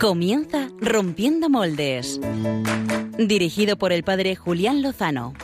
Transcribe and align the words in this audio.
Comienza 0.00 0.68
Rompiendo 0.80 1.50
Moldes. 1.50 2.20
Dirigido 3.18 3.76
por 3.76 3.92
el 3.92 4.04
padre 4.04 4.36
Julián 4.36 4.80
Lozano. 4.80 5.34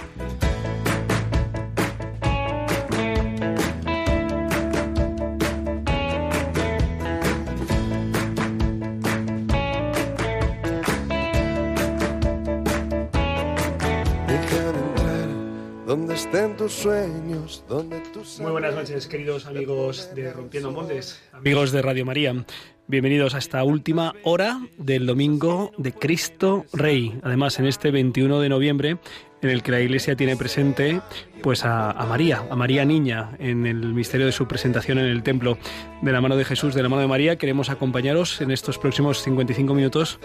donde 15.84 16.14
estén 16.14 16.56
tus 16.56 16.72
sueños, 16.72 17.64
donde 17.68 18.02
Muy 18.40 18.50
buenas 18.50 18.74
noches, 18.74 19.06
queridos 19.06 19.46
amigos 19.46 20.12
de 20.14 20.32
Rompiendo 20.32 20.72
Moldes, 20.72 21.22
amigos 21.32 21.70
de 21.70 21.82
Radio 21.82 22.04
María. 22.04 22.44
Bienvenidos 22.86 23.34
a 23.34 23.38
esta 23.38 23.64
última 23.64 24.12
hora 24.24 24.60
del 24.76 25.06
domingo 25.06 25.72
de 25.78 25.92
Cristo 25.92 26.66
Rey. 26.74 27.18
Además, 27.22 27.58
en 27.58 27.64
este 27.64 27.90
21 27.90 28.40
de 28.40 28.50
noviembre, 28.50 28.98
en 29.40 29.48
el 29.48 29.62
que 29.62 29.72
la 29.72 29.80
Iglesia 29.80 30.16
tiene 30.16 30.36
presente 30.36 31.00
pues 31.42 31.64
a, 31.64 31.94
María, 32.06 32.42
a 32.50 32.56
María 32.56 32.84
Niña, 32.84 33.30
en 33.38 33.64
el 33.64 33.94
misterio 33.94 34.26
de 34.26 34.32
su 34.32 34.46
presentación 34.46 34.98
en 34.98 35.06
el 35.06 35.22
templo. 35.22 35.56
De 36.02 36.12
la 36.12 36.20
mano 36.20 36.36
de 36.36 36.44
Jesús, 36.44 36.74
de 36.74 36.82
la 36.82 36.90
mano 36.90 37.00
de 37.00 37.08
María, 37.08 37.36
queremos 37.36 37.70
acompañaros 37.70 38.42
en 38.42 38.50
estos 38.50 38.76
próximos 38.76 39.22
55 39.22 39.72
minutos 39.72 40.18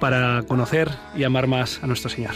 para 0.00 0.42
conocer 0.48 0.90
y 1.16 1.22
amar 1.22 1.46
más 1.46 1.80
a 1.84 1.86
nuestro 1.86 2.10
Señor. 2.10 2.34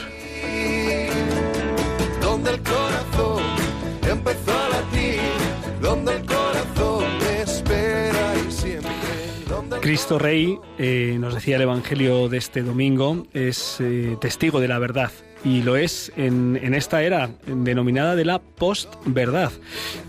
Cristo 9.89 10.19
Rey, 10.19 10.59
eh, 10.77 11.17
nos 11.19 11.33
decía 11.33 11.57
el 11.57 11.63
Evangelio 11.63 12.29
de 12.29 12.37
este 12.37 12.63
domingo, 12.63 13.27
es 13.33 13.79
eh, 13.81 14.19
testigo 14.21 14.61
de 14.61 14.69
la 14.69 14.79
verdad. 14.79 15.11
Y 15.47 15.63
lo 15.63 15.77
es 15.77 16.13
en, 16.19 16.59
esta 16.75 17.03
era 17.03 17.31
denominada 17.47 18.15
de 18.15 18.27
la 18.27 18.39
postverdad. 18.39 19.51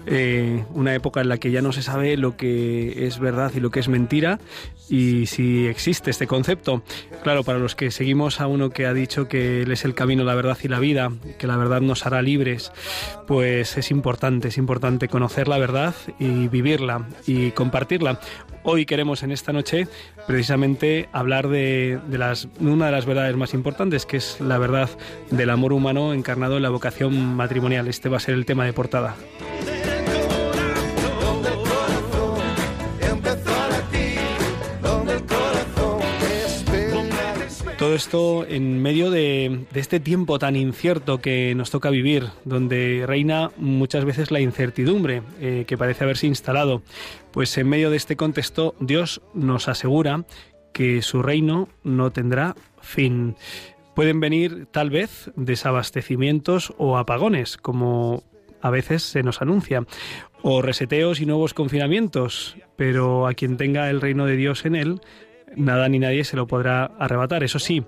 Eh, 0.05 0.65
una 0.73 0.93
época 0.95 1.21
en 1.21 1.29
la 1.29 1.37
que 1.37 1.51
ya 1.51 1.61
no 1.61 1.71
se 1.71 1.81
sabe 1.81 2.17
lo 2.17 2.35
que 2.35 3.07
es 3.07 3.19
verdad 3.19 3.53
y 3.55 3.61
lo 3.61 3.71
que 3.71 3.79
es 3.79 3.87
mentira 3.87 4.39
y 4.89 5.27
si 5.27 5.67
existe 5.67 6.11
este 6.11 6.27
concepto. 6.27 6.83
Claro, 7.23 7.43
para 7.43 7.59
los 7.59 7.75
que 7.75 7.91
seguimos 7.91 8.41
a 8.41 8.47
uno 8.47 8.71
que 8.71 8.85
ha 8.85 8.93
dicho 8.93 9.27
que 9.27 9.61
Él 9.61 9.71
es 9.71 9.85
el 9.85 9.93
camino, 9.93 10.23
la 10.23 10.35
verdad 10.35 10.57
y 10.61 10.67
la 10.67 10.79
vida, 10.79 11.11
que 11.37 11.47
la 11.47 11.57
verdad 11.57 11.79
nos 11.79 12.05
hará 12.05 12.21
libres, 12.21 12.71
pues 13.27 13.77
es 13.77 13.91
importante, 13.91 14.49
es 14.49 14.57
importante 14.57 15.07
conocer 15.07 15.47
la 15.47 15.57
verdad 15.57 15.93
y 16.17 16.47
vivirla 16.47 17.07
y 17.25 17.51
compartirla. 17.51 18.19
Hoy 18.63 18.85
queremos 18.85 19.23
en 19.23 19.31
esta 19.31 19.53
noche 19.53 19.87
precisamente 20.27 21.07
hablar 21.13 21.47
de, 21.47 21.99
las, 22.09 22.47
una 22.59 22.87
de 22.87 22.91
las 22.91 23.05
verdades 23.05 23.35
más 23.35 23.53
importantes, 23.53 24.05
que 24.05 24.17
es 24.17 24.39
la 24.41 24.57
verdad 24.57 24.89
del 25.31 25.49
amor 25.49 25.73
humano 25.73 26.13
encarnado 26.13 26.57
en 26.57 26.63
la 26.63 26.69
vocación 26.69 27.35
matrimonial. 27.35 27.87
Este 27.87 28.09
va 28.09 28.17
a 28.17 28.19
ser 28.19 28.35
el 28.35 28.45
tema 28.45 28.65
de 28.65 28.73
portada. 28.73 29.15
Todo 37.89 37.95
esto 37.95 38.45
en 38.47 38.83
medio 38.83 39.09
de, 39.09 39.65
este 39.73 39.99
tiempo 39.99 40.37
tan 40.37 40.55
incierto 40.55 41.21
que 41.21 41.55
nos 41.55 41.71
toca 41.71 41.89
vivir, 41.89 42.27
donde 42.45 43.03
reina 43.07 43.49
muchas 43.57 44.05
veces 44.05 44.29
la 44.29 44.39
incertidumbre 44.39 45.23
eh, 45.41 45.63
que 45.65 45.75
parece 45.75 46.03
haberse 46.03 46.27
instalado. 46.27 46.83
Pues 47.31 47.57
en 47.57 47.67
medio 47.67 47.89
de 47.89 47.97
este 47.97 48.15
contexto 48.15 48.75
Dios 48.79 49.23
nos 49.33 49.67
asegura 49.67 50.23
que 50.71 51.01
su 51.01 51.23
reino 51.23 51.67
no 51.83 52.11
tendrá 52.11 52.55
fin. 52.79 53.35
Pueden 53.95 54.19
venir 54.19 54.67
tal 54.69 54.91
vez 54.91 55.31
desabastecimientos 55.35 56.75
o 56.77 56.95
apagones, 56.95 57.57
como 57.57 58.21
a 58.61 58.69
veces 58.69 59.01
se 59.01 59.23
nos 59.23 59.41
anuncia, 59.41 59.83
o 60.43 60.61
reseteos 60.61 61.21
y 61.21 61.25
nuevos 61.25 61.55
confinamientos, 61.55 62.55
pero 62.75 63.25
a 63.25 63.33
quien 63.33 63.57
tenga 63.57 63.89
el 63.89 63.99
reino 63.99 64.27
de 64.27 64.35
Dios 64.35 64.63
en 64.65 64.75
él, 64.75 65.01
nada 65.55 65.89
ni 65.89 65.99
nadie 65.99 66.23
se 66.23 66.35
lo 66.35 66.47
podrá 66.47 66.85
arrebatar. 66.85 67.43
Eso 67.43 67.59
sí, 67.59 67.83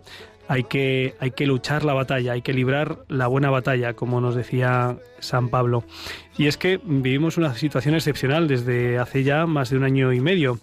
hay 0.47 0.65
que, 0.65 1.15
hay 1.19 1.31
que 1.31 1.45
luchar 1.45 1.85
la 1.85 1.93
batalla, 1.93 2.33
hay 2.33 2.41
que 2.41 2.53
librar 2.53 2.99
la 3.07 3.27
buena 3.27 3.49
batalla, 3.49 3.93
como 3.93 4.19
nos 4.19 4.35
decía 4.35 4.97
San 5.19 5.49
Pablo. 5.49 5.83
Y 6.37 6.47
es 6.47 6.57
que 6.57 6.79
vivimos 6.83 7.37
una 7.37 7.55
situación 7.55 7.95
excepcional 7.95 8.47
desde 8.47 8.97
hace 8.97 9.23
ya 9.23 9.45
más 9.45 9.69
de 9.69 9.77
un 9.77 9.83
año 9.83 10.11
y 10.11 10.19
medio. 10.19 10.59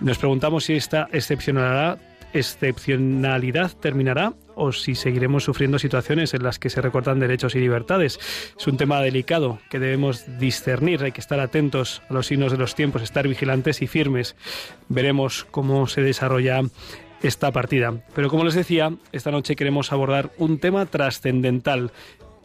Nos 0.00 0.18
preguntamos 0.18 0.64
si 0.64 0.74
esta 0.74 1.08
excepcionalidad, 1.12 2.00
excepcionalidad 2.32 3.72
terminará 3.72 4.32
o 4.58 4.72
si 4.72 4.94
seguiremos 4.94 5.44
sufriendo 5.44 5.78
situaciones 5.78 6.34
en 6.34 6.42
las 6.42 6.58
que 6.58 6.68
se 6.68 6.80
recortan 6.80 7.20
derechos 7.20 7.54
y 7.54 7.60
libertades. 7.60 8.18
Es 8.58 8.66
un 8.66 8.76
tema 8.76 9.00
delicado 9.00 9.60
que 9.70 9.78
debemos 9.78 10.38
discernir, 10.38 11.02
hay 11.04 11.12
que 11.12 11.20
estar 11.20 11.40
atentos 11.40 12.02
a 12.10 12.12
los 12.12 12.26
signos 12.26 12.52
de 12.52 12.58
los 12.58 12.74
tiempos, 12.74 13.02
estar 13.02 13.26
vigilantes 13.26 13.80
y 13.82 13.86
firmes. 13.86 14.36
Veremos 14.88 15.46
cómo 15.50 15.86
se 15.86 16.02
desarrolla 16.02 16.62
esta 17.22 17.52
partida. 17.52 17.94
Pero 18.14 18.28
como 18.28 18.44
les 18.44 18.54
decía, 18.54 18.92
esta 19.12 19.30
noche 19.30 19.56
queremos 19.56 19.92
abordar 19.92 20.30
un 20.38 20.58
tema 20.58 20.86
trascendental 20.86 21.92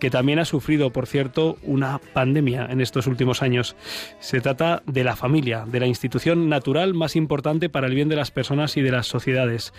que 0.03 0.09
también 0.09 0.40
ha 0.40 0.44
sufrido, 0.44 0.90
por 0.90 1.08
cierto, 1.08 1.58
una 1.62 1.97
pandemia 1.97 2.68
en 2.69 2.81
estos 2.81 3.08
últimos 3.08 3.41
años. 3.41 3.78
Se 4.19 4.41
trata 4.41 4.84
de 4.86 5.06
la 5.06 5.16
familia, 5.16 5.64
de 5.66 5.80
la 5.80 5.88
institución 5.88 6.50
natural 6.50 6.94
más 6.94 7.16
importante 7.16 7.69
para 7.69 7.88
el 7.88 7.96
bien 7.96 8.09
de 8.09 8.18
las 8.18 8.30
personas 8.30 8.75
y 8.75 8.81
de 8.81 8.91
las 8.91 9.08
sociedades. 9.08 9.74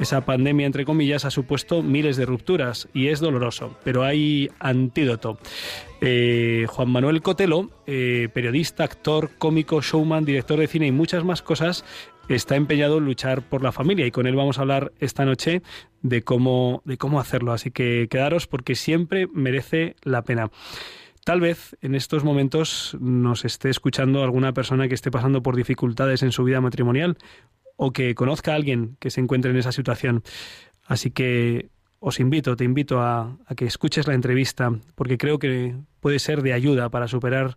Esa 0.00 0.24
pandemia, 0.24 0.66
entre 0.66 0.84
comillas, 0.84 1.24
ha 1.24 1.30
supuesto 1.30 1.84
miles 1.84 2.16
de 2.16 2.26
rupturas 2.26 2.88
y 2.92 3.06
es 3.06 3.20
doloroso, 3.20 3.78
pero 3.84 4.02
hay 4.02 4.50
antídoto. 4.58 5.38
Eh, 6.00 6.66
Juan 6.68 6.90
Manuel 6.90 7.22
Cotelo, 7.22 7.70
eh, 7.86 8.28
periodista, 8.34 8.82
actor, 8.82 9.30
cómico, 9.38 9.80
showman, 9.80 10.24
director 10.24 10.58
de 10.58 10.66
cine 10.66 10.88
y 10.88 10.92
muchas 10.92 11.22
más 11.22 11.40
cosas, 11.40 11.84
está 12.28 12.56
empeñado 12.56 12.98
en 12.98 13.04
luchar 13.04 13.42
por 13.42 13.62
la 13.62 13.72
familia 13.72 14.06
y 14.06 14.10
con 14.10 14.26
él 14.26 14.36
vamos 14.36 14.58
a 14.58 14.62
hablar 14.62 14.92
esta 15.00 15.24
noche 15.24 15.62
de 16.02 16.22
cómo, 16.22 16.82
de 16.84 16.98
cómo 16.98 17.20
hacerlo. 17.20 17.52
Así 17.52 17.70
que 17.70 18.08
quedaros 18.10 18.46
porque 18.46 18.74
siempre 18.74 19.26
merece 19.32 19.96
la 20.02 20.22
pena. 20.22 20.50
Tal 21.24 21.40
vez 21.40 21.76
en 21.82 21.94
estos 21.94 22.24
momentos 22.24 22.96
nos 23.00 23.44
esté 23.44 23.70
escuchando 23.70 24.22
alguna 24.22 24.52
persona 24.52 24.88
que 24.88 24.94
esté 24.94 25.10
pasando 25.10 25.42
por 25.42 25.56
dificultades 25.56 26.22
en 26.22 26.32
su 26.32 26.44
vida 26.44 26.60
matrimonial 26.60 27.18
o 27.76 27.92
que 27.92 28.14
conozca 28.14 28.52
a 28.52 28.56
alguien 28.56 28.96
que 28.98 29.10
se 29.10 29.20
encuentre 29.20 29.50
en 29.50 29.56
esa 29.56 29.72
situación. 29.72 30.22
Así 30.86 31.10
que 31.10 31.68
os 32.00 32.20
invito, 32.20 32.56
te 32.56 32.64
invito 32.64 33.00
a, 33.00 33.36
a 33.46 33.54
que 33.54 33.66
escuches 33.66 34.06
la 34.06 34.14
entrevista 34.14 34.72
porque 34.94 35.18
creo 35.18 35.38
que 35.38 35.76
puede 36.00 36.18
ser 36.18 36.42
de 36.42 36.52
ayuda 36.52 36.88
para 36.88 37.08
superar 37.08 37.56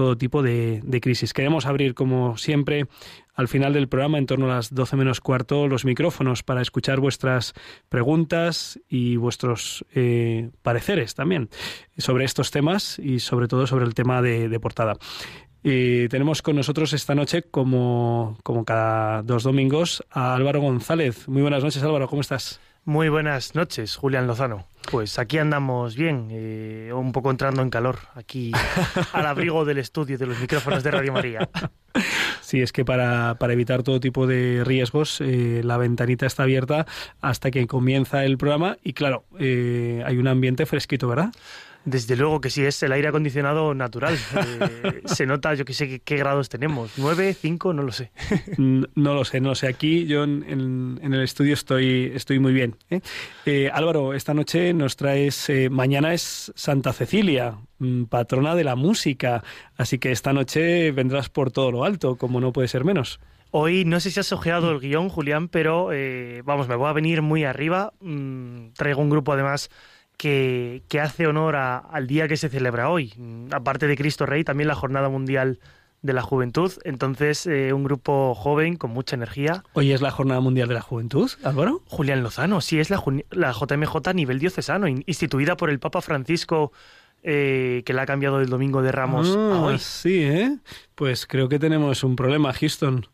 todo 0.00 0.16
tipo 0.16 0.42
de, 0.42 0.80
de, 0.82 1.00
crisis. 1.02 1.34
Queremos 1.34 1.66
abrir, 1.66 1.92
como 1.92 2.38
siempre, 2.38 2.86
al 3.34 3.48
final 3.48 3.74
del 3.74 3.86
programa, 3.86 4.16
en 4.16 4.24
torno 4.24 4.46
a 4.46 4.56
las 4.56 4.74
12 4.74 4.96
menos 4.96 5.20
cuarto, 5.20 5.68
los 5.68 5.84
micrófonos 5.84 6.42
para 6.42 6.62
escuchar 6.62 7.00
vuestras 7.00 7.52
preguntas 7.90 8.80
y 8.88 9.16
vuestros 9.16 9.84
eh, 9.94 10.48
pareceres 10.62 11.14
también 11.14 11.50
sobre 11.98 12.24
estos 12.24 12.50
temas 12.50 12.98
y 12.98 13.20
sobre 13.20 13.46
todo 13.46 13.66
sobre 13.66 13.84
el 13.84 13.92
tema 13.92 14.22
de, 14.22 14.58
portada. 14.58 14.96
Y 15.62 16.08
tenemos 16.08 16.40
con 16.40 16.56
nosotros 16.56 16.94
esta 16.94 17.14
noche, 17.14 17.42
como, 17.42 18.38
como 18.42 18.64
cada 18.64 19.22
dos 19.22 19.42
domingos, 19.42 20.02
a 20.10 20.34
Álvaro 20.34 20.62
González. 20.62 21.28
Muy 21.28 21.42
buenas 21.42 21.62
noches, 21.62 21.82
Álvaro, 21.82 22.08
¿cómo 22.08 22.22
estás? 22.22 22.58
Muy 22.84 23.08
buenas 23.08 23.54
noches, 23.54 23.96
Julián 23.96 24.26
Lozano. 24.26 24.66
Pues 24.90 25.18
aquí 25.18 25.38
andamos 25.38 25.94
bien, 25.94 26.28
eh, 26.30 26.90
un 26.94 27.12
poco 27.12 27.30
entrando 27.30 27.62
en 27.62 27.70
calor, 27.70 27.98
aquí 28.14 28.52
al 29.12 29.26
abrigo 29.26 29.64
del 29.64 29.78
estudio 29.78 30.16
de 30.18 30.26
los 30.26 30.40
micrófonos 30.40 30.82
de 30.82 30.90
Radio 30.90 31.12
María. 31.12 31.48
Sí, 32.40 32.60
es 32.60 32.72
que 32.72 32.84
para, 32.84 33.36
para 33.38 33.52
evitar 33.52 33.82
todo 33.82 34.00
tipo 34.00 34.26
de 34.26 34.62
riesgos, 34.64 35.20
eh, 35.20 35.60
la 35.62 35.76
ventanita 35.76 36.26
está 36.26 36.44
abierta 36.44 36.86
hasta 37.20 37.50
que 37.50 37.66
comienza 37.66 38.24
el 38.24 38.38
programa 38.38 38.78
y 38.82 38.94
claro, 38.94 39.24
eh, 39.38 40.02
hay 40.04 40.16
un 40.16 40.26
ambiente 40.26 40.66
fresquito, 40.66 41.06
¿verdad? 41.06 41.30
Desde 41.84 42.14
luego 42.14 42.42
que 42.42 42.50
sí, 42.50 42.62
es 42.62 42.82
el 42.82 42.92
aire 42.92 43.08
acondicionado 43.08 43.74
natural. 43.74 44.16
Eh, 44.82 45.02
se 45.04 45.26
nota, 45.26 45.54
yo 45.54 45.64
que 45.64 45.72
sé 45.72 45.88
qué, 45.88 46.00
qué, 46.00 46.16
grados 46.16 46.48
tenemos. 46.48 46.92
¿Nueve, 46.96 47.34
cinco? 47.34 47.72
No 47.72 47.82
lo 47.82 47.92
sé. 47.92 48.10
no, 48.58 49.14
lo 49.14 49.24
sé, 49.24 49.40
no 49.40 49.50
lo 49.50 49.54
sé. 49.54 49.68
Aquí 49.68 50.06
yo 50.06 50.24
en, 50.24 50.44
en, 50.48 51.00
en 51.02 51.14
el 51.14 51.22
estudio 51.22 51.54
estoy, 51.54 52.12
estoy 52.14 52.38
muy 52.38 52.52
bien. 52.52 52.76
¿eh? 52.90 53.00
Eh, 53.46 53.70
Álvaro, 53.72 54.14
esta 54.14 54.34
noche 54.34 54.72
nos 54.74 54.96
traes, 54.96 55.50
mañana 55.70 56.14
es 56.14 56.52
Santa 56.54 56.92
Cecilia, 56.92 57.56
mm, 57.78 58.04
patrona 58.04 58.54
de 58.54 58.64
la 58.64 58.76
música. 58.76 59.42
Así 59.76 59.98
que 59.98 60.12
esta 60.12 60.32
noche 60.32 60.92
vendrás 60.92 61.28
por 61.28 61.50
todo 61.50 61.70
lo 61.70 61.84
alto, 61.84 62.16
como 62.16 62.40
no 62.40 62.52
puede 62.52 62.68
ser 62.68 62.84
menos. 62.84 63.20
Hoy 63.50 63.84
no 63.84 64.00
sé 64.00 64.10
si 64.10 64.20
has 64.20 64.32
ojeado 64.32 64.70
el 64.70 64.80
guion, 64.80 65.08
Julián, 65.08 65.48
pero 65.48 65.90
vamos, 66.44 66.68
me 66.68 66.76
voy 66.76 66.88
a 66.88 66.92
venir 66.92 67.22
muy 67.22 67.44
arriba. 67.44 67.92
Mm, 68.00 68.72
traigo 68.74 69.00
un 69.00 69.10
grupo 69.10 69.32
además 69.32 69.70
que, 70.20 70.82
que 70.88 71.00
hace 71.00 71.26
honor 71.26 71.56
a, 71.56 71.78
al 71.78 72.06
día 72.06 72.28
que 72.28 72.36
se 72.36 72.50
celebra 72.50 72.90
hoy. 72.90 73.14
Aparte 73.52 73.86
de 73.86 73.96
Cristo 73.96 74.26
Rey, 74.26 74.44
también 74.44 74.68
la 74.68 74.74
Jornada 74.74 75.08
Mundial 75.08 75.60
de 76.02 76.12
la 76.12 76.20
Juventud. 76.20 76.70
Entonces, 76.84 77.46
eh, 77.46 77.72
un 77.72 77.84
grupo 77.84 78.34
joven 78.34 78.76
con 78.76 78.90
mucha 78.90 79.16
energía. 79.16 79.64
Hoy 79.72 79.92
es 79.92 80.02
la 80.02 80.10
Jornada 80.10 80.42
Mundial 80.42 80.68
de 80.68 80.74
la 80.74 80.82
Juventud, 80.82 81.30
Álvaro. 81.42 81.80
Julián 81.86 82.22
Lozano, 82.22 82.60
sí, 82.60 82.78
es 82.78 82.90
la, 82.90 83.02
la 83.30 83.52
JMJ 83.52 83.96
a 84.08 84.12
nivel 84.12 84.38
diocesano, 84.40 84.86
instituida 84.88 85.56
por 85.56 85.70
el 85.70 85.78
Papa 85.78 86.02
Francisco 86.02 86.70
eh, 87.22 87.82
que 87.86 87.94
la 87.94 88.02
ha 88.02 88.06
cambiado 88.06 88.40
del 88.40 88.50
Domingo 88.50 88.82
de 88.82 88.92
Ramos 88.92 89.34
a 89.34 89.38
Ah, 89.54 89.60
hoy. 89.62 89.78
Sí, 89.78 90.22
¿eh? 90.22 90.58
Pues 90.96 91.26
creo 91.26 91.48
que 91.48 91.58
tenemos 91.58 92.04
un 92.04 92.14
problema, 92.14 92.52
Houston. 92.52 93.06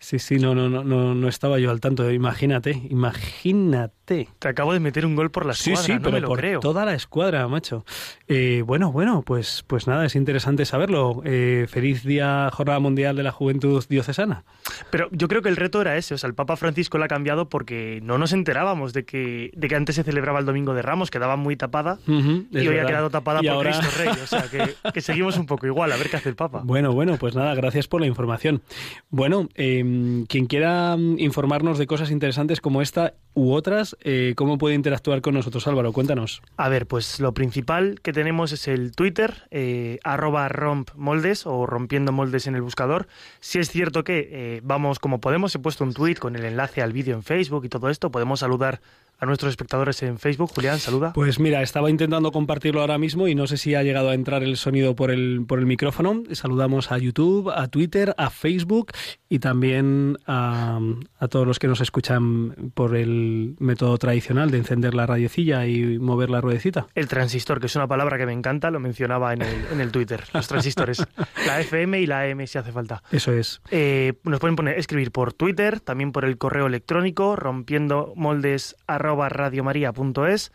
Sí, 0.00 0.18
sí, 0.20 0.36
no, 0.36 0.54
no, 0.54 0.68
no, 0.68 0.84
no, 0.84 1.14
no 1.14 1.28
estaba 1.28 1.58
yo 1.58 1.70
al 1.72 1.80
tanto. 1.80 2.08
Imagínate, 2.10 2.70
imagínate. 2.88 4.28
Te 4.38 4.48
acabo 4.48 4.72
de 4.72 4.80
meter 4.80 5.04
un 5.04 5.16
gol 5.16 5.30
por 5.30 5.44
la 5.44 5.52
Sí, 5.54 5.72
escuadra, 5.72 5.86
sí, 5.86 5.92
no 5.94 6.00
pero 6.02 6.12
me 6.12 6.20
lo 6.20 6.28
por 6.28 6.38
creo. 6.38 6.60
toda 6.60 6.84
la 6.86 6.94
escuadra, 6.94 7.46
macho. 7.48 7.84
Eh, 8.26 8.62
bueno, 8.64 8.90
bueno, 8.92 9.22
pues, 9.22 9.64
pues 9.66 9.86
nada, 9.86 10.06
es 10.06 10.14
interesante 10.16 10.64
saberlo. 10.64 11.20
Eh, 11.24 11.66
feliz 11.68 12.04
día, 12.04 12.48
Jornada 12.52 12.78
Mundial 12.78 13.16
de 13.16 13.22
la 13.22 13.32
Juventud 13.32 13.84
Diocesana. 13.88 14.44
Pero 14.90 15.08
yo 15.12 15.28
creo 15.28 15.42
que 15.42 15.48
el 15.48 15.56
reto 15.56 15.80
era 15.82 15.96
ese, 15.96 16.14
o 16.14 16.18
sea, 16.18 16.28
el 16.28 16.34
Papa 16.34 16.56
Francisco 16.56 16.96
la 16.96 17.04
ha 17.06 17.08
cambiado 17.08 17.48
porque 17.48 18.00
no 18.02 18.16
nos 18.18 18.32
enterábamos 18.32 18.92
de 18.92 19.04
que, 19.04 19.50
de 19.54 19.68
que 19.68 19.74
antes 19.74 19.96
se 19.96 20.04
celebraba 20.04 20.38
el 20.38 20.46
Domingo 20.46 20.74
de 20.74 20.82
Ramos, 20.82 21.10
quedaba 21.10 21.36
muy 21.36 21.56
tapada 21.56 21.98
y 22.06 22.66
hoy 22.68 22.78
ha 22.78 22.86
quedado 22.86 23.10
tapada 23.10 23.40
Y 23.42 23.46
por 23.48 23.52
ahora- 23.56 23.72
Cristo 23.78 23.98
Rey, 23.98 24.08
o 24.22 24.26
sea, 24.26 24.42
que, 24.48 24.74
que 24.94 25.00
seguimos 25.00 25.36
un 25.36 25.46
poco 25.46 25.66
igual, 25.66 25.92
a 25.92 25.96
ver 25.96 26.08
qué 26.08 26.16
hace 26.16 26.28
el 26.30 26.36
Papa. 26.36 26.62
Bueno, 26.64 26.92
bueno, 26.92 27.16
pues 27.18 27.34
nada, 27.34 27.54
gracias 27.54 27.88
por 27.88 28.00
la 28.00 28.06
información. 28.06 28.62
Bueno, 29.10 29.48
eh, 29.54 29.84
quien 30.28 30.46
quiera 30.46 30.96
mm, 30.96 31.18
informarnos 31.18 31.78
de 31.78 31.86
cosas 31.86 32.10
interesantes 32.10 32.60
como 32.60 32.82
esta 32.82 33.14
u 33.34 33.52
otras, 33.52 33.96
eh, 34.02 34.34
¿cómo 34.36 34.58
puede 34.58 34.74
interactuar 34.74 35.20
con 35.20 35.34
nosotros, 35.34 35.66
Álvaro? 35.68 35.92
Cuéntanos. 35.92 36.42
A 36.56 36.68
ver, 36.68 36.86
pues 36.86 37.20
lo 37.20 37.34
principal 37.34 38.00
que 38.02 38.12
tenemos 38.12 38.52
es 38.52 38.66
el 38.68 38.92
Twitter, 38.92 39.46
eh, 39.50 39.98
arroba 40.02 40.48
rompmoldes 40.48 41.46
o 41.46 41.64
rompiendo 41.66 42.10
moldes 42.12 42.46
en 42.46 42.54
el 42.54 42.62
buscador. 42.62 43.06
Si 43.40 43.58
es 43.58 43.70
cierto 43.70 44.02
que 44.04 44.28
eh, 44.30 44.60
vamos 44.64 44.98
como 44.98 45.20
podemos, 45.20 45.54
he 45.54 45.58
puesto 45.58 45.84
un 45.84 45.94
tweet 45.94 46.16
con 46.16 46.36
el 46.36 46.44
enlace 46.44 46.82
al 46.82 46.92
vídeo 46.92 47.14
en 47.14 47.22
Facebook 47.22 47.64
y 47.64 47.68
todo 47.68 47.90
esto, 47.90 48.10
podemos 48.10 48.40
saludar 48.40 48.80
a 49.18 49.26
nuestros 49.26 49.50
espectadores 49.50 50.02
en 50.02 50.18
Facebook. 50.18 50.50
Julián, 50.54 50.78
saluda. 50.78 51.12
Pues 51.12 51.40
mira, 51.40 51.62
estaba 51.62 51.90
intentando 51.90 52.30
compartirlo 52.30 52.80
ahora 52.80 52.98
mismo 52.98 53.26
y 53.26 53.34
no 53.34 53.46
sé 53.46 53.56
si 53.56 53.74
ha 53.74 53.82
llegado 53.82 54.10
a 54.10 54.14
entrar 54.14 54.44
el 54.44 54.56
sonido 54.56 54.94
por 54.94 55.10
el, 55.10 55.44
por 55.46 55.58
el 55.58 55.66
micrófono. 55.66 56.22
Saludamos 56.32 56.92
a 56.92 56.98
YouTube, 56.98 57.50
a 57.50 57.66
Twitter, 57.66 58.14
a 58.16 58.30
Facebook 58.30 58.92
y 59.28 59.40
también 59.40 60.18
a, 60.26 60.78
a 61.18 61.28
todos 61.28 61.46
los 61.46 61.58
que 61.58 61.66
nos 61.66 61.80
escuchan 61.80 62.70
por 62.74 62.96
el 62.96 63.56
método 63.58 63.98
tradicional 63.98 64.52
de 64.52 64.58
encender 64.58 64.94
la 64.94 65.06
radiecilla 65.06 65.66
y 65.66 65.98
mover 65.98 66.30
la 66.30 66.40
ruedecita. 66.40 66.86
El 66.94 67.08
transistor, 67.08 67.58
que 67.58 67.66
es 67.66 67.74
una 67.74 67.88
palabra 67.88 68.18
que 68.18 68.26
me 68.26 68.32
encanta, 68.32 68.70
lo 68.70 68.78
mencionaba 68.78 69.32
en 69.32 69.42
el, 69.42 69.64
en 69.72 69.80
el 69.80 69.90
Twitter, 69.90 70.22
los 70.32 70.46
transistores. 70.46 71.04
La 71.44 71.60
FM 71.60 72.00
y 72.00 72.06
la 72.06 72.22
AM 72.22 72.46
si 72.46 72.58
hace 72.58 72.70
falta. 72.70 73.02
Eso 73.10 73.32
es. 73.32 73.60
Eh, 73.70 74.14
nos 74.22 74.38
pueden 74.38 74.54
poner, 74.54 74.78
escribir 74.78 75.10
por 75.10 75.32
Twitter, 75.32 75.80
también 75.80 76.12
por 76.12 76.24
el 76.24 76.38
correo 76.38 76.66
electrónico, 76.66 77.34
rompiendo 77.34 78.12
moldes 78.14 78.76
arroba 78.86 79.07
radiomaria.es. 79.16 80.52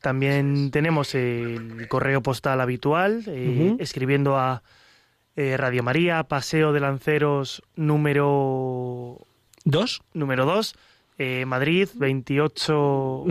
También 0.00 0.70
tenemos 0.70 1.14
el 1.14 1.86
correo 1.88 2.22
postal 2.22 2.60
habitual, 2.60 3.22
eh, 3.26 3.76
escribiendo 3.78 4.36
a 4.36 4.62
eh, 5.36 5.56
Radio 5.56 5.82
María, 5.82 6.22
Paseo 6.24 6.72
de 6.72 6.80
Lanceros 6.80 7.62
número 7.74 9.18
¿Dos? 9.64 10.02
número 10.12 10.44
2, 10.44 10.74
Madrid 11.46 11.88
28 11.94 13.24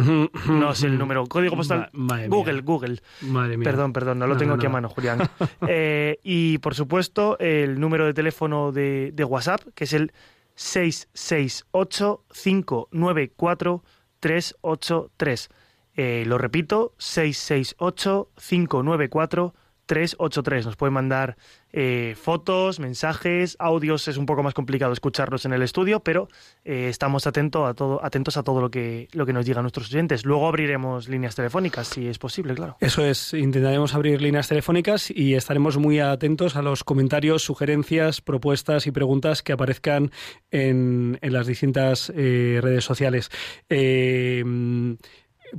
no 0.48 0.72
es 0.72 0.84
el 0.84 0.98
número, 0.98 1.28
código 1.28 1.56
postal 1.58 1.90
Ma- 1.94 2.26
Google, 2.28 2.54
mía. 2.54 2.62
Google. 2.66 3.02
Madre 3.22 3.58
mía. 3.58 3.66
Perdón, 3.66 3.94
perdón, 3.94 4.20
no 4.20 4.26
lo 4.28 4.34
No, 4.34 4.40
tengo 4.40 4.52
no, 4.52 4.56
aquí 4.56 4.66
a 4.66 4.70
no. 4.70 4.74
mano, 4.74 4.90
Julián. 4.90 5.20
Eh, 5.68 6.18
y 6.24 6.58
por 6.60 6.76
supuesto, 6.76 7.38
el 7.40 7.80
número 7.80 8.06
de 8.06 8.14
teléfono 8.14 8.72
de, 8.72 9.12
de 9.14 9.24
WhatsApp, 9.24 9.62
que 9.76 9.84
es 9.84 9.94
el 9.94 10.12
668-594-383. 14.24 15.50
Eh, 15.96 16.24
lo 16.26 16.40
repito, 16.40 16.96
668-594-383. 19.94 20.66
Nos 20.66 20.76
pueden 20.76 20.94
mandar 20.94 21.38
eh, 21.72 22.16
fotos, 22.20 22.80
mensajes, 22.80 23.56
audios. 23.60 24.08
Es 24.08 24.18
un 24.18 24.26
poco 24.26 24.44
más 24.44 24.54
complicado 24.54 24.94
escucharlos 24.94 25.46
en 25.46 25.54
el 25.54 25.62
estudio, 25.62 26.02
pero 26.02 26.28
eh, 26.66 26.88
estamos 26.90 27.28
atento 27.28 27.66
a 27.66 27.74
todo, 27.74 28.04
atentos 28.04 28.38
a 28.38 28.44
todo 28.44 28.62
lo 28.62 28.70
que, 28.70 29.08
lo 29.14 29.26
que 29.26 29.34
nos 29.34 29.46
digan 29.46 29.64
nuestros 29.64 29.92
oyentes. 29.92 30.26
Luego 30.26 30.48
abriremos 30.48 31.08
líneas 31.10 31.36
telefónicas, 31.36 31.88
si 31.88 32.08
es 32.08 32.20
posible, 32.20 32.54
claro. 32.54 32.78
Eso 32.80 33.04
es, 33.06 33.34
intentaremos 33.34 33.96
abrir 33.96 34.22
líneas 34.22 34.48
telefónicas 34.48 35.12
y 35.12 35.36
estaremos 35.36 35.78
muy 35.78 36.00
atentos 36.00 36.56
a 36.56 36.62
los 36.62 36.84
comentarios, 36.84 37.44
sugerencias, 37.44 38.22
propuestas 38.22 38.88
y 38.88 38.92
preguntas 38.92 39.42
que 39.42 39.54
aparezcan 39.54 40.12
en, 40.52 41.18
en 41.22 41.34
las 41.34 41.48
distintas 41.48 42.12
eh, 42.16 42.60
redes 42.62 42.84
sociales. 42.84 43.32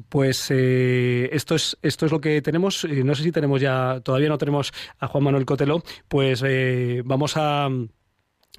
Pues 0.08 0.50
eh, 0.50 1.29
esto 1.32 1.55
es 1.55 1.76
esto 1.82 2.06
es 2.06 2.12
lo 2.12 2.20
que 2.20 2.41
tenemos. 2.43 2.85
Eh, 2.85 3.05
no 3.05 3.14
sé 3.14 3.23
si 3.23 3.32
tenemos 3.32 3.61
ya, 3.61 4.00
todavía 4.02 4.29
no 4.29 4.38
tenemos 4.38 4.73
a 4.99 5.08
Juan 5.08 5.25
Manuel 5.25 5.46
Cotelo. 5.46 5.82
Pues 6.08 6.43
eh, 6.46 7.02
vamos 7.05 7.37
a 7.37 7.69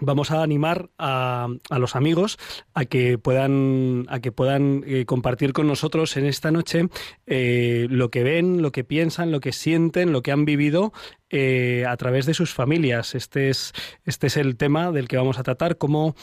vamos 0.02 0.30
a 0.32 0.44
animar 0.44 0.90
a, 0.98 1.48
a 1.70 1.80
los 1.80 1.96
amigos 1.96 2.38
a 2.74 2.84
que 2.84 3.18
puedan 3.18 4.06
a 4.10 4.20
que 4.20 4.34
puedan 4.34 4.84
compartir 5.06 5.54
con 5.54 5.68
nosotros 5.68 6.18
en 6.18 6.26
esta 6.26 6.52
noche 6.52 6.90
lo 7.26 8.12
que 8.12 8.24
ven, 8.24 8.62
lo 8.62 8.74
que 8.74 8.84
piensan, 8.84 9.32
lo 9.32 9.40
que 9.40 9.54
sienten, 9.54 10.12
lo 10.12 10.22
que 10.22 10.34
han 10.34 10.44
vivido 10.44 10.92
a 11.32 11.96
través 11.96 12.26
de 12.26 12.34
sus 12.34 12.54
familias. 12.54 13.16
Este 13.16 13.48
es 13.48 13.72
este 14.04 14.28
es 14.28 14.36
el 14.36 14.58
tema 14.58 14.92
del 14.92 15.08
que 15.08 15.16
vamos 15.16 15.40
a 15.40 15.44
tratar 15.44 15.78
cómo 15.78 16.14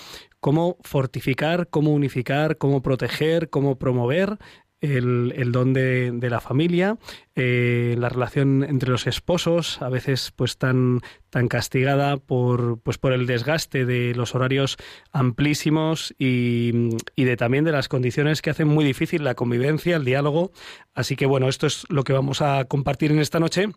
cómo 0.43 0.77
fortificar, 0.83 1.69
cómo 1.71 1.93
unificar, 1.93 2.59
cómo 2.59 2.83
proteger, 2.83 3.49
cómo 3.49 3.79
promover 3.79 4.39
el, 4.83 5.53
don 5.53 5.73
de, 5.73 6.11
de 6.13 6.31
la 6.31 6.41
familia, 6.41 6.99
eh, 7.37 7.95
la 7.99 8.09
relación 8.09 8.65
entre 8.65 8.91
los 8.91 9.07
esposos, 9.07 9.81
a 9.81 9.89
veces 9.89 10.33
pues 10.35 10.59
tan, 10.59 11.01
tan 11.31 11.49
castigada 11.49 12.17
por, 12.17 12.81
pues, 12.81 12.99
por 12.99 13.13
el 13.13 13.27
desgaste 13.27 13.87
de 13.87 14.15
los 14.15 14.35
horarios 14.35 14.77
amplísimos 15.13 16.15
y, 16.19 16.91
y 17.15 17.25
de 17.25 17.37
también 17.37 17.65
de 17.65 17.73
las 17.73 17.89
condiciones 17.89 18.43
que 18.43 18.51
hacen 18.51 18.69
muy 18.69 18.85
difícil 18.85 19.25
la 19.25 19.35
convivencia, 19.35 19.97
el 19.97 20.05
diálogo. 20.05 20.51
Así 20.95 21.17
que 21.17 21.27
bueno, 21.27 21.49
esto 21.49 21.67
es 21.67 21.85
lo 21.89 22.03
que 22.05 22.13
vamos 22.13 22.43
a 22.43 22.65
compartir 22.65 23.13
en 23.13 23.21
esta 23.21 23.39
noche. 23.39 23.69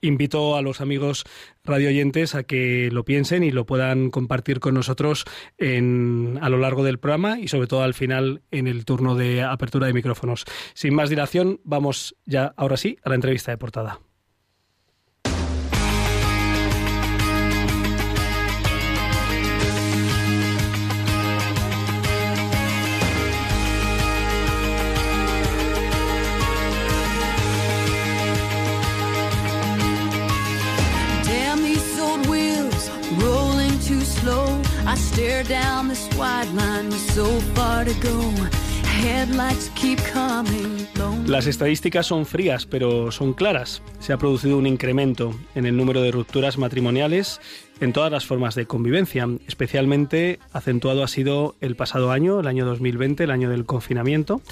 Invito 0.00 0.56
a 0.56 0.62
los 0.62 0.80
amigos 0.80 1.24
radioyentes 1.62 2.34
a 2.34 2.42
que 2.42 2.88
lo 2.90 3.04
piensen 3.04 3.44
y 3.44 3.50
lo 3.50 3.66
puedan 3.66 4.10
compartir 4.10 4.58
con 4.58 4.74
nosotros 4.74 5.24
en, 5.58 6.38
a 6.40 6.48
lo 6.48 6.58
largo 6.58 6.84
del 6.84 6.98
programa 6.98 7.38
y 7.38 7.48
sobre 7.48 7.66
todo 7.66 7.82
al 7.82 7.92
final 7.92 8.42
en 8.50 8.66
el 8.66 8.86
turno 8.86 9.14
de 9.14 9.42
apertura 9.42 9.86
de 9.86 9.92
micrófonos. 9.92 10.44
Sin 10.72 10.94
más 10.94 11.10
dilación, 11.10 11.60
vamos 11.64 12.16
ya 12.24 12.54
ahora 12.56 12.78
sí 12.78 12.96
a 13.04 13.10
la 13.10 13.16
entrevista 13.16 13.50
de 13.50 13.58
portada. 13.58 14.00
Las 41.26 41.48
estadísticas 41.48 42.06
son 42.06 42.26
frías, 42.26 42.64
pero 42.64 43.10
son 43.10 43.32
claras. 43.32 43.82
Se 43.98 44.12
ha 44.12 44.18
producido 44.18 44.56
un 44.56 44.68
incremento 44.68 45.34
en 45.56 45.66
el 45.66 45.76
número 45.76 46.00
de 46.00 46.12
rupturas 46.12 46.58
matrimoniales 46.58 47.40
en 47.80 47.92
todas 47.92 48.12
las 48.12 48.24
formas 48.24 48.54
de 48.54 48.66
convivencia. 48.66 49.28
Especialmente 49.48 50.38
acentuado 50.52 51.02
ha 51.02 51.08
sido 51.08 51.56
el 51.60 51.74
pasado 51.74 52.12
año, 52.12 52.38
el 52.38 52.46
año 52.46 52.64
2020, 52.64 53.24
el 53.24 53.30
año 53.32 53.50
del 53.50 53.64
confinamiento. 53.64 54.42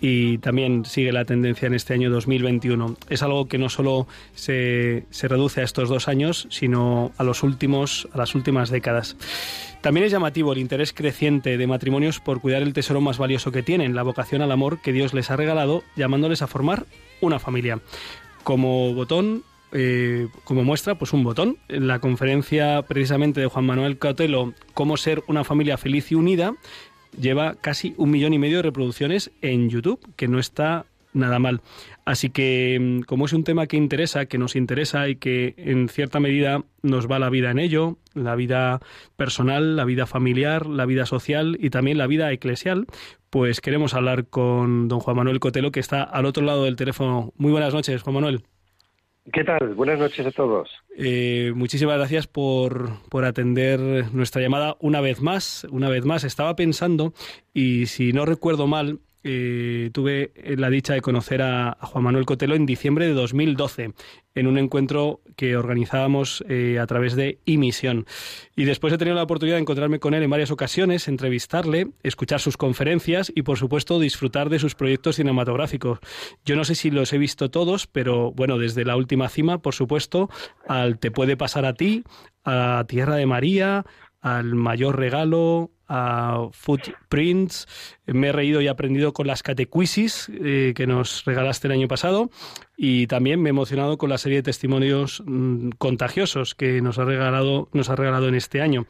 Y 0.00 0.38
también 0.38 0.84
sigue 0.84 1.12
la 1.12 1.24
tendencia 1.24 1.66
en 1.66 1.74
este 1.74 1.94
año 1.94 2.10
2021. 2.10 2.96
Es 3.08 3.22
algo 3.22 3.48
que 3.48 3.58
no 3.58 3.68
solo 3.68 4.06
se, 4.34 5.04
se 5.10 5.28
reduce 5.28 5.60
a 5.60 5.64
estos 5.64 5.88
dos 5.88 6.08
años, 6.08 6.46
sino 6.50 7.12
a 7.16 7.24
los 7.24 7.42
últimos, 7.42 8.08
a 8.12 8.18
las 8.18 8.34
últimas 8.34 8.70
décadas. 8.70 9.16
También 9.80 10.06
es 10.06 10.12
llamativo 10.12 10.52
el 10.52 10.58
interés 10.58 10.92
creciente 10.92 11.56
de 11.56 11.66
matrimonios 11.66 12.20
por 12.20 12.40
cuidar 12.40 12.62
el 12.62 12.72
tesoro 12.72 13.00
más 13.00 13.18
valioso 13.18 13.52
que 13.52 13.62
tienen, 13.62 13.94
la 13.94 14.02
vocación 14.02 14.42
al 14.42 14.52
amor 14.52 14.80
que 14.80 14.92
Dios 14.92 15.14
les 15.14 15.30
ha 15.30 15.36
regalado, 15.36 15.84
llamándoles 15.96 16.42
a 16.42 16.48
formar 16.48 16.86
una 17.20 17.38
familia. 17.38 17.80
Como 18.42 18.92
botón, 18.94 19.44
eh, 19.70 20.28
como 20.44 20.64
muestra, 20.64 20.96
pues 20.96 21.12
un 21.12 21.22
botón. 21.22 21.58
En 21.68 21.86
la 21.86 22.00
conferencia 22.00 22.82
precisamente 22.82 23.40
de 23.40 23.46
Juan 23.46 23.66
Manuel 23.66 23.98
Cautelo, 23.98 24.54
Cómo 24.74 24.96
ser 24.96 25.22
una 25.26 25.44
familia 25.44 25.76
feliz 25.76 26.12
y 26.12 26.14
unida, 26.14 26.54
lleva 27.18 27.54
casi 27.54 27.94
un 27.96 28.10
millón 28.10 28.34
y 28.34 28.38
medio 28.38 28.58
de 28.58 28.62
reproducciones 28.62 29.30
en 29.42 29.68
YouTube, 29.68 30.00
que 30.16 30.28
no 30.28 30.38
está 30.38 30.86
nada 31.12 31.38
mal. 31.38 31.60
Así 32.04 32.30
que, 32.30 32.78
mm, 32.80 33.00
como 33.02 33.26
es 33.26 33.32
un 33.32 33.44
tema 33.44 33.66
que 33.66 33.76
interesa, 33.76 34.26
que 34.26 34.38
nos 34.38 34.56
interesa 34.56 35.08
y 35.08 35.16
que 35.16 35.54
en 35.56 35.88
cierta 35.88 36.20
medida 36.20 36.64
nos 36.82 37.10
va 37.10 37.18
la 37.18 37.30
vida 37.30 37.50
en 37.50 37.58
ello, 37.58 37.98
la 38.14 38.34
vida 38.34 38.80
personal, 39.16 39.76
la 39.76 39.84
vida 39.84 40.06
familiar, 40.06 40.66
la 40.66 40.86
vida 40.86 41.06
social 41.06 41.56
y 41.60 41.70
también 41.70 41.98
la 41.98 42.06
vida 42.06 42.32
eclesial, 42.32 42.86
pues 43.30 43.60
queremos 43.60 43.94
hablar 43.94 44.26
con 44.26 44.88
don 44.88 45.00
Juan 45.00 45.16
Manuel 45.16 45.40
Cotelo, 45.40 45.72
que 45.72 45.80
está 45.80 46.02
al 46.02 46.26
otro 46.26 46.44
lado 46.44 46.64
del 46.64 46.76
teléfono. 46.76 47.32
Muy 47.36 47.52
buenas 47.52 47.74
noches, 47.74 48.02
Juan 48.02 48.14
Manuel. 48.14 48.42
¿Qué 49.32 49.44
tal? 49.44 49.74
Buenas 49.74 49.98
noches 49.98 50.26
a 50.26 50.30
todos. 50.30 50.70
Eh, 50.96 51.52
muchísimas 51.54 51.96
gracias 51.96 52.26
por, 52.26 52.90
por 53.10 53.24
atender 53.24 53.80
nuestra 54.14 54.40
llamada 54.40 54.76
una 54.80 55.00
vez 55.00 55.20
más. 55.20 55.66
Una 55.70 55.88
vez 55.88 56.04
más, 56.04 56.24
estaba 56.24 56.56
pensando, 56.56 57.12
y 57.52 57.86
si 57.86 58.12
no 58.12 58.24
recuerdo 58.24 58.66
mal, 58.66 59.00
eh, 59.24 59.90
tuve 59.92 60.32
la 60.56 60.70
dicha 60.70 60.94
de 60.94 61.00
conocer 61.00 61.42
a, 61.42 61.76
Juan 61.80 62.04
Manuel 62.04 62.26
Cotelo 62.26 62.54
en 62.54 62.66
diciembre 62.66 63.06
de 63.06 63.14
2012 63.14 63.92
en 64.34 64.46
un 64.46 64.58
encuentro 64.58 65.20
que 65.36 65.56
organizábamos 65.56 66.44
eh, 66.48 66.78
a 66.78 66.86
través 66.86 67.16
de 67.16 67.38
Imisión. 67.44 68.06
Y 68.56 68.64
después 68.64 68.92
he 68.92 68.98
tenido 68.98 69.16
la 69.16 69.22
oportunidad 69.22 69.56
de 69.56 69.62
encontrarme 69.62 69.98
con 69.98 70.14
él 70.14 70.22
en 70.22 70.30
varias 70.30 70.50
ocasiones, 70.50 71.08
entrevistarle, 71.08 71.88
escuchar 72.02 72.40
sus 72.40 72.56
conferencias 72.56 73.32
y, 73.34 73.42
por 73.42 73.58
supuesto, 73.58 73.98
disfrutar 73.98 74.48
de 74.48 74.58
sus 74.58 74.74
proyectos 74.74 75.16
cinematográficos. 75.16 75.98
Yo 76.44 76.56
no 76.56 76.64
sé 76.64 76.74
si 76.74 76.90
los 76.90 77.12
he 77.12 77.18
visto 77.18 77.50
todos, 77.50 77.86
pero 77.86 78.32
bueno, 78.32 78.58
desde 78.58 78.84
la 78.84 78.96
última 78.96 79.28
cima, 79.28 79.58
por 79.58 79.74
supuesto, 79.74 80.30
al 80.66 80.98
Te 80.98 81.10
puede 81.10 81.36
pasar 81.36 81.64
a 81.64 81.74
ti, 81.74 82.04
a 82.44 82.84
Tierra 82.88 83.16
de 83.16 83.26
María, 83.26 83.84
al 84.20 84.54
Mayor 84.54 84.98
Regalo, 84.98 85.70
a 85.88 86.48
Footprints. 86.52 87.66
Me 88.06 88.28
he 88.28 88.32
reído 88.32 88.60
y 88.60 88.68
aprendido 88.68 89.12
con 89.12 89.26
las 89.26 89.42
catequisis 89.42 90.30
eh, 90.32 90.72
que 90.74 90.86
nos 90.86 91.24
regalaste 91.24 91.68
el 91.68 91.72
año 91.72 91.88
pasado 91.88 92.30
y 92.76 93.06
también 93.06 93.40
me 93.40 93.48
he 93.48 93.50
emocionado 93.50 93.98
con 93.98 94.10
la 94.10 94.18
serie 94.18 94.38
de 94.38 94.44
testimonios 94.44 95.22
mm, 95.26 95.70
contagiosos 95.78 96.54
que 96.54 96.80
nos 96.80 96.98
ha 96.98 97.04
regalado 97.04 97.68
nos 97.72 97.90
ha 97.90 97.96
regalado 97.96 98.28
en 98.28 98.34
este 98.34 98.60
año. 98.60 98.86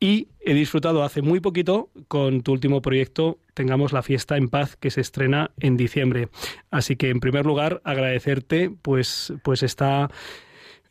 Y 0.00 0.28
he 0.40 0.54
disfrutado 0.54 1.04
hace 1.04 1.20
muy 1.20 1.40
poquito 1.40 1.90
con 2.08 2.42
tu 2.42 2.52
último 2.52 2.80
proyecto 2.80 3.38
Tengamos 3.54 3.92
la 3.92 4.02
fiesta 4.02 4.38
en 4.38 4.48
paz 4.48 4.76
que 4.76 4.90
se 4.90 5.02
estrena 5.02 5.50
en 5.60 5.76
diciembre. 5.76 6.30
Así 6.70 6.96
que 6.96 7.10
en 7.10 7.20
primer 7.20 7.44
lugar 7.44 7.82
agradecerte 7.84 8.70
pues 8.70 9.34
pues 9.42 9.62
esta 9.62 10.10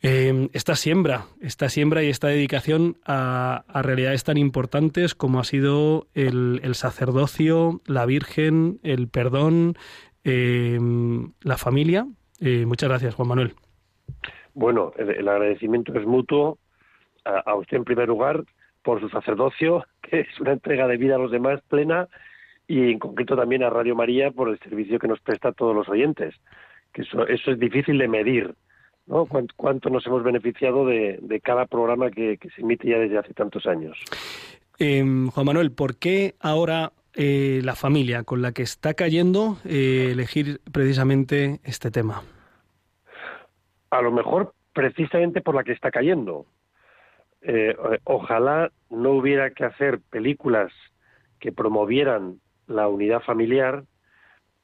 eh, 0.02 0.48
esta 0.54 0.76
siembra, 0.76 1.26
esta 1.42 1.68
siembra 1.68 2.02
y 2.02 2.08
esta 2.08 2.28
dedicación 2.28 2.96
a, 3.04 3.64
realidades 3.82 4.24
tan 4.24 4.38
importantes 4.38 5.14
como 5.14 5.40
ha 5.40 5.44
sido 5.44 6.06
el, 6.14 6.74
sacerdocio, 6.74 7.82
la 7.86 8.06
Virgen, 8.06 8.78
el 8.82 9.08
perdón, 9.08 9.74
em, 10.24 11.32
la 11.42 11.58
familia. 11.58 12.06
Eh, 12.40 12.64
muchas 12.66 12.88
gracias, 12.88 13.14
Juan 13.14 13.28
Manuel. 13.28 13.52
Bueno, 14.54 14.92
el, 14.96 15.28
agradecimiento 15.28 15.92
es 15.98 16.06
mutuo 16.06 16.58
a, 17.24 17.54
usted 17.54 17.76
en 17.76 17.84
primer 17.84 18.08
lugar 18.08 18.44
por 18.82 19.00
su 19.00 19.10
sacerdocio, 19.10 19.84
que 20.02 20.20
es 20.20 20.40
una 20.40 20.52
entrega 20.52 20.86
de 20.86 20.96
vida 20.96 21.16
a 21.16 21.18
los 21.18 21.30
demás 21.30 21.60
plena, 21.68 22.08
y 22.66 22.90
en 22.92 22.98
concreto 22.98 23.36
también 23.36 23.64
a 23.64 23.70
Radio 23.70 23.94
María 23.94 24.30
por 24.30 24.48
el 24.48 24.58
servicio 24.60 24.98
que 24.98 25.08
nos 25.08 25.20
presta 25.20 25.48
a 25.48 25.52
todos 25.52 25.76
los 25.76 25.88
oyentes, 25.90 26.34
que 26.94 27.02
eso 27.02 27.26
es 27.26 27.58
difícil 27.58 27.98
de 27.98 28.08
medir 28.08 28.54
¿no? 29.10 29.26
¿Cuánto, 29.56 29.90
nos 29.90 30.06
hemos 30.06 30.22
beneficiado 30.22 30.86
de, 30.86 31.40
cada 31.42 31.66
programa 31.66 32.10
que, 32.10 32.38
se 32.54 32.62
emite 32.62 32.88
ya 32.88 32.98
desde 32.98 33.18
hace 33.18 33.34
tantos 33.34 33.66
años? 33.66 33.98
Em, 34.78 35.28
Juan 35.28 35.46
Manuel, 35.46 35.72
¿por 35.72 35.96
qué 35.96 36.36
ahora 36.40 36.92
eh, 37.14 37.60
la 37.64 37.74
familia 37.74 38.22
con 38.22 38.40
la 38.40 38.52
que 38.52 38.62
está 38.62 38.94
cayendo 38.94 39.58
eh, 39.64 40.10
elegir 40.12 40.60
precisamente 40.72 41.60
este 41.64 41.90
tema? 41.90 42.22
A 43.90 44.00
lo 44.00 44.12
mejor 44.12 44.54
precisamente 44.72 45.40
por 45.40 45.56
la 45.56 45.64
que 45.64 45.72
está 45.72 45.90
cayendo. 45.90 46.46
Eh, 47.42 47.74
ojalá 48.04 48.70
no 48.90 49.10
hubiera 49.10 49.50
que 49.50 49.64
hacer 49.64 49.98
películas 50.10 50.72
que 51.40 51.50
promovieran 51.50 52.40
la 52.68 52.86
unidad 52.86 53.22
familiar 53.22 53.84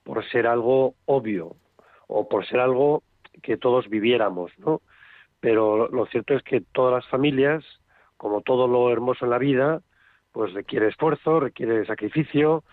por 0.05 0.25
ser 0.31 0.47
algo 0.47 0.95
obvio 1.07 1.57
o 2.07 2.29
por 2.29 2.47
ser 2.47 2.61
algo 2.61 3.03
que 3.43 3.57
todos 3.57 3.89
viviéramos, 3.89 4.53
¿no? 4.59 4.83
Pero 5.41 5.89
lo 5.89 6.07
cierto 6.07 6.35
es 6.35 6.43
que 6.43 6.61
todas 6.61 6.93
las 6.93 7.11
familias, 7.11 7.65
como 8.17 8.41
todo 8.41 8.67
lo 8.67 8.91
hermoso 8.91 9.25
en 9.25 9.31
la 9.31 9.39
vida, 9.39 9.83
pues 10.33 10.53
requiere 10.53 10.89
esfuerzo, 10.89 11.41
requiere 11.41 11.87
sacrificio, 11.87 12.65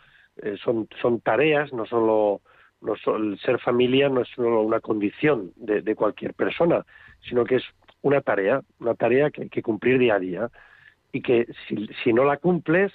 eh, 0.41 0.58
son, 0.63 0.88
son 1.01 1.22
tareas, 1.22 1.72
no 1.74 1.86
solo, 1.86 2.41
no 2.82 2.96
el 3.15 3.39
ser 3.39 3.60
familia 3.60 4.10
no 4.10 4.22
es 4.22 4.29
solo 4.29 4.62
una 4.62 4.79
condición 4.79 5.51
de, 5.55 5.96
cualquier 5.96 6.34
persona, 6.34 6.86
sino 7.22 7.46
que 7.46 7.55
es 7.55 7.63
una 8.01 8.22
tarea, 8.22 8.62
una 8.79 8.96
tarea 8.96 9.32
que 9.32 9.43
hay 9.43 9.50
que 9.50 9.62
cumplir 9.62 10.00
día 10.00 10.15
a 10.15 10.20
día 10.20 10.50
y 11.12 11.22
que 11.22 11.48
si, 11.67 11.88
si 12.03 12.12
no 12.12 12.25
la 12.25 12.38
cumples, 12.38 12.91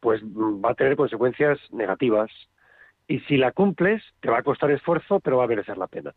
pues 0.00 0.22
va 0.22 0.70
a 0.70 0.74
tener 0.74 0.96
consecuencias 0.96 1.58
negativas. 1.72 2.30
Y 3.08 3.20
si 3.20 3.36
la 3.36 3.52
cumples, 3.52 4.02
te 4.20 4.30
va 4.30 4.38
a 4.38 4.42
costar 4.42 4.70
esfuerzo, 4.70 5.20
pero 5.20 5.38
va 5.38 5.44
a 5.44 5.48
merecer 5.48 5.78
la 5.78 5.86
pena. 5.86 6.14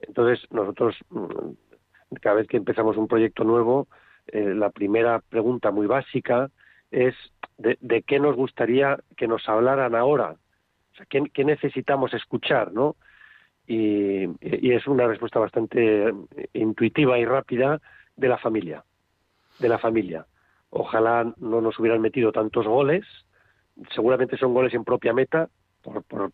Entonces, 0.00 0.46
nosotros, 0.50 0.96
mm, 1.10 2.16
cada 2.20 2.36
vez 2.36 2.48
que 2.48 2.56
empezamos 2.56 2.96
un 2.96 3.08
proyecto 3.08 3.44
nuevo, 3.44 3.88
eh, 4.28 4.54
la 4.54 4.70
primera 4.70 5.20
pregunta 5.20 5.70
muy 5.70 5.86
básica 5.86 6.50
es 6.90 7.14
de, 7.58 8.02
qué 8.02 8.18
nos 8.18 8.36
gustaría 8.36 8.98
que 9.16 9.28
nos 9.28 9.48
hablaran 9.48 9.94
ahora, 9.94 10.36
o 10.92 10.96
sea, 10.96 11.06
qué, 11.06 11.44
necesitamos 11.44 12.14
escuchar, 12.14 12.72
¿no? 12.72 12.96
Y, 13.66 14.24
es 14.40 14.86
una 14.86 15.06
respuesta 15.06 15.38
bastante 15.38 16.12
intuitiva 16.52 17.18
y 17.18 17.24
rápida 17.24 17.80
de 18.16 18.28
la 18.28 18.38
familia, 18.38 18.84
de 19.58 19.68
la 19.68 19.78
familia. 19.78 20.26
Ojalá 20.70 21.32
no 21.38 21.60
nos 21.60 21.78
hubieran 21.78 22.00
metido 22.00 22.32
tantos 22.32 22.66
goles, 22.66 23.04
seguramente 23.94 24.36
son 24.36 24.54
goles 24.54 24.74
en 24.74 24.84
propia 24.84 25.12
meta, 25.12 25.48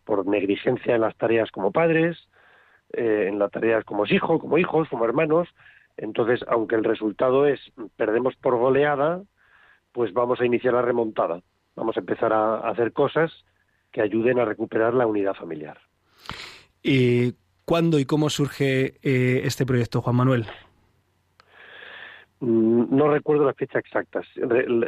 por 0.05 0.27
negligencia 0.27 0.95
en 0.95 1.01
las 1.01 1.15
tareas 1.17 1.51
como 1.51 1.71
padres, 1.71 2.17
eh, 2.93 3.27
en 3.27 3.39
las 3.39 3.51
tareas 3.51 3.83
como 3.85 4.05
hijos, 4.05 4.39
como 4.39 4.57
hijos, 4.57 4.87
como 4.89 5.05
hermanos. 5.05 5.47
Entonces, 5.97 6.43
aunque 6.47 6.75
el 6.75 6.83
resultado 6.83 7.45
es 7.45 7.59
perdemos 7.95 8.35
por 8.35 8.57
goleada, 8.57 9.21
pues 9.91 10.13
vamos 10.13 10.39
a 10.41 10.45
iniciar 10.45 10.73
la 10.73 10.81
remontada. 10.81 11.41
Vamos 11.75 11.97
a 11.97 11.99
empezar 11.99 12.33
a, 12.33 12.69
hacer 12.69 12.93
cosas 12.93 13.31
que 13.91 14.01
ayuden 14.01 14.39
a 14.39 14.45
recuperar 14.45 14.93
la 14.93 15.05
unidad 15.05 15.33
familiar. 15.33 15.77
¿Y 16.81 17.33
cuándo 17.65 17.99
y 17.99 18.05
cómo 18.05 18.29
surge 18.29 18.95
eh, 19.03 19.41
este 19.43 19.65
proyecto, 19.65 20.01
Juan 20.01 20.15
Manuel? 20.15 20.45
Mm, 22.39 22.95
no 22.95 23.09
recuerdo 23.09 23.45
la 23.45 23.53
fecha 23.53 23.79
exacta. 23.79 24.21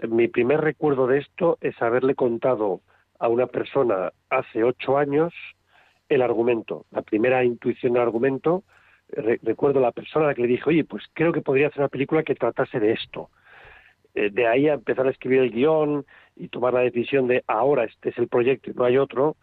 Mi 0.10 0.28
primer 0.28 0.62
recuerdo 0.62 1.08
de 1.08 1.20
esto 1.20 1.58
es 1.62 1.80
haberle 1.82 2.16
contado 2.16 2.82
a 3.20 3.28
una 3.28 3.48
persona 3.48 4.12
hace 4.30 4.64
ocho 4.64 4.98
años 4.98 5.34
el 6.16 6.22
argumento, 6.22 6.86
la 6.92 7.02
primera 7.02 7.44
intuición 7.44 7.94
del 7.94 8.02
argumento. 8.04 8.64
recuerdo 9.10 9.80
la 9.80 9.92
persona 9.92 10.26
a 10.26 10.28
la 10.30 10.34
que 10.34 10.42
le 10.42 10.48
dije, 10.48 10.64
oye, 10.68 10.84
pues 10.84 11.04
creo 11.14 11.32
que 11.32 11.42
podría 11.42 11.68
hacer 11.68 11.80
una 11.80 11.90
película 11.90 12.24
que 12.24 12.36
tratase 12.36 12.80
de 12.80 12.94
esto. 12.94 13.30
Eh, 14.16 14.30
de 14.32 14.48
ahí 14.48 14.68
a 14.70 14.74
empezar 14.74 15.08
a 15.08 15.12
escribir 15.12 15.40
el 15.40 15.52
guion 15.52 16.06
y 16.36 16.48
tomar 16.50 16.74
la 16.74 16.82
decisión 16.82 17.28
de 17.28 17.44
ahora 17.48 17.86
este 17.86 18.10
es 18.10 18.18
el 18.18 18.28
proyecto 18.28 18.70
y 18.70 18.74
no 18.74 18.86
hay 18.86 18.98
otro, 18.98 19.38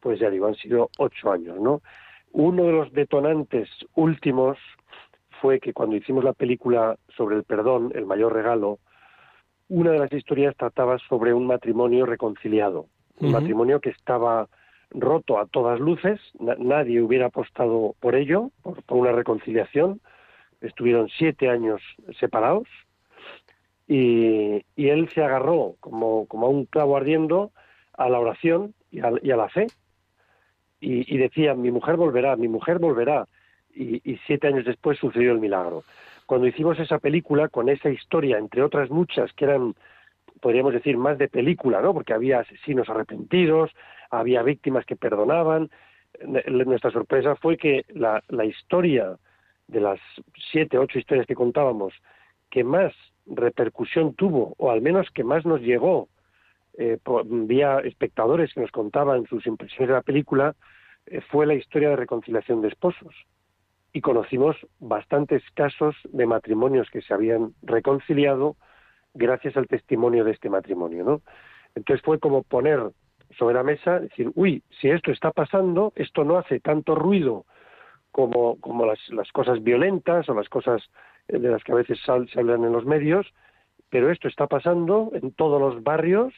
pues 0.00 0.18
ya 0.18 0.30
digo, 0.30 0.46
han 0.46 0.54
sido 0.54 0.90
ocho 0.98 1.30
años, 1.30 1.60
¿no? 1.60 1.82
Uno 2.32 2.64
de 2.64 2.72
los 2.72 2.92
detonantes 2.92 3.68
últimos 3.94 4.58
fue 5.40 5.60
que 5.60 5.72
cuando 5.72 5.96
hicimos 5.96 6.24
la 6.24 6.32
película 6.32 6.96
sobre 7.16 7.36
el 7.36 7.44
perdón, 7.44 7.92
el 7.94 8.06
mayor 8.06 8.32
regalo, 8.32 8.78
una 9.68 9.92
de 9.92 9.98
las 9.98 10.12
historias 10.12 10.56
trataba 10.56 10.98
sobre 11.08 11.34
un 11.34 11.46
matrimonio 11.46 12.06
reconciliado, 12.06 12.86
un 13.20 13.32
matrimonio 13.32 13.80
que 13.80 13.90
estaba 13.90 14.48
roto 14.94 15.38
a 15.38 15.46
todas 15.46 15.80
luces, 15.80 16.20
nadie 16.38 17.02
hubiera 17.02 17.26
apostado 17.26 17.94
por 18.00 18.14
ello, 18.14 18.50
por, 18.62 18.78
una 18.88 19.12
reconciliación. 19.12 20.00
Estuvieron 20.60 21.08
siete 21.08 21.50
años 21.50 21.82
separados 22.18 22.68
y, 23.86 24.64
él 24.76 25.08
se 25.14 25.22
agarró 25.22 25.74
como, 25.80 26.26
como, 26.26 26.46
a 26.46 26.50
un 26.50 26.64
clavo 26.64 26.96
ardiendo 26.96 27.50
a 27.92 28.08
la 28.08 28.18
oración 28.18 28.74
y 28.90 29.00
a, 29.00 29.36
la 29.36 29.48
fe. 29.48 29.66
Y, 30.80 31.16
decía, 31.16 31.54
mi 31.54 31.70
mujer 31.70 31.96
volverá, 31.96 32.36
mi 32.36 32.48
mujer 32.48 32.78
volverá. 32.78 33.26
Y, 33.74 34.00
y 34.08 34.18
siete 34.26 34.46
años 34.46 34.64
después 34.64 34.98
sucedió 34.98 35.32
el 35.32 35.40
milagro. 35.40 35.82
Cuando 36.26 36.46
hicimos 36.46 36.78
esa 36.78 36.98
película, 36.98 37.48
con 37.48 37.68
esa 37.68 37.90
historia, 37.90 38.38
entre 38.38 38.62
otras 38.62 38.90
muchas 38.90 39.32
que 39.32 39.46
eran 39.46 39.74
podríamos 40.40 40.72
decir, 40.72 40.96
más 40.96 41.18
de 41.18 41.28
película, 41.28 41.80
¿no? 41.80 41.94
Porque 41.94 42.12
había 42.12 42.40
asesinos 42.40 42.88
arrepentidos, 42.88 43.70
había 44.10 44.42
víctimas 44.42 44.84
que 44.84 44.96
perdonaban. 44.96 45.70
Nuestra 46.46 46.90
sorpresa 46.90 47.36
fue 47.36 47.56
que 47.56 47.84
la, 47.88 48.22
historia 48.44 49.16
de 49.66 49.80
las 49.80 50.00
siete, 50.52 50.78
ocho 50.78 50.98
historias 50.98 51.26
que 51.26 51.34
contábamos, 51.34 51.94
que 52.50 52.62
más 52.62 52.92
repercusión 53.26 54.14
tuvo, 54.14 54.54
o 54.58 54.70
al 54.70 54.82
menos 54.82 55.10
que 55.10 55.24
más 55.24 55.44
nos 55.46 55.60
llegó 55.60 56.08
eh, 56.76 56.98
vía 57.24 57.78
espectadores 57.80 58.52
que 58.52 58.60
nos 58.60 58.70
contaban 58.70 59.26
sus 59.26 59.46
impresiones 59.46 59.88
de 59.88 59.94
la 59.94 60.02
película, 60.02 60.54
eh, 61.06 61.20
fue 61.30 61.46
la 61.46 61.54
historia 61.54 61.90
de 61.90 61.96
reconciliación 61.96 62.60
de 62.62 62.68
esposos. 62.68 63.14
Y 63.92 64.00
conocimos 64.00 64.56
bastantes 64.80 65.42
casos 65.54 65.96
de 66.04 66.26
matrimonios 66.26 66.90
que 66.90 67.00
se 67.00 67.14
habían 67.14 67.54
reconciliado 67.62 68.56
gracias 69.14 69.56
al 69.56 69.66
testimonio 69.68 70.24
de 70.24 70.32
este 70.32 70.50
matrimonio, 70.50 71.04
¿no? 71.04 71.22
Entonces 71.74 72.04
fue 72.04 72.18
como 72.18 72.42
poner 72.42 72.80
sobre 73.38 73.54
la 73.54 73.62
mesa, 73.62 73.98
decir, 74.00 74.30
uy, 74.34 74.62
si 74.80 74.90
esto 74.90 75.10
está 75.10 75.32
pasando, 75.32 75.92
esto 75.96 76.24
no 76.24 76.36
hace 76.38 76.60
tanto 76.60 76.94
ruido 76.94 77.46
como, 78.12 78.60
como 78.60 78.86
las, 78.86 78.98
las 79.10 79.30
cosas 79.32 79.62
violentas 79.62 80.28
o 80.28 80.34
las 80.34 80.48
cosas 80.48 80.82
eh, 81.28 81.38
de 81.38 81.48
las 81.48 81.64
que 81.64 81.72
a 81.72 81.76
veces 81.76 81.98
sal- 82.04 82.28
se 82.32 82.38
hablan 82.38 82.64
en 82.64 82.72
los 82.72 82.84
medios, 82.84 83.26
pero 83.90 84.10
esto 84.10 84.28
está 84.28 84.46
pasando 84.46 85.10
en 85.14 85.32
todos 85.32 85.60
los 85.60 85.82
barrios 85.82 86.32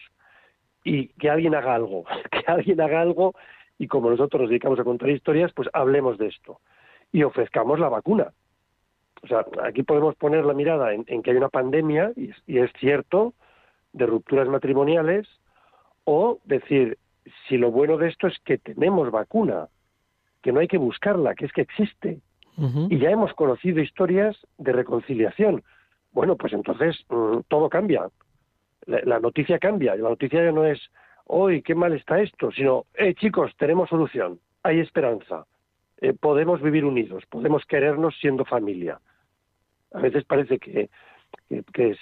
y 0.85 1.09
que 1.18 1.28
alguien 1.28 1.54
haga 1.54 1.75
algo, 1.75 2.04
que 2.30 2.45
alguien 2.50 2.80
haga 2.80 3.00
algo 3.02 3.35
y 3.78 3.88
como 3.88 4.09
nosotros 4.09 4.42
nos 4.42 4.50
dedicamos 4.50 4.78
a 4.80 4.85
contar 4.85 5.11
historias, 5.11 5.52
pues 5.52 5.68
hablemos 5.75 6.16
de 6.16 6.28
esto 6.28 6.61
y 7.12 7.23
ofrezcamos 7.25 7.78
la 7.78 7.88
vacuna. 7.90 8.33
O 9.23 9.27
sea, 9.27 9.45
aquí 9.65 9.83
podemos 9.83 10.15
poner 10.17 10.45
la 10.45 10.55
mirada 10.55 10.93
en, 10.93 11.05
en 11.07 11.23
que 11.23 11.31
hay 11.31 11.37
una 11.37 11.49
pandemia, 11.49 12.13
y 12.17 12.31
es, 12.31 12.37
y 12.47 12.59
es 12.59 12.71
cierto, 12.79 13.35
de 13.93 14.07
rupturas 14.07 14.49
matrimoniales, 14.49 15.27
o 16.05 16.39
decir, 16.45 16.99
si 17.49 17.57
lo 17.57 17.71
bueno 17.71 17.97
de 17.97 18.09
esto 18.09 18.27
es 18.27 18.39
que 18.45 18.59
tenemos 18.59 19.11
vacuna, 19.11 19.69
que 20.43 20.53
no 20.53 20.61
hay 20.61 20.69
que 20.69 20.79
buscarla, 20.79 21.35
que 21.35 21.47
es 21.47 21.53
que 21.53 21.63
existe, 21.63 22.21
y 22.89 22.99
ya 22.99 23.11
hemos 23.11 23.35
conocido 23.35 23.83
historias 23.83 24.35
de 24.57 24.73
reconciliación. 24.73 25.63
Bueno, 26.13 26.37
pues 26.37 26.55
entonces 26.55 26.97
mm, 27.11 27.41
todo 27.49 27.69
cambia. 27.69 28.09
La, 28.87 29.01
la 29.05 29.21
noticia 29.21 29.59
cambia. 29.59 29.95
La 29.95 30.09
noticia 30.09 30.43
ya 30.43 30.53
no 30.53 30.65
es, 30.65 30.81
hoy 31.27 31.61
qué 31.61 31.75
mal 31.75 31.93
está 31.93 32.21
esto, 32.21 32.51
sino, 32.53 32.87
eh, 32.95 33.15
chicos, 33.15 33.53
tenemos 33.59 33.91
solución, 33.91 34.41
hay 34.63 34.81
esperanza, 34.81 35.45
eh, 36.00 36.12
podemos 36.12 36.61
vivir 36.62 36.85
unidos, 36.85 37.25
podemos 37.26 37.65
querernos 37.67 38.17
siendo 38.21 38.45
familia. 38.45 39.00
A 39.93 40.00
veces 40.00 40.25
parece 40.25 40.59
que, 40.59 40.91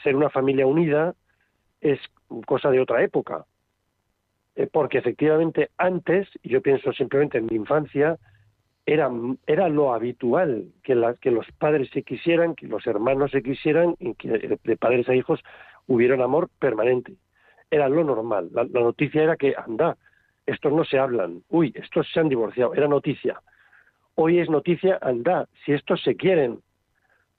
ser 0.03 0.17
una 0.17 0.31
familia 0.31 0.67
unida 0.67 1.15
es 1.81 2.01
cosa 2.47 2.71
de 2.71 2.81
otra 2.81 3.03
época. 3.03 3.45
Eh, 4.57 4.69
porque 4.73 4.99
efectivamente 4.99 5.71
antes, 5.79 6.29
y 6.43 6.49
yo 6.51 6.63
pienso 6.63 6.93
simplemente 6.93 7.39
en 7.39 7.47
mi 7.47 7.57
infancia, 7.57 8.19
era, 8.87 9.11
era 9.47 9.69
lo 9.69 9.95
habitual 9.95 10.67
que, 10.83 10.95
la- 10.95 11.15
que 11.15 11.31
los 11.31 11.47
padres 11.59 11.89
se 11.91 12.03
quisieran, 12.03 12.55
que 12.55 12.67
los 12.67 12.87
hermanos 12.87 13.31
se 13.31 13.43
quisieran 13.43 13.97
y 13.99 14.15
que 14.15 14.59
de, 14.63 14.77
padres 14.77 15.09
a 15.09 15.15
hijos 15.15 15.41
hubiera 15.87 16.15
un 16.15 16.23
amor 16.23 16.51
permanente. 16.59 17.17
Era 17.71 17.89
lo 17.89 18.05
normal. 18.05 18.51
La 18.53 18.65
noticia 18.65 19.23
era 19.23 19.37
que, 19.37 19.55
anda, 19.57 19.97
estos 20.47 20.73
no 20.73 20.85
se 20.85 20.99
hablan. 20.99 21.43
Uy, 21.49 21.73
estos 21.75 22.09
se 22.13 22.21
han 22.21 22.29
divorciado. 22.29 22.75
Era 22.75 22.87
noticia. 22.87 23.41
Hoy 24.17 24.39
es 24.39 24.49
noticia, 24.49 24.99
anda, 25.03 25.49
si 25.65 25.73
estos 25.73 26.03
se 26.03 26.17
quieren. 26.17 26.61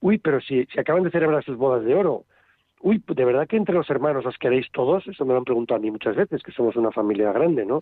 Uy, 0.01 0.17
pero 0.17 0.41
si, 0.41 0.65
si 0.65 0.79
acaban 0.79 1.03
de 1.03 1.11
celebrar 1.11 1.43
sus 1.43 1.57
bodas 1.57 1.83
de 1.85 1.95
oro. 1.95 2.25
Uy, 2.81 3.01
¿de 3.07 3.25
verdad 3.25 3.47
que 3.47 3.57
entre 3.57 3.75
los 3.75 3.89
hermanos 3.89 4.25
os 4.25 4.37
queréis 4.37 4.69
todos? 4.71 5.07
Eso 5.07 5.25
me 5.25 5.33
lo 5.33 5.39
han 5.39 5.45
preguntado 5.45 5.77
a 5.77 5.81
mí 5.81 5.89
muchas 5.89 6.15
veces, 6.15 6.43
que 6.43 6.51
somos 6.51 6.75
una 6.75 6.91
familia 6.91 7.31
grande, 7.31 7.65
¿no? 7.65 7.81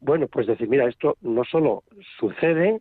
Bueno, 0.00 0.26
pues 0.28 0.46
decir, 0.46 0.68
mira, 0.68 0.88
esto 0.88 1.16
no 1.20 1.44
solo 1.44 1.84
sucede, 2.18 2.80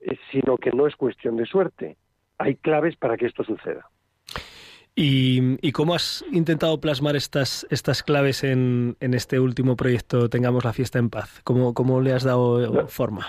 eh, 0.00 0.16
sino 0.30 0.56
que 0.56 0.70
no 0.70 0.86
es 0.86 0.96
cuestión 0.96 1.36
de 1.36 1.46
suerte. 1.46 1.96
Hay 2.38 2.56
claves 2.56 2.96
para 2.96 3.16
que 3.16 3.26
esto 3.26 3.44
suceda. 3.44 3.88
¿Y, 4.94 5.56
y 5.66 5.72
cómo 5.72 5.94
has 5.94 6.24
intentado 6.30 6.80
plasmar 6.80 7.16
estas, 7.16 7.66
estas 7.70 8.02
claves 8.02 8.44
en, 8.44 8.96
en 9.00 9.14
este 9.14 9.38
último 9.38 9.76
proyecto 9.76 10.28
Tengamos 10.28 10.64
la 10.64 10.72
fiesta 10.72 10.98
en 10.98 11.10
paz? 11.10 11.40
¿Cómo, 11.44 11.74
cómo 11.74 12.00
le 12.00 12.12
has 12.12 12.24
dado 12.24 12.86
forma? 12.88 13.26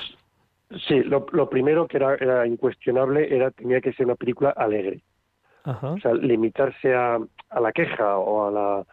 Sí, 0.88 1.04
lo, 1.04 1.26
lo 1.32 1.50
primero 1.50 1.88
que 1.88 1.98
era, 1.98 2.16
era 2.16 2.48
incuestionable 2.48 3.34
era 3.36 3.52
tenía 3.52 3.82
que 3.82 3.94
ser 3.94 4.06
una 4.06 4.16
película 4.16 4.52
alegre. 4.52 5.02
Ajá. 5.64 5.92
O 5.92 6.00
sea, 6.00 6.14
limitarse 6.14 6.94
a, 6.96 7.20
a 7.50 7.60
la 7.60 7.72
queja 7.72 8.18
o 8.18 8.48
a, 8.48 8.52
la, 8.52 8.86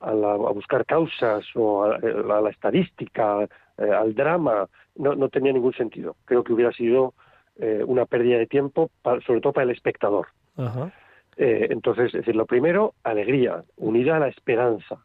a, 0.00 0.12
la- 0.14 0.32
a 0.34 0.52
buscar 0.52 0.84
causas 0.86 1.44
o 1.54 1.84
a, 1.84 1.96
a 1.96 2.40
la 2.40 2.50
estadística, 2.50 3.42
eh, 3.78 3.90
al 3.90 4.14
drama, 4.14 4.68
no, 4.96 5.14
no 5.14 5.28
tenía 5.28 5.52
ningún 5.52 5.72
sentido. 5.74 6.16
Creo 6.24 6.44
que 6.44 6.52
hubiera 6.52 6.72
sido 6.72 7.14
eh, 7.56 7.82
una 7.86 8.06
pérdida 8.06 8.38
de 8.38 8.46
tiempo, 8.46 8.90
pa- 9.02 9.20
sobre 9.22 9.40
todo 9.40 9.52
para 9.52 9.64
el 9.64 9.70
espectador. 9.70 10.28
Ajá. 10.56 10.92
Eh, 11.36 11.68
entonces, 11.70 12.06
es 12.06 12.12
decir, 12.12 12.36
lo 12.36 12.46
primero, 12.46 12.94
alegría, 13.04 13.64
unida 13.76 14.16
a 14.16 14.20
la 14.20 14.28
esperanza. 14.28 15.02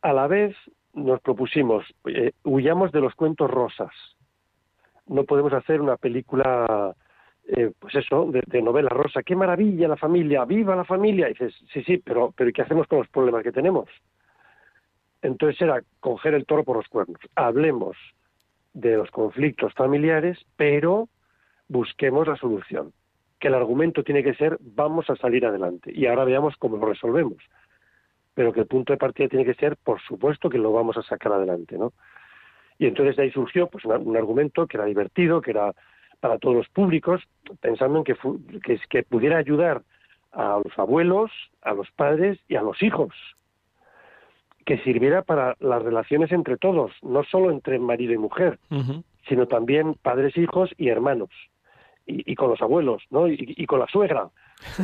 A 0.00 0.12
la 0.12 0.26
vez 0.28 0.54
nos 0.94 1.20
propusimos, 1.20 1.84
eh, 2.06 2.32
huyamos 2.44 2.92
de 2.92 3.00
los 3.00 3.14
cuentos 3.14 3.50
rosas. 3.50 3.90
No 5.10 5.24
podemos 5.24 5.52
hacer 5.52 5.80
una 5.80 5.96
película, 5.96 6.94
eh, 7.48 7.72
pues 7.78 7.94
eso, 7.96 8.30
de, 8.30 8.62
novela 8.62 8.88
rosa. 8.88 9.22
¡Qué 9.22 9.36
maravilla 9.36 9.88
la 9.88 9.96
familia! 9.96 10.44
¡Viva 10.44 10.76
la 10.76 10.84
familia! 10.84 11.28
Y 11.28 11.32
dices, 11.32 11.54
sí, 11.72 11.82
sí, 11.82 11.98
pero, 11.98 12.32
pero 12.36 12.50
¿y 12.50 12.52
¿qué 12.52 12.62
hacemos 12.62 12.86
con 12.86 12.98
los 12.98 13.08
problemas 13.08 13.42
que 13.42 13.52
tenemos? 13.52 13.88
Entonces 15.22 15.60
era 15.60 15.82
coger 16.00 16.34
el 16.34 16.46
toro 16.46 16.64
por 16.64 16.76
los 16.76 16.88
cuernos. 16.88 17.20
Hablemos 17.34 17.96
de 18.72 18.96
los 18.96 19.10
conflictos 19.10 19.74
familiares, 19.74 20.38
pero 20.56 21.08
busquemos 21.68 22.26
la 22.26 22.36
solución 22.36 22.92
que 23.40 23.48
el 23.48 23.54
argumento 23.54 24.04
tiene 24.04 24.22
que 24.22 24.34
ser 24.34 24.58
vamos 24.60 25.08
a 25.08 25.16
salir 25.16 25.46
adelante 25.46 25.90
y 25.92 26.06
ahora 26.06 26.24
veamos 26.24 26.54
cómo 26.58 26.76
lo 26.76 26.86
resolvemos. 26.86 27.42
Pero 28.34 28.52
que 28.52 28.60
el 28.60 28.66
punto 28.66 28.92
de 28.92 28.98
partida 28.98 29.28
tiene 29.28 29.44
que 29.44 29.54
ser, 29.54 29.76
por 29.76 30.00
supuesto, 30.00 30.48
que 30.48 30.58
lo 30.58 30.72
vamos 30.72 30.96
a 30.98 31.02
sacar 31.02 31.32
adelante, 31.32 31.76
¿no? 31.76 31.92
Y 32.80 32.86
entonces 32.86 33.14
de 33.16 33.24
ahí 33.24 33.30
surgió 33.30 33.66
pues 33.68 33.84
una- 33.84 33.98
un 33.98 34.16
argumento 34.16 34.66
que 34.66 34.78
era 34.78 34.86
divertido, 34.86 35.40
que 35.42 35.50
era 35.52 35.74
para 36.18 36.38
todos 36.38 36.56
los 36.56 36.68
públicos, 36.70 37.22
pensando 37.60 37.98
en 37.98 38.04
que, 38.04 38.14
fu- 38.14 38.40
que, 38.64 38.80
que 38.88 39.02
pudiera 39.02 39.36
ayudar 39.36 39.82
a 40.32 40.60
los 40.64 40.76
abuelos, 40.78 41.30
a 41.62 41.74
los 41.74 41.90
padres 41.92 42.38
y 42.48 42.56
a 42.56 42.62
los 42.62 42.82
hijos, 42.82 43.12
que 44.64 44.78
sirviera 44.78 45.22
para 45.22 45.56
las 45.60 45.82
relaciones 45.82 46.32
entre 46.32 46.56
todos, 46.56 46.92
no 47.02 47.22
solo 47.24 47.50
entre 47.50 47.78
marido 47.78 48.12
y 48.12 48.18
mujer, 48.18 48.58
sino 49.28 49.46
también 49.46 49.94
padres, 49.94 50.36
hijos 50.36 50.70
y 50.78 50.88
hermanos. 50.88 51.30
Y, 52.06 52.32
y 52.32 52.34
con 52.34 52.48
los 52.50 52.60
abuelos, 52.62 53.02
¿no? 53.10 53.28
Y, 53.28 53.36
y 53.56 53.66
con 53.66 53.78
la 53.78 53.86
suegra, 53.86 54.30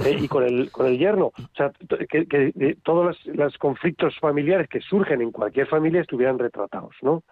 ¿eh? 0.05 0.19
y 0.21 0.29
con 0.29 0.45
el, 0.45 0.71
con 0.71 0.87
el 0.87 0.99
yerno. 0.99 1.27
O 1.27 1.57
sea, 1.57 1.73
que, 2.11 2.27
que, 2.27 2.77
todos 2.85 3.07
los, 3.07 3.27
los 3.37 3.59
conflictos 3.59 4.17
familiares 4.21 4.69
que 4.69 4.81
surgen 4.81 5.23
en 5.23 5.33
cualquier 5.33 5.67
familia 5.67 6.03
estuvieran 6.03 6.39
retratados, 6.39 6.95
¿no? 7.03 7.23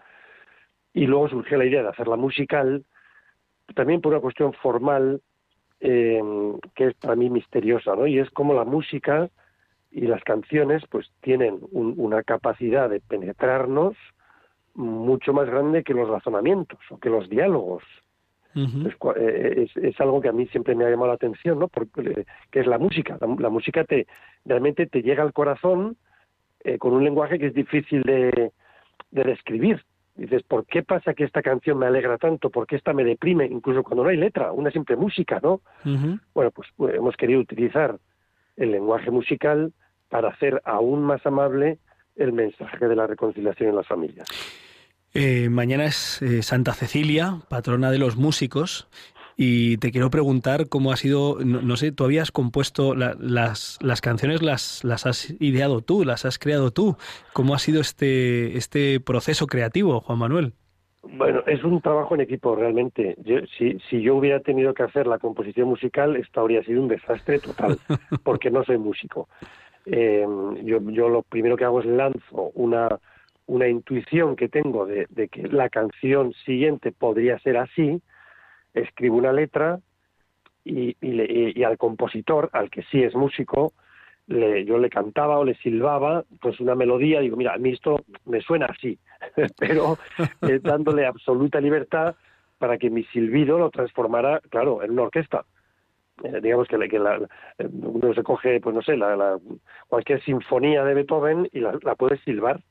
Y 0.95 1.07
luego 1.07 1.29
surgió 1.29 1.59
la 1.59 1.67
idea 1.67 1.83
de 1.83 1.89
hacerla 1.89 2.17
musical, 2.17 2.85
también 3.75 4.01
por 4.01 4.13
una 4.13 4.23
cuestión 4.23 4.53
formal, 4.55 5.21
eh, 5.81 6.23
que 6.75 6.87
es 6.87 6.95
para 6.95 7.17
mí 7.17 7.29
misteriosa, 7.29 7.95
¿no? 7.97 8.07
Y 8.07 8.19
es 8.19 8.31
como 8.31 8.55
la 8.55 8.65
música 8.65 9.29
y 9.91 10.03
las 10.03 10.23
canciones, 10.25 10.83
pues 10.91 11.11
tienen 11.21 11.59
un- 11.73 11.95
una 11.97 12.23
capacidad 12.23 12.89
de 12.89 13.01
penetrarnos 13.01 13.97
mucho 14.75 15.33
más 15.33 15.47
grande 15.49 15.85
que 15.85 15.95
los 15.95 16.09
razonamientos 16.09 16.79
o 16.91 16.99
que 16.99 17.11
los 17.11 17.29
diálogos. 17.29 17.83
Es, 18.89 18.99
cua- 18.99 19.15
eh, 19.17 19.65
es, 19.65 19.77
es 19.77 20.01
algo 20.01 20.21
que 20.21 20.29
a 20.29 20.33
mí 20.33 20.47
siempre 20.47 20.75
me 20.75 20.85
ha 20.85 20.91
llamado 20.91 21.09
la 21.09 21.15
atención, 21.15 21.59
¿no? 21.59 21.69
Porque, 21.69 22.01
eh, 22.03 22.25
que 22.51 22.61
es 22.61 22.67
la 22.67 22.79
música. 22.79 23.19
La, 23.21 23.27
la 23.39 23.51
música 23.51 23.85
te 23.85 24.07
realmente 24.45 24.87
te 24.87 25.03
llega 25.03 25.23
al 25.23 25.33
corazón 25.33 25.97
eh, 26.63 26.79
con 26.79 26.93
un 26.93 27.03
lenguaje 27.05 27.39
que 27.39 27.47
es 27.47 27.55
difícil 27.55 28.03
de, 28.03 28.53
de 29.11 29.25
describir. 29.25 29.85
Dices, 30.17 30.45
¿por 30.45 30.65
qué 30.67 30.83
pasa 30.85 31.13
que 31.13 31.25
esta 31.25 31.43
canción 31.43 31.79
me 31.79 31.87
alegra 31.87 32.19
tanto? 32.19 32.49
¿Por 32.49 32.67
qué 32.67 32.77
esta 32.77 32.93
me 32.93 33.03
deprime? 33.03 33.47
Incluso 33.47 33.83
cuando 33.83 34.05
no 34.05 34.11
hay 34.11 34.17
letra, 34.17 34.53
una 34.53 34.71
simple 34.71 34.95
música, 34.95 35.41
¿no? 35.43 35.61
Bueno, 36.35 36.51
pues 36.53 36.69
eh, 36.79 36.97
hemos 36.97 37.17
querido 37.17 37.41
utilizar 37.41 37.99
el 38.57 38.71
lenguaje 38.71 39.11
musical 39.11 39.73
para 40.09 40.29
hacer 40.29 40.63
aún 40.65 41.03
más 41.03 41.27
amable 41.27 41.79
el 42.15 42.33
mensaje 42.33 42.87
de 42.87 42.95
la 42.95 43.09
reconciliación 43.09 43.71
en 43.71 43.77
las 43.77 43.89
familias. 43.89 44.29
Eh, 45.15 45.49
mañana 45.49 45.85
es 45.85 46.23
eh, 46.23 46.43
Santa 46.43 46.75
Cecilia, 46.75 47.39
patrona 47.49 47.91
de 47.91 47.99
los 47.99 48.17
músicos, 48.17 48.89
y 49.37 49.77
te 49.79 49.91
quiero 49.91 50.11
preguntar 50.11 50.69
cómo 50.69 50.93
ha 50.93 50.97
sido, 50.97 51.39
no, 51.45 51.61
no 51.63 51.77
sé, 51.77 51.93
tú 51.93 52.05
habías 52.05 52.31
compuesto 52.31 52.95
la- 52.95 53.17
las, 53.19 53.79
las 53.83 54.01
canciones, 54.01 54.43
las, 54.43 54.85
las 54.85 55.07
has 55.07 55.35
ideado 55.41 55.81
tú, 55.81 56.05
las 56.05 56.25
has 56.25 56.39
creado 56.39 56.71
tú. 56.71 56.97
¿Cómo 57.33 57.55
ha 57.55 57.59
sido 57.59 57.81
este, 57.81 58.57
este 58.57 59.01
proceso 59.01 59.47
creativo, 59.47 60.01
Juan 60.01 60.19
Manuel? 60.19 60.53
Bueno, 61.03 61.43
es 61.47 61.63
un 61.65 61.81
trabajo 61.83 62.15
en 62.15 62.23
equipo 62.23 62.57
realmente. 62.57 63.15
Yo, 63.25 63.37
si, 63.59 63.79
si 63.91 64.01
yo 64.01 64.17
hubiera 64.17 64.41
tenido 64.41 64.73
que 64.73 64.85
hacer 64.85 65.07
la 65.07 65.19
composición 65.19 65.69
musical, 65.69 66.17
esto 66.17 66.41
habría 66.41 66.63
sido 66.65 66.81
un 66.81 66.89
desastre 66.89 67.39
total, 67.41 67.79
porque 68.23 68.51
no 68.51 68.65
soy 68.65 68.79
músico. 68.79 69.29
Eh, 69.87 70.25
yo, 70.65 70.81
yo 70.91 71.09
lo 71.11 71.23
primero 71.23 71.57
que 71.57 71.65
hago 71.65 71.81
es 71.81 71.87
lanzo 71.87 72.51
una, 72.55 72.89
una 73.47 73.69
intuición 73.69 74.35
que 74.35 74.49
tengo 74.49 74.87
de, 74.87 75.07
de 75.11 75.29
que 75.29 75.43
la 75.49 75.69
canción 75.69 76.33
siguiente 76.47 76.91
podría 76.91 77.39
ser 77.41 77.59
así, 77.59 78.01
escribo 78.75 79.17
una 79.17 79.33
letra 79.33 79.81
y, 80.65 80.97
y, 81.01 81.13
le- 81.13 81.27
y- 81.31 81.53
y 81.61 81.65
al 81.65 81.79
compositor, 81.79 82.51
al 82.53 82.71
que 82.71 82.83
sí 82.85 83.03
es 83.03 83.15
músico, 83.15 83.73
le, 84.27 84.65
yo 84.65 84.79
le 84.79 84.89
cantaba 84.89 85.39
o 85.39 85.45
le 85.45 85.55
silbaba 85.57 86.25
pues 86.41 86.59
una 86.61 86.75
melodía, 86.75 87.21
digo, 87.21 87.37
mira, 87.37 87.55
a 87.55 87.59
mí 87.59 87.71
esto 87.73 88.05
me 88.25 88.41
suena 88.41 88.67
así, 88.67 88.99
pero 89.59 89.99
eh, 90.43 90.61
dándole 90.63 91.07
absoluta 91.07 91.61
libertad 91.61 92.15
para 92.59 92.79
que 92.79 92.89
mi 92.91 93.05
silbido 93.05 93.59
lo 93.59 93.71
transformara, 93.71 94.41
claro, 94.51 94.83
en 94.83 94.93
una 94.93 95.03
orquesta. 95.03 95.45
Eh, 96.23 96.41
digamos 96.41 96.69
que, 96.69 96.79
que 96.89 96.99
la- 96.99 97.29
uno 97.59 98.15
se 98.15 98.23
coge, 98.23 98.61
pues 98.61 98.75
no 98.75 98.83
sé, 98.83 98.97
la, 98.97 99.17
la- 99.17 99.39
cualquier 99.89 100.23
sinfonía 100.23 100.85
de 100.85 100.95
Beethoven 100.95 101.49
y 101.53 101.61
la, 101.61 101.79
la 101.83 101.95
puedes 101.97 102.21
silbar, 102.21 102.63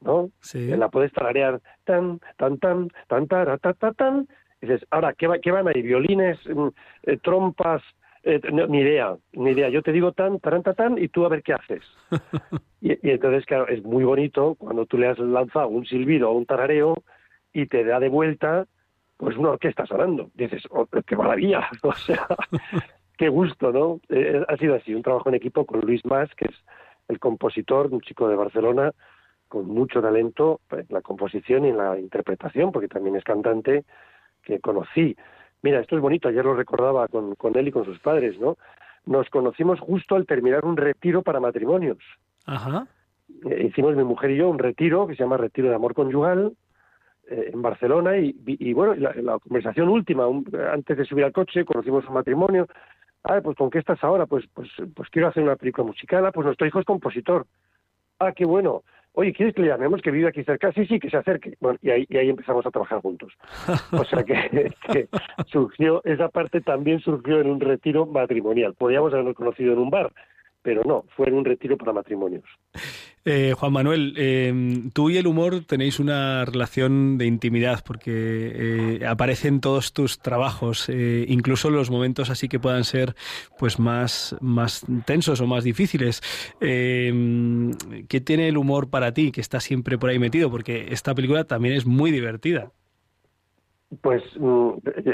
¿no? 0.00 0.30
Sí. 0.40 0.72
Eh, 0.72 0.76
La 0.76 0.88
puedes 0.88 1.12
tararear 1.12 1.60
tan, 1.84 2.20
tan, 2.36 2.58
tan, 2.58 2.88
tan, 3.06 3.28
tara, 3.28 3.58
ta, 3.58 3.74
ta, 3.74 3.92
tan. 3.92 4.26
Dices, 4.66 4.86
ahora, 4.90 5.12
¿qué, 5.12 5.26
va- 5.26 5.38
qué 5.38 5.50
van 5.50 5.68
ahí? 5.68 5.82
¿Violines, 5.82 6.38
mm, 6.46 6.68
eh, 7.04 7.16
trompas? 7.18 7.82
Eh, 8.22 8.40
no, 8.52 8.66
ni 8.66 8.80
idea, 8.80 9.14
ni 9.34 9.50
idea. 9.50 9.68
Yo 9.68 9.82
te 9.82 9.92
digo 9.92 10.12
tan, 10.12 10.40
tan, 10.40 10.62
tan, 10.62 10.74
tan, 10.74 10.98
y 10.98 11.08
tú 11.08 11.24
a 11.26 11.28
ver 11.28 11.42
qué 11.42 11.52
haces. 11.54 11.82
Y, 12.80 12.92
y 12.92 13.12
entonces, 13.12 13.46
claro, 13.46 13.66
es 13.68 13.82
muy 13.82 14.04
bonito 14.04 14.56
cuando 14.56 14.84
tú 14.84 14.98
le 14.98 15.06
has 15.08 15.18
lanzado 15.18 15.68
un 15.68 15.86
silbido 15.86 16.28
o 16.30 16.34
un 16.34 16.44
tarareo 16.44 17.02
y 17.54 17.64
te 17.66 17.82
da 17.82 17.98
de 17.98 18.10
vuelta 18.10 18.66
pues 19.16 19.38
una 19.38 19.50
orquesta 19.50 19.86
sonando. 19.86 20.30
Dices, 20.34 20.62
oh, 20.70 20.86
qué 21.06 21.16
maravilla, 21.16 21.66
o 21.82 21.92
sea, 21.94 22.26
qué 23.16 23.28
gusto, 23.30 23.72
¿no? 23.72 24.00
Eh, 24.10 24.42
ha 24.46 24.56
sido 24.58 24.74
así, 24.74 24.94
un 24.94 25.02
trabajo 25.02 25.30
en 25.30 25.36
equipo 25.36 25.64
con 25.64 25.80
Luis 25.80 26.02
Mas, 26.04 26.28
que 26.34 26.46
es 26.46 26.54
el 27.08 27.18
compositor, 27.18 27.86
un 27.90 28.02
chico 28.02 28.28
de 28.28 28.36
Barcelona, 28.36 28.92
con 29.48 29.66
mucho 29.66 30.02
talento 30.02 30.60
en 30.72 30.86
la 30.90 31.00
composición 31.00 31.64
y 31.64 31.68
en 31.70 31.78
la 31.78 31.98
interpretación, 31.98 32.70
porque 32.72 32.88
también 32.88 33.16
es 33.16 33.24
cantante, 33.24 33.84
que 34.44 34.60
conocí. 34.60 35.16
Mira, 35.62 35.80
esto 35.80 35.96
es 35.96 36.02
bonito, 36.02 36.28
ayer 36.28 36.44
lo 36.44 36.54
recordaba 36.54 37.08
con, 37.08 37.34
con 37.36 37.56
él 37.56 37.68
y 37.68 37.72
con 37.72 37.84
sus 37.84 37.98
padres, 37.98 38.38
¿no? 38.38 38.56
Nos 39.06 39.28
conocimos 39.30 39.80
justo 39.80 40.14
al 40.16 40.26
terminar 40.26 40.64
un 40.64 40.76
retiro 40.76 41.22
para 41.22 41.40
matrimonios. 41.40 41.98
Ajá. 42.46 42.86
Eh, 43.50 43.66
hicimos 43.68 43.96
mi 43.96 44.04
mujer 44.04 44.30
y 44.30 44.36
yo 44.36 44.48
un 44.48 44.58
retiro 44.58 45.06
que 45.06 45.14
se 45.14 45.22
llama 45.22 45.36
Retiro 45.36 45.68
de 45.68 45.74
Amor 45.74 45.94
Conyugal 45.94 46.52
eh, 47.30 47.50
en 47.52 47.62
Barcelona 47.62 48.18
y, 48.18 48.34
y, 48.46 48.72
bueno, 48.74 48.94
la, 48.94 49.14
la 49.14 49.38
conversación 49.38 49.88
última, 49.88 50.26
un- 50.26 50.46
antes 50.72 50.96
de 50.96 51.04
subir 51.04 51.24
al 51.24 51.32
coche, 51.32 51.64
conocimos 51.64 52.06
un 52.06 52.14
matrimonio. 52.14 52.66
Ah, 53.24 53.40
pues 53.42 53.56
¿con 53.56 53.70
qué 53.70 53.78
estás 53.78 54.02
ahora? 54.04 54.26
Pues, 54.26 54.44
pues, 54.52 54.68
pues 54.94 55.08
quiero 55.08 55.28
hacer 55.28 55.42
una 55.42 55.56
película 55.56 55.86
musical. 55.86 56.26
Ah, 56.26 56.32
pues 56.32 56.44
nuestro 56.44 56.66
hijo 56.66 56.80
es 56.80 56.84
compositor. 56.84 57.46
Ah, 58.18 58.32
qué 58.32 58.44
bueno. 58.44 58.82
Oye, 59.16 59.32
¿quieres 59.32 59.54
que 59.54 59.62
le 59.62 59.68
llamemos 59.68 60.02
que 60.02 60.10
vive 60.10 60.28
aquí 60.28 60.42
cerca? 60.42 60.72
Sí, 60.72 60.86
sí, 60.86 60.98
que 60.98 61.08
se 61.08 61.16
acerque. 61.16 61.56
Bueno, 61.60 61.78
y 61.82 61.90
ahí, 61.90 62.06
y 62.08 62.16
ahí 62.16 62.28
empezamos 62.28 62.66
a 62.66 62.70
trabajar 62.70 63.00
juntos. 63.00 63.32
O 63.92 64.04
sea 64.04 64.24
que, 64.24 64.72
que 64.92 65.08
surgió, 65.46 66.02
esa 66.04 66.28
parte 66.28 66.60
también 66.60 66.98
surgió 66.98 67.40
en 67.40 67.48
un 67.48 67.60
retiro 67.60 68.06
matrimonial. 68.06 68.74
Podíamos 68.74 69.12
habernos 69.12 69.36
conocido 69.36 69.72
en 69.72 69.78
un 69.78 69.90
bar, 69.90 70.12
pero 70.64 70.82
no, 70.82 71.04
fue 71.14 71.28
en 71.28 71.34
un 71.34 71.44
retiro 71.44 71.76
para 71.76 71.92
matrimonios. 71.92 72.44
Eh, 73.26 73.52
Juan 73.54 73.72
Manuel, 73.72 74.14
eh, 74.16 74.52
tú 74.94 75.10
y 75.10 75.18
el 75.18 75.26
humor 75.26 75.64
tenéis 75.66 76.00
una 76.00 76.46
relación 76.46 77.18
de 77.18 77.26
intimidad 77.26 77.80
porque 77.86 78.10
eh, 79.00 79.06
aparece 79.06 79.48
en 79.48 79.60
todos 79.60 79.92
tus 79.92 80.20
trabajos, 80.20 80.88
eh, 80.88 81.26
incluso 81.28 81.68
los 81.68 81.90
momentos 81.90 82.30
así 82.30 82.48
que 82.48 82.58
puedan 82.58 82.84
ser 82.84 83.14
pues 83.58 83.78
más, 83.78 84.34
más 84.40 84.86
tensos 85.04 85.42
o 85.42 85.46
más 85.46 85.64
difíciles. 85.64 86.22
¿Qué 86.60 88.20
tiene 88.24 88.48
el 88.48 88.56
humor 88.56 88.88
para 88.88 89.12
ti 89.12 89.32
que 89.32 89.42
está 89.42 89.60
siempre 89.60 89.98
por 89.98 90.08
ahí 90.08 90.18
metido? 90.18 90.50
Porque 90.50 90.86
esta 90.90 91.14
película 91.14 91.44
también 91.44 91.74
es 91.74 91.84
muy 91.84 92.10
divertida. 92.10 92.72
Pues 94.00 94.22
mm, 94.38 94.70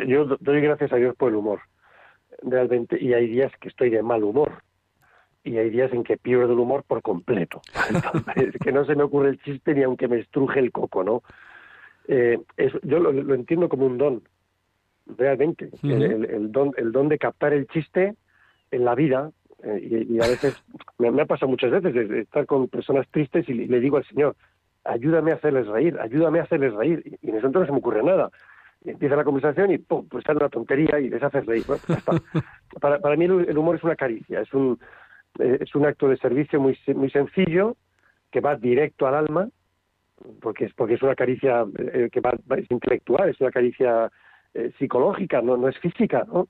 yo 0.07 0.37
doy 0.39 0.61
gracias 0.61 0.93
a 0.93 0.97
Dios 0.97 1.17
por 1.17 1.31
el 1.31 1.37
humor, 1.37 1.61
realmente, 2.43 2.97
y 3.01 3.15
hay 3.15 3.27
días 3.27 3.53
que 3.61 3.69
estoy 3.69 3.91
de 3.91 4.03
mal 4.03 4.23
humor, 4.23 4.63
y 5.45 5.57
hay 5.57 5.71
días 5.71 5.93
en 5.93 6.05
que 6.05 6.17
pierdo 6.17 6.53
el 6.53 6.59
humor 6.59 6.85
por 6.87 7.03
completo. 7.03 7.63
Entonces, 7.89 8.55
que 8.63 8.73
no 8.73 8.85
se 8.85 8.95
me 8.95 9.03
ocurre 9.05 9.31
el 9.31 9.41
chiste 9.41 9.75
ni 9.75 9.83
aunque 9.83 10.09
me 10.09 10.19
estruje 10.19 10.61
el 10.61 10.73
coco, 10.73 11.03
¿no? 11.05 11.23
Eh, 12.09 12.39
es- 12.57 12.73
yo 12.83 12.99
lo, 12.99 13.13
lo 13.13 13.35
entiendo 13.35 13.69
como 13.69 13.87
un 13.87 13.99
don, 13.99 14.23
realmente, 15.17 15.67
Ujú. 15.73 15.89
el, 15.91 16.03
el- 16.03 16.25
el 16.27 16.53
don, 16.53 16.73
el 16.77 16.93
don 16.93 17.09
de 17.09 17.19
captar 17.19 17.53
el 17.53 17.67
chiste 17.69 18.15
en 18.71 18.85
la 18.85 18.95
vida, 18.95 19.31
eh, 19.63 20.07
y, 20.09 20.15
y 20.17 20.21
a 20.21 20.27
veces, 20.27 20.55
me, 20.99 21.11
me 21.11 21.23
ha 21.23 21.27
pasado 21.27 21.49
muchas 21.51 21.71
veces 21.71 21.95
de, 22.09 22.21
estar 22.21 22.47
con 22.47 22.69
personas 22.69 23.07
tristes 23.11 23.49
y 23.49 23.55
le, 23.55 23.67
le 23.67 23.81
digo 23.81 23.97
al 23.97 24.05
Señor, 24.07 24.37
ayúdame 24.85 25.33
a 25.33 25.35
hacerles 25.37 25.67
reír, 25.67 25.99
ayúdame 26.01 26.41
a 26.41 26.45
hacerles 26.45 26.73
reír, 26.75 27.03
y, 27.05 27.27
y 27.27 27.31
en 27.31 27.37
ese 27.37 27.43
momento 27.43 27.61
no 27.61 27.67
se 27.67 27.73
me 27.73 27.79
ocurre 27.79 28.03
nada. 28.03 28.31
Y 28.83 28.91
empieza 28.91 29.15
la 29.17 29.25
conversación 29.25 29.71
y 29.73 29.79
pum, 29.79 30.07
pues 30.09 30.25
sale 30.25 30.39
una 30.39 30.49
tontería 30.49 30.99
y 31.01 31.11
les 31.11 31.23
haces 31.23 31.45
reír. 31.45 31.65
Bueno, 31.67 31.83
pues 31.87 32.03
ya 32.05 32.13
está. 32.13 32.41
para, 32.81 32.99
para 32.99 33.15
mí 33.17 33.27
el, 33.27 33.47
el 33.49 33.59
humor 33.59 33.77
es 33.77 33.85
una 33.85 33.95
caricia, 33.97 34.41
es 34.41 34.53
un, 34.55 34.79
es 35.39 35.75
un 35.75 35.87
acto 35.87 36.09
de 36.09 36.17
servicio 36.17 36.61
muy, 36.61 36.79
muy 36.95 37.11
sencillo 37.11 37.77
que 38.31 38.41
va 38.41 38.57
directo 38.57 39.07
al 39.07 39.15
alma, 39.15 39.49
porque 40.41 40.67
es, 40.67 40.75
porque 40.75 40.95
es 40.95 41.03
una 41.03 41.15
caricia 41.15 41.65
eh, 41.79 42.09
que 42.13 42.21
va, 42.21 42.33
es 42.57 42.71
intelectual, 42.71 43.29
es 43.29 43.41
una 43.41 43.51
caricia 43.51 44.11
eh, 44.55 44.73
psicológica, 44.79 45.41
no, 45.43 45.57
no 45.57 45.69
es 45.69 45.79
física, 45.79 46.25
¿no? 46.27 46.49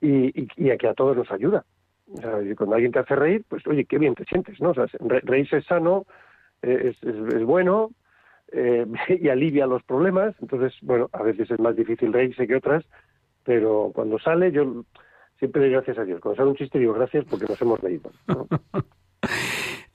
Y, 0.00 0.46
y, 0.56 0.70
a 0.70 0.76
que 0.76 0.88
a 0.88 0.94
todos 0.94 1.16
nos 1.16 1.30
ayuda. 1.30 1.64
O 2.12 2.20
sea, 2.20 2.38
cuando 2.56 2.74
alguien 2.74 2.92
te 2.92 2.98
hace 2.98 3.16
reír, 3.16 3.44
pues 3.48 3.66
oye, 3.66 3.86
qué 3.86 3.98
bien 3.98 4.14
te 4.14 4.24
sientes, 4.24 4.60
¿no? 4.60 4.70
O 4.70 4.86
reírse 5.22 5.58
es 5.58 5.64
sano, 5.64 6.04
eh, 6.62 6.92
es, 6.92 7.02
es, 7.02 7.34
es 7.34 7.44
bueno 7.44 7.90
eh, 8.52 8.86
y 9.20 9.28
alivia 9.28 9.66
los 9.66 9.82
problemas. 9.82 10.34
Entonces, 10.40 10.74
bueno, 10.82 11.08
a 11.12 11.22
veces 11.22 11.50
es 11.50 11.60
más 11.60 11.76
difícil 11.76 12.12
reírse 12.12 12.46
que 12.46 12.56
otras, 12.56 12.84
pero 13.44 13.92
cuando 13.94 14.18
sale, 14.18 14.52
yo 14.52 14.84
siempre 15.38 15.62
doy 15.62 15.70
gracias 15.70 15.98
a 15.98 16.04
Dios. 16.04 16.20
Cuando 16.20 16.36
sale 16.36 16.50
un 16.50 16.56
chiste, 16.56 16.78
digo 16.78 16.94
gracias 16.94 17.24
porque 17.28 17.46
nos 17.48 17.60
hemos 17.60 17.80
reído. 17.80 18.10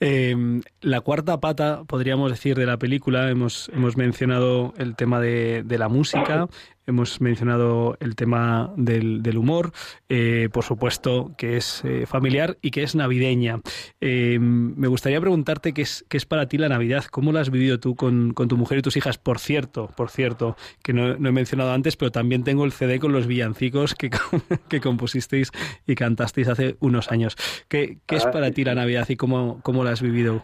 Eh, 0.01 0.33
la 0.79 1.01
cuarta 1.01 1.41
pata, 1.41 1.83
podríamos 1.85 2.31
decir, 2.31 2.57
de 2.57 2.65
la 2.65 2.77
película, 2.77 3.29
hemos, 3.29 3.69
hemos 3.73 3.97
mencionado 3.97 4.73
el 4.77 4.95
tema 4.95 5.19
de, 5.19 5.61
de 5.63 5.77
la 5.77 5.89
música, 5.89 6.47
hemos 6.89 7.21
mencionado 7.21 7.95
el 8.01 8.15
tema 8.15 8.73
del, 8.75 9.23
del 9.23 9.37
humor, 9.37 9.71
eh, 10.09 10.49
por 10.51 10.63
supuesto 10.65 11.31
que 11.37 11.55
es 11.57 11.83
eh, 11.85 12.05
familiar 12.05 12.57
y 12.61 12.71
que 12.71 12.83
es 12.83 12.95
navideña. 12.95 13.61
Eh, 14.01 14.37
me 14.39 14.87
gustaría 14.87 15.21
preguntarte 15.21 15.73
qué 15.73 15.83
es, 15.83 16.05
qué 16.09 16.17
es 16.17 16.25
para 16.25 16.47
ti 16.47 16.57
la 16.57 16.67
Navidad, 16.69 17.05
cómo 17.05 17.31
la 17.31 17.39
has 17.41 17.49
vivido 17.49 17.79
tú 17.79 17.95
con, 17.95 18.33
con 18.33 18.47
tu 18.49 18.57
mujer 18.57 18.79
y 18.79 18.81
tus 18.81 18.97
hijas. 18.97 19.17
Por 19.17 19.39
cierto, 19.39 19.89
por 19.95 20.09
cierto, 20.09 20.57
que 20.83 20.91
no, 20.93 21.15
no 21.17 21.29
he 21.29 21.31
mencionado 21.31 21.71
antes, 21.71 21.95
pero 21.95 22.11
también 22.11 22.43
tengo 22.43 22.65
el 22.65 22.71
CD 22.73 22.99
con 22.99 23.13
los 23.13 23.27
villancicos 23.27 23.95
que, 23.95 24.09
que 24.69 24.81
compusisteis 24.81 25.51
y 25.87 25.95
cantasteis 25.95 26.47
hace 26.49 26.75
unos 26.79 27.11
años. 27.11 27.37
¿Qué, 27.69 27.99
qué 28.05 28.15
es 28.17 28.25
Ah, 28.25 28.31
para 28.31 28.51
ti 28.51 28.63
la 28.65 28.75
Navidad 28.75 29.07
y 29.09 29.15
cómo, 29.15 29.61
cómo 29.63 29.83
la 29.83 29.91
has 29.91 30.01
vivido? 30.01 30.43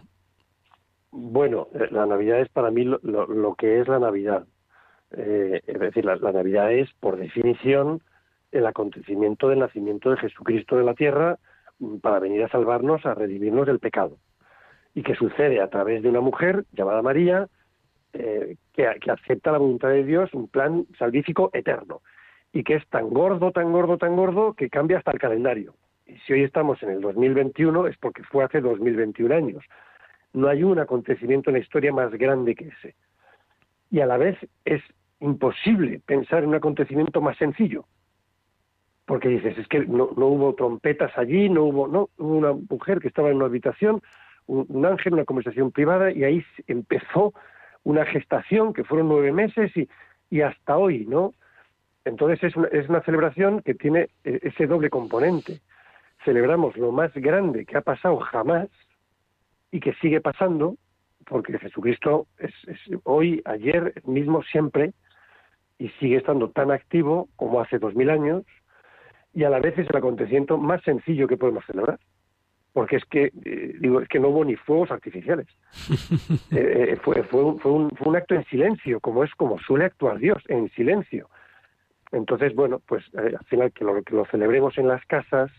Bueno, 1.11 1.67
eh, 1.73 1.87
la 1.91 2.05
Navidad 2.05 2.41
es 2.41 2.49
para 2.49 2.71
mí 2.71 2.83
lo, 2.83 2.99
lo- 3.03 3.27
lo 3.27 3.55
que 3.55 3.79
es 3.79 3.87
la 3.87 3.99
Navidad. 3.99 4.45
Eh, 5.17 5.61
es 5.65 5.79
decir, 5.79 6.05
la, 6.05 6.17
Navidad 6.17 6.71
es, 6.71 6.91
por 6.99 7.17
definición, 7.17 8.01
el 8.51 8.65
acontecimiento 8.65 9.49
del 9.49 9.59
nacimiento 9.59 10.11
de 10.11 10.17
Jesucristo 10.17 10.77
de 10.77 10.83
la 10.83 10.93
tierra 10.93 11.37
mm, 11.79 11.97
para 11.97 12.19
venir 12.19 12.43
a 12.43 12.49
salvarnos, 12.49 13.05
a 13.05 13.13
redimirnos 13.13 13.65
del 13.65 13.79
pecado. 13.79 14.17
Y 14.93 15.03
que 15.03 15.15
sucede 15.15 15.61
a 15.61 15.69
través 15.69 16.03
de 16.03 16.09
una 16.09 16.21
mujer 16.21 16.65
llamada 16.73 17.01
María, 17.01 17.47
eh, 18.13 18.55
que, 18.73 18.89
que 19.01 19.11
acepta 19.11 19.51
la 19.51 19.57
voluntad 19.57 19.89
de 19.89 20.03
Dios, 20.03 20.33
un 20.33 20.47
plan 20.47 20.85
salvífico 20.97 21.49
eterno. 21.53 22.01
Y 22.51 22.63
que 22.63 22.75
es 22.75 22.87
tan 22.87 23.09
gordo, 23.09 23.51
tan 23.51 23.71
gordo, 23.71 23.97
tan 23.97 24.15
gordo, 24.15 24.53
que 24.53 24.69
cambia 24.69 24.97
hasta 24.97 25.11
el 25.11 25.19
calendario. 25.19 25.75
Y 26.05 26.17
si 26.19 26.33
hoy 26.33 26.43
estamos 26.43 26.81
en 26.83 26.89
el 26.89 27.01
2021 27.01 27.87
es 27.87 27.97
porque 27.97 28.23
fue 28.23 28.43
hace 28.43 28.61
2021 28.61 29.33
años. 29.33 29.63
No 30.33 30.49
hay 30.49 30.63
un 30.63 30.79
acontecimiento 30.79 31.49
en 31.49 31.55
la 31.55 31.59
historia 31.59 31.91
más 31.91 32.11
grande 32.11 32.55
que 32.55 32.67
ese. 32.67 32.95
Y 33.89 34.01
a 34.01 34.05
la 34.05 34.17
vez 34.17 34.37
es 34.65 34.81
imposible 35.19 36.01
pensar 36.05 36.43
en 36.43 36.49
un 36.49 36.55
acontecimiento 36.55 37.21
más 37.21 37.37
sencillo. 37.37 37.85
Porque 39.05 39.29
dices, 39.29 39.57
es 39.57 39.67
que 39.67 39.85
no, 39.85 40.09
no 40.17 40.27
hubo 40.27 40.55
trompetas 40.55 41.15
allí, 41.17 41.47
no 41.49 41.63
hubo, 41.63 41.87
no, 41.87 42.09
hubo 42.17 42.35
una 42.37 42.53
mujer 42.53 42.99
que 42.99 43.07
estaba 43.07 43.29
en 43.29 43.37
una 43.37 43.45
habitación, 43.45 44.01
un, 44.47 44.65
un 44.67 44.85
ángel, 44.85 45.13
una 45.13 45.25
conversación 45.25 45.71
privada, 45.71 46.11
y 46.11 46.23
ahí 46.23 46.43
empezó 46.67 47.33
una 47.83 48.03
gestación 48.05 48.73
que 48.73 48.83
fueron 48.83 49.07
nueve 49.07 49.31
meses 49.31 49.75
y, 49.77 49.87
y 50.29 50.41
hasta 50.41 50.77
hoy, 50.77 51.05
¿no? 51.05 51.33
Entonces 52.03 52.43
es 52.43 52.55
una, 52.55 52.67
es 52.67 52.89
una 52.89 53.01
celebración 53.01 53.61
que 53.61 53.73
tiene 53.73 54.09
eh, 54.23 54.39
ese 54.43 54.67
doble 54.67 54.89
componente. 54.89 55.61
Celebramos 56.23 56.75
lo 56.77 56.91
más 56.91 57.13
grande 57.13 57.65
que 57.65 57.77
ha 57.77 57.81
pasado 57.81 58.17
jamás 58.17 58.69
y 59.71 59.79
que 59.79 59.93
sigue 59.95 60.21
pasando, 60.21 60.75
porque 61.25 61.57
Jesucristo 61.59 62.27
es, 62.37 62.53
es 62.67 62.79
hoy, 63.03 63.41
ayer, 63.45 64.01
mismo 64.05 64.43
siempre, 64.43 64.93
y 65.77 65.89
sigue 65.99 66.17
estando 66.17 66.49
tan 66.49 66.71
activo 66.71 67.29
como 67.35 67.59
hace 67.59 67.79
dos 67.79 67.95
mil 67.95 68.09
años, 68.09 68.43
y 69.33 69.43
a 69.43 69.49
la 69.49 69.59
vez 69.59 69.77
es 69.77 69.89
el 69.89 69.95
acontecimiento 69.95 70.57
más 70.57 70.81
sencillo 70.83 71.27
que 71.27 71.37
podemos 71.37 71.65
celebrar. 71.65 71.99
Porque 72.71 72.97
es 72.97 73.05
que, 73.05 73.31
eh, 73.45 73.75
digo, 73.79 74.01
es 74.01 74.09
que 74.09 74.19
no 74.19 74.29
hubo 74.29 74.43
ni 74.43 74.55
fuegos 74.55 74.91
artificiales. 74.91 75.47
Eh, 76.51 76.91
eh, 76.91 76.97
fue, 77.03 77.23
fue, 77.23 77.43
un, 77.43 77.59
fue, 77.59 77.71
un, 77.71 77.89
fue 77.91 78.07
un 78.07 78.15
acto 78.15 78.35
en 78.35 78.45
silencio, 78.45 78.99
como 78.99 79.23
es 79.23 79.33
como 79.35 79.59
suele 79.59 79.85
actuar 79.85 80.19
Dios, 80.19 80.41
en 80.47 80.69
silencio. 80.69 81.29
Entonces, 82.11 82.55
bueno, 82.55 82.81
pues 82.85 83.03
eh, 83.13 83.35
al 83.37 83.45
final 83.45 83.73
que 83.73 83.83
lo, 83.83 84.01
que 84.03 84.15
lo 84.15 84.25
celebremos 84.25 84.77
en 84.77 84.87
las 84.87 85.05
casas, 85.05 85.51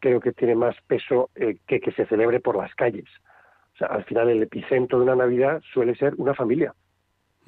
creo 0.00 0.20
que 0.20 0.32
tiene 0.32 0.54
más 0.54 0.76
peso 0.86 1.30
que 1.34 1.80
que 1.80 1.92
se 1.92 2.04
celebre 2.04 2.40
por 2.40 2.56
las 2.56 2.74
calles. 2.74 3.08
O 3.74 3.76
sea, 3.76 3.88
al 3.88 4.04
final 4.04 4.28
el 4.28 4.42
epicentro 4.42 4.98
de 4.98 5.04
una 5.04 5.16
Navidad 5.16 5.60
suele 5.72 5.94
ser 5.96 6.14
una 6.16 6.34
familia. 6.34 6.72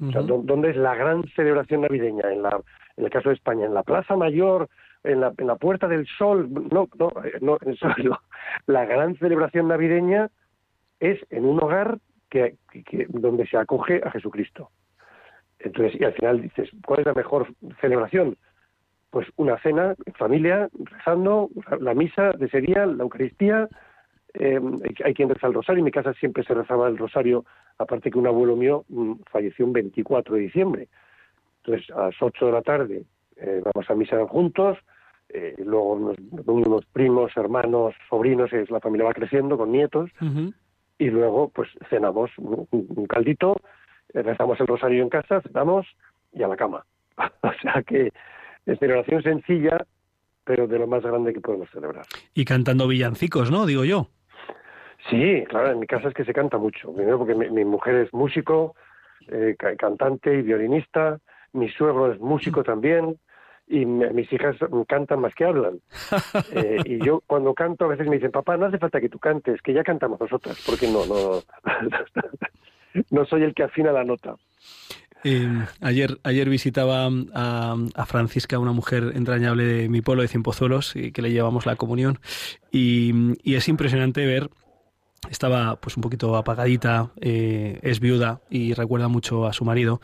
O 0.01 0.11
sea, 0.11 0.21
Ujú. 0.21 0.27
¿dó- 0.29 0.41
¿dónde 0.43 0.69
es 0.71 0.75
la 0.77 0.93
gran 0.95 1.23
celebración 1.35 1.81
navideña? 1.81 2.31
En, 2.31 2.41
la, 2.43 2.59
en 2.97 3.05
el 3.05 3.09
caso 3.09 3.29
de 3.29 3.35
España, 3.35 3.65
en 3.65 3.73
la 3.73 3.83
Plaza 3.83 4.15
Mayor, 4.15 4.67
en 5.03 5.21
la, 5.21 5.33
en 5.37 5.47
la 5.47 5.55
Puerta 5.55 5.87
del 5.87 6.05
Sol. 6.17 6.49
No, 6.71 6.87
no, 6.99 7.11
eh, 7.23 7.33
no, 7.41 7.57
eso 7.65 7.87
no. 8.03 8.19
La 8.67 8.85
gran 8.85 9.15
celebración 9.17 9.67
navideña 9.69 10.29
es 10.99 11.19
en 11.29 11.45
un 11.45 11.63
hogar 11.63 11.97
que, 12.29 12.55
que- 12.71 12.83
que- 12.83 13.05
donde 13.09 13.47
se 13.47 13.57
acoge 13.57 14.01
a 14.03 14.11
Jesucristo. 14.11 14.69
Entonces, 15.59 15.99
y 15.99 16.03
al 16.03 16.13
final 16.13 16.41
dices, 16.41 16.69
¿cuál 16.85 16.99
es 16.99 17.05
la 17.07 17.13
mejor 17.13 17.47
celebración? 17.81 18.37
Pues 19.09 19.27
una 19.37 19.57
cena 19.59 19.95
en 20.05 20.13
familia, 20.13 20.69
rezando, 20.91 21.49
la 21.79 21.93
misa 21.93 22.31
de 22.37 22.45
ese 22.45 22.61
día, 22.61 22.85
la 22.85 23.03
Eucaristía, 23.03 23.67
eh, 24.33 24.59
hay 25.03 25.13
quien 25.13 25.29
reza 25.29 25.47
el 25.47 25.53
rosario, 25.53 25.79
en 25.79 25.85
mi 25.85 25.91
casa 25.91 26.13
siempre 26.13 26.43
se 26.43 26.53
rezaba 26.53 26.87
el 26.87 26.97
rosario, 26.97 27.45
aparte 27.77 28.11
que 28.11 28.17
un 28.17 28.27
abuelo 28.27 28.55
mío 28.55 28.85
mm, 28.89 29.13
falleció 29.31 29.65
un 29.65 29.73
24 29.73 30.35
de 30.35 30.41
diciembre. 30.41 30.87
Entonces, 31.63 31.89
a 31.95 32.05
las 32.05 32.15
8 32.19 32.45
de 32.45 32.51
la 32.51 32.61
tarde 32.61 33.03
eh, 33.37 33.61
vamos 33.63 33.89
a 33.89 33.95
misa 33.95 34.25
juntos, 34.27 34.77
eh, 35.29 35.55
luego 35.57 35.99
nos 35.99 36.45
reunimos 36.45 36.85
primos, 36.85 37.31
hermanos, 37.35 37.95
sobrinos, 38.09 38.51
es, 38.53 38.69
la 38.69 38.79
familia 38.79 39.07
va 39.07 39.13
creciendo 39.13 39.57
con 39.57 39.71
nietos, 39.71 40.09
y 40.99 41.09
luego 41.09 41.49
pues 41.49 41.69
cenamos 41.89 42.31
un, 42.37 42.67
un 42.71 43.05
caldito, 43.05 43.57
rezamos 44.13 44.59
el 44.59 44.67
rosario 44.67 45.03
en 45.03 45.09
casa, 45.09 45.41
cenamos 45.41 45.85
y 46.33 46.43
a 46.43 46.47
la 46.47 46.55
cama. 46.55 46.85
o 47.41 47.51
sea 47.61 47.83
que 47.83 48.11
es 48.65 48.79
celebración 48.79 49.23
sencilla, 49.23 49.77
pero 50.43 50.67
de 50.67 50.79
lo 50.79 50.87
más 50.87 51.03
grande 51.03 51.33
que 51.33 51.41
podemos 51.41 51.69
celebrar. 51.71 52.05
Y 52.33 52.45
cantando 52.45 52.87
villancicos, 52.87 53.51
¿no? 53.51 53.65
Digo 53.65 53.83
yo. 53.83 54.09
Sí, 55.09 55.43
claro, 55.47 55.71
en 55.71 55.79
mi 55.79 55.87
casa 55.87 56.07
es 56.09 56.13
que 56.13 56.25
se 56.25 56.33
canta 56.33 56.57
mucho. 56.57 56.93
Primero 56.93 57.17
porque 57.19 57.35
mi, 57.35 57.49
mi 57.49 57.63
mujer 57.65 57.95
es 57.95 58.13
músico, 58.13 58.75
eh, 59.27 59.55
ca- 59.57 59.75
cantante 59.75 60.33
y 60.37 60.41
violinista, 60.41 61.19
mi 61.53 61.69
suegro 61.69 62.11
es 62.11 62.19
músico 62.19 62.63
también, 62.63 63.17
y 63.67 63.85
mi- 63.85 64.09
mis 64.11 64.31
hijas 64.33 64.55
cantan 64.87 65.21
más 65.21 65.33
que 65.35 65.45
hablan. 65.45 65.79
Eh, 66.49 66.81
y 66.85 66.99
yo 66.99 67.21
cuando 67.27 67.53
canto 67.53 67.83
a 67.85 67.87
veces 67.89 68.07
me 68.07 68.15
dicen, 68.15 68.31
papá, 68.31 68.55
no 68.55 68.67
hace 68.67 68.77
falta 68.77 69.01
que 69.01 69.09
tú 69.09 69.19
cantes, 69.19 69.61
que 69.61 69.73
ya 69.73 69.83
cantamos 69.83 70.19
nosotras, 70.19 70.57
porque 70.65 70.87
no, 70.87 71.05
no, 71.05 71.41
no 73.11 73.25
soy 73.25 73.43
el 73.43 73.53
que 73.53 73.63
afina 73.63 73.91
la 73.91 74.03
nota. 74.05 74.35
Eh, 75.23 75.47
ayer, 75.81 76.19
ayer 76.23 76.47
visitaba 76.47 77.09
a, 77.33 77.75
a 77.95 78.05
Francisca, 78.05 78.59
una 78.59 78.71
mujer 78.71 79.11
entrañable 79.15 79.63
de 79.63 79.89
mi 79.89 80.01
pueblo 80.01 80.21
de 80.21 80.27
Cienpozuelos, 80.29 80.95
y 80.95 81.11
que 81.11 81.21
le 81.21 81.31
llevamos 81.31 81.65
la 81.65 81.75
comunión, 81.75 82.19
y, 82.71 83.11
y 83.43 83.55
es 83.55 83.67
impresionante 83.67 84.25
ver. 84.25 84.49
Estaba 85.29 85.75
pues 85.77 85.97
un 85.97 86.01
poquito 86.01 86.35
apagadita, 86.37 87.11
eh, 87.19 87.79
es 87.81 87.99
viuda 87.99 88.41
y 88.49 88.73
recuerda 88.73 89.07
mucho 89.07 89.45
a 89.45 89.53
su 89.53 89.65
marido 89.65 89.99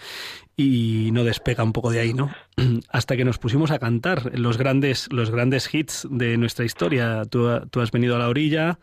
y 0.58 1.10
no 1.14 1.24
despega 1.24 1.64
un 1.64 1.72
poco 1.74 1.92
de 1.92 2.00
ahí, 2.00 2.14
¿no? 2.14 2.32
Hasta 2.90 3.16
que 3.16 3.26
nos 3.26 3.38
pusimos 3.38 3.72
a 3.72 3.80
cantar 3.80 4.38
los 4.38 4.58
grandes, 4.58 5.08
los 5.12 5.30
grandes 5.30 5.74
hits 5.74 6.08
de 6.10 6.38
nuestra 6.38 6.66
historia. 6.66 7.24
Tú, 7.26 7.48
tú 7.70 7.82
has 7.82 7.92
venido 7.92 8.16
a 8.16 8.20
la 8.20 8.28
orilla, 8.28 8.80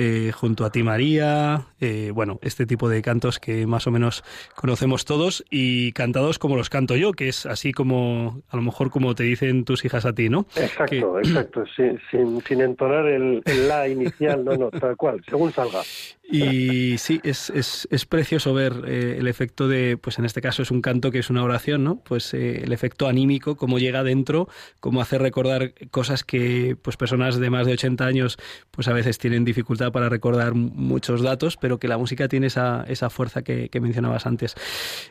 eh, 0.00 0.30
junto 0.32 0.64
a 0.64 0.70
ti 0.70 0.84
María, 0.84 1.66
eh, 1.80 2.12
bueno, 2.14 2.38
este 2.42 2.66
tipo 2.66 2.88
de 2.88 3.02
cantos 3.02 3.40
que 3.40 3.66
más 3.66 3.88
o 3.88 3.90
menos 3.90 4.22
conocemos 4.54 5.04
todos 5.04 5.44
y 5.50 5.90
cantados 5.90 6.38
como 6.38 6.54
los 6.56 6.70
canto 6.70 6.94
yo, 6.94 7.10
que 7.10 7.26
es 7.26 7.46
así 7.46 7.72
como, 7.72 8.42
a 8.48 8.56
lo 8.56 8.62
mejor 8.62 8.90
como 8.90 9.16
te 9.16 9.24
dicen 9.24 9.64
tus 9.64 9.84
hijas 9.84 10.06
a 10.06 10.12
ti, 10.12 10.28
¿no? 10.28 10.46
Exacto, 10.54 11.18
exacto, 11.18 11.64
sin, 11.74 11.98
sin, 12.12 12.40
sin 12.42 12.60
entonar 12.60 13.06
el, 13.08 13.42
el 13.44 13.66
la 13.66 13.88
inicial, 13.88 14.44
no, 14.44 14.56
no, 14.56 14.70
tal 14.70 14.96
cual, 14.96 15.20
según 15.28 15.52
salga. 15.52 15.82
Y 16.30 16.98
sí, 16.98 17.20
es, 17.24 17.48
es, 17.48 17.88
es 17.90 18.04
precioso 18.04 18.52
ver 18.52 18.84
eh, 18.86 19.16
el 19.18 19.28
efecto 19.28 19.66
de, 19.66 19.96
pues 19.96 20.18
en 20.18 20.26
este 20.26 20.42
caso 20.42 20.60
es 20.60 20.70
un 20.70 20.82
canto 20.82 21.10
que 21.10 21.20
es 21.20 21.30
una 21.30 21.42
oración, 21.42 21.84
¿no? 21.84 22.02
Pues 22.04 22.34
eh, 22.34 22.64
el 22.64 22.72
efecto 22.72 23.08
anímico, 23.08 23.56
cómo 23.56 23.78
llega 23.78 24.04
dentro, 24.04 24.46
cómo 24.78 25.00
hace 25.00 25.16
recordar 25.16 25.72
cosas 25.90 26.24
que 26.24 26.76
pues 26.82 26.98
personas 26.98 27.38
de 27.38 27.48
más 27.48 27.66
de 27.66 27.72
80 27.72 28.04
años 28.04 28.36
pues 28.70 28.88
a 28.88 28.92
veces 28.92 29.16
tienen 29.16 29.46
dificultad 29.46 29.87
para 29.90 30.08
recordar 30.08 30.54
muchos 30.54 31.22
datos, 31.22 31.56
pero 31.56 31.78
que 31.78 31.88
la 31.88 31.98
música 31.98 32.28
tiene 32.28 32.48
esa, 32.48 32.84
esa 32.88 33.10
fuerza 33.10 33.42
que, 33.42 33.68
que 33.68 33.80
mencionabas 33.80 34.26
antes. 34.26 34.54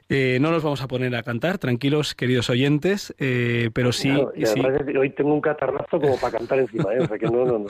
Eh, 0.09 0.37
no 0.41 0.51
nos 0.51 0.63
vamos 0.63 0.81
a 0.81 0.87
poner 0.87 1.15
a 1.15 1.23
cantar, 1.23 1.57
tranquilos, 1.57 2.15
queridos 2.15 2.49
oyentes, 2.49 3.13
eh, 3.19 3.69
pero 3.73 3.91
sí, 3.91 4.09
Claro, 4.09 4.31
sí, 4.85 4.97
hoy 4.97 5.09
tengo 5.11 5.33
un 5.33 5.41
catarrazo 5.41 5.99
como 5.99 6.17
para 6.19 6.37
cantar 6.37 6.59
encima, 6.59 6.93
¿eh? 6.93 6.99
o 7.01 7.07
sea 7.07 7.17
que 7.17 7.25
no, 7.25 7.45
no, 7.45 7.45
no. 7.45 7.59
no. 7.59 7.69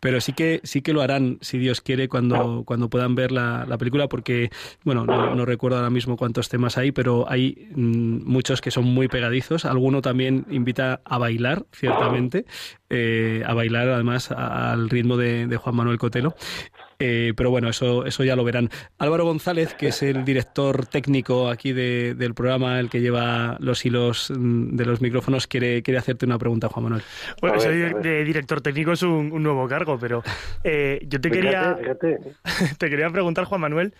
pero 0.00 0.20
sí 0.20 0.32
que 0.32 0.60
sí 0.62 0.82
que 0.82 0.92
lo 0.92 1.02
harán 1.02 1.38
si 1.40 1.58
Dios 1.58 1.80
quiere 1.80 2.08
cuando, 2.08 2.62
cuando 2.64 2.88
puedan 2.88 3.14
ver 3.14 3.32
la, 3.32 3.64
la 3.66 3.78
película 3.78 4.08
porque 4.08 4.50
bueno 4.84 5.04
no, 5.04 5.34
no 5.34 5.44
recuerdo 5.44 5.78
ahora 5.78 5.90
mismo 5.90 6.16
cuántos 6.16 6.48
temas 6.48 6.78
hay 6.78 6.92
pero 6.92 7.26
hay 7.28 7.68
mm, 7.74 8.24
muchos 8.24 8.60
que 8.60 8.70
son 8.70 8.84
muy 8.84 9.08
pegadizos 9.08 9.64
alguno 9.64 10.02
también 10.02 10.46
invita 10.50 11.00
a 11.04 11.18
bailar 11.18 11.64
ciertamente 11.72 12.44
eh, 12.90 13.42
a 13.46 13.54
bailar 13.54 13.88
además 13.88 14.30
al 14.30 14.88
ritmo 14.90 15.16
de, 15.16 15.46
de 15.46 15.56
Juan 15.56 15.76
Manuel 15.76 15.98
Cotelo 15.98 16.34
Eh, 17.00 17.32
pero 17.36 17.50
bueno, 17.50 17.68
eso, 17.68 18.04
eso 18.06 18.24
ya 18.24 18.34
lo 18.34 18.42
verán. 18.42 18.70
Álvaro 18.98 19.24
González, 19.24 19.72
que 19.74 19.88
es 19.88 20.02
el 20.02 20.24
director 20.24 20.84
técnico 20.86 21.48
aquí 21.48 21.72
de- 21.72 22.14
del 22.16 22.34
programa, 22.34 22.80
el 22.80 22.90
que 22.90 23.00
lleva 23.00 23.56
los 23.60 23.86
hilos 23.86 24.32
mm, 24.36 24.74
de 24.74 24.84
los 24.84 25.00
micrófonos, 25.00 25.46
quiere, 25.46 25.84
quiere 25.84 25.98
hacerte 25.98 26.26
una 26.26 26.38
pregunta, 26.38 26.68
Juan 26.68 26.82
Manuel. 26.84 27.02
Bueno, 27.40 27.56
ver, 27.60 27.94
de 28.02 28.24
director 28.24 28.60
técnico 28.60 28.90
es 28.90 29.02
un, 29.04 29.30
un 29.30 29.42
nuevo 29.44 29.68
cargo, 29.68 29.96
pero 30.00 30.24
eh, 30.64 30.98
yo 31.06 31.20
te 31.20 31.30
quería, 31.30 31.76
Fíjate, 31.76 32.18
fíjate. 32.18 32.74
te 32.78 32.90
quería 32.90 33.10
preguntar, 33.10 33.44
Juan 33.44 33.60
Manuel, 33.60 33.94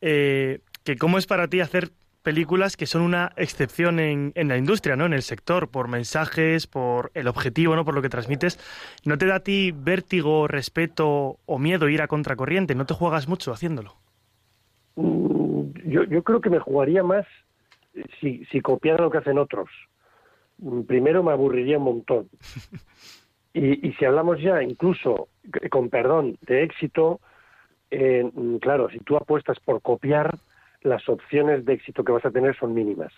eh, 0.00 0.58
que 0.82 0.96
cómo 0.96 1.18
es 1.18 1.26
para 1.28 1.46
ti 1.46 1.60
hacer 1.60 1.90
películas 2.22 2.76
que 2.76 2.86
son 2.86 3.02
una 3.02 3.32
excepción 3.36 3.98
en, 4.00 4.32
en 4.34 4.48
la 4.48 4.56
industria, 4.56 4.96
¿no? 4.96 5.06
En 5.06 5.12
el 5.12 5.22
sector, 5.22 5.68
por 5.68 5.88
mensajes, 5.88 6.66
por 6.66 7.10
el 7.14 7.28
objetivo, 7.28 7.74
¿no? 7.76 7.84
Por 7.84 7.94
lo 7.94 8.02
que 8.02 8.08
transmites. 8.08 8.58
¿No 9.04 9.18
te 9.18 9.26
da 9.26 9.36
a 9.36 9.40
ti 9.40 9.72
vértigo, 9.74 10.46
respeto 10.48 11.38
o 11.46 11.58
miedo 11.58 11.88
ir 11.88 12.02
a 12.02 12.08
contracorriente? 12.08 12.74
¿No 12.74 12.86
te 12.86 12.94
juegas 12.94 13.28
mucho 13.28 13.52
haciéndolo? 13.52 13.96
Mm, 14.96 15.62
Yo, 15.86 16.04
yo 16.04 16.22
creo 16.22 16.40
que 16.40 16.50
me 16.50 16.58
jugaría 16.58 17.02
más 17.02 17.26
si, 18.20 18.44
si 18.46 18.60
copiara 18.60 19.04
lo 19.04 19.10
que 19.10 19.18
hacen 19.18 19.38
otros. 19.38 19.68
Mm, 20.58 20.82
Primero 20.82 21.22
me 21.22 21.32
aburriría 21.32 21.78
un 21.78 21.84
montón. 21.84 22.28
Y, 23.52 23.88
y 23.88 23.92
si 23.94 24.04
hablamos 24.04 24.40
ya, 24.40 24.62
incluso, 24.62 25.26
eh, 25.60 25.68
con 25.70 25.90
perdón, 25.90 26.38
de 26.42 26.62
éxito, 26.62 27.20
eh, 27.90 28.22
mm, 28.32 28.58
claro, 28.58 28.88
si 28.90 29.00
tú 29.00 29.16
apuestas 29.16 29.58
por 29.58 29.82
copiar, 29.82 30.38
las 30.82 31.08
opciones 31.08 31.64
de 31.64 31.74
éxito 31.74 32.04
que 32.04 32.12
vas 32.12 32.24
a 32.24 32.30
tener 32.30 32.56
son 32.56 32.74
mínimas. 32.74 33.12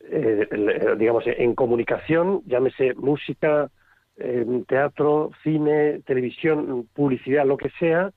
Eh, 0.00 0.48
eh, 0.50 0.94
digamos, 0.98 1.24
en 1.26 1.54
comunicación, 1.54 2.42
llámese 2.46 2.94
música, 2.94 3.70
eh, 4.16 4.44
teatro, 4.66 5.30
cine, 5.42 6.00
televisión, 6.06 6.88
publicidad, 6.94 7.46
lo 7.46 7.56
que 7.56 7.70
sea, 7.78 8.10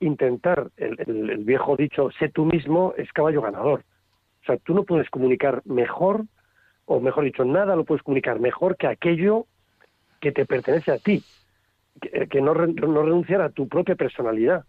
intentar, 0.00 0.70
el, 0.76 1.44
viejo 1.44 1.76
dicho, 1.76 2.10
sé 2.18 2.28
tú 2.28 2.44
mismo, 2.44 2.94
es 2.96 3.12
caballo 3.12 3.40
ganador. 3.40 3.84
O 4.42 4.44
sea, 4.46 4.56
tú 4.56 4.74
no 4.74 4.84
puedes 4.84 5.08
comunicar 5.10 5.62
mejor, 5.64 6.24
o 6.86 7.00
mejor 7.00 7.24
dicho, 7.24 7.44
nada 7.44 7.76
lo 7.76 7.84
puedes 7.84 8.02
comunicar 8.02 8.40
mejor 8.40 8.76
que 8.76 8.88
aquello 8.88 9.46
que 10.20 10.32
te 10.32 10.44
pertenece 10.44 10.90
a 10.90 10.98
ti, 10.98 11.22
que, 12.00 12.26
que 12.26 12.40
no, 12.40 12.54
no 12.54 13.02
renunciar 13.02 13.40
a 13.42 13.50
tu 13.50 13.68
propia 13.68 13.94
personalidad. 13.94 14.64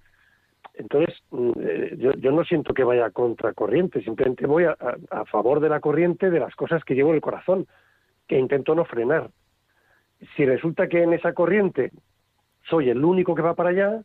Entonces, 0.76 1.16
mm, 1.32 1.52
eh, 1.60 1.96
yo, 1.98 2.14
yo 2.14 2.32
no 2.32 2.44
siento 2.44 2.74
que 2.74 2.84
vaya 2.84 3.12
contra 3.12 3.54
corriente, 3.54 4.02
simplemente 4.04 4.48
voy 4.48 4.66
a, 4.66 4.76
favor 5.26 5.60
de 5.60 5.70
la 5.70 5.80
corriente 5.80 6.30
de 6.30 6.40
las 6.40 6.56
cosas 6.56 6.84
que 6.84 6.96
llevo 6.96 7.10
en 7.10 7.16
el 7.16 7.22
corazón, 7.22 7.68
que 8.28 8.40
intento 8.40 8.74
no 8.76 8.86
frenar. 8.86 9.30
Si 10.36 10.46
resulta 10.46 10.88
que 10.88 11.04
en 11.04 11.14
esa 11.14 11.34
corriente 11.34 11.92
soy 12.70 12.90
el 12.90 13.04
único 13.04 13.36
que 13.36 13.42
va 13.42 13.56
para 13.56 13.70
allá, 13.70 14.02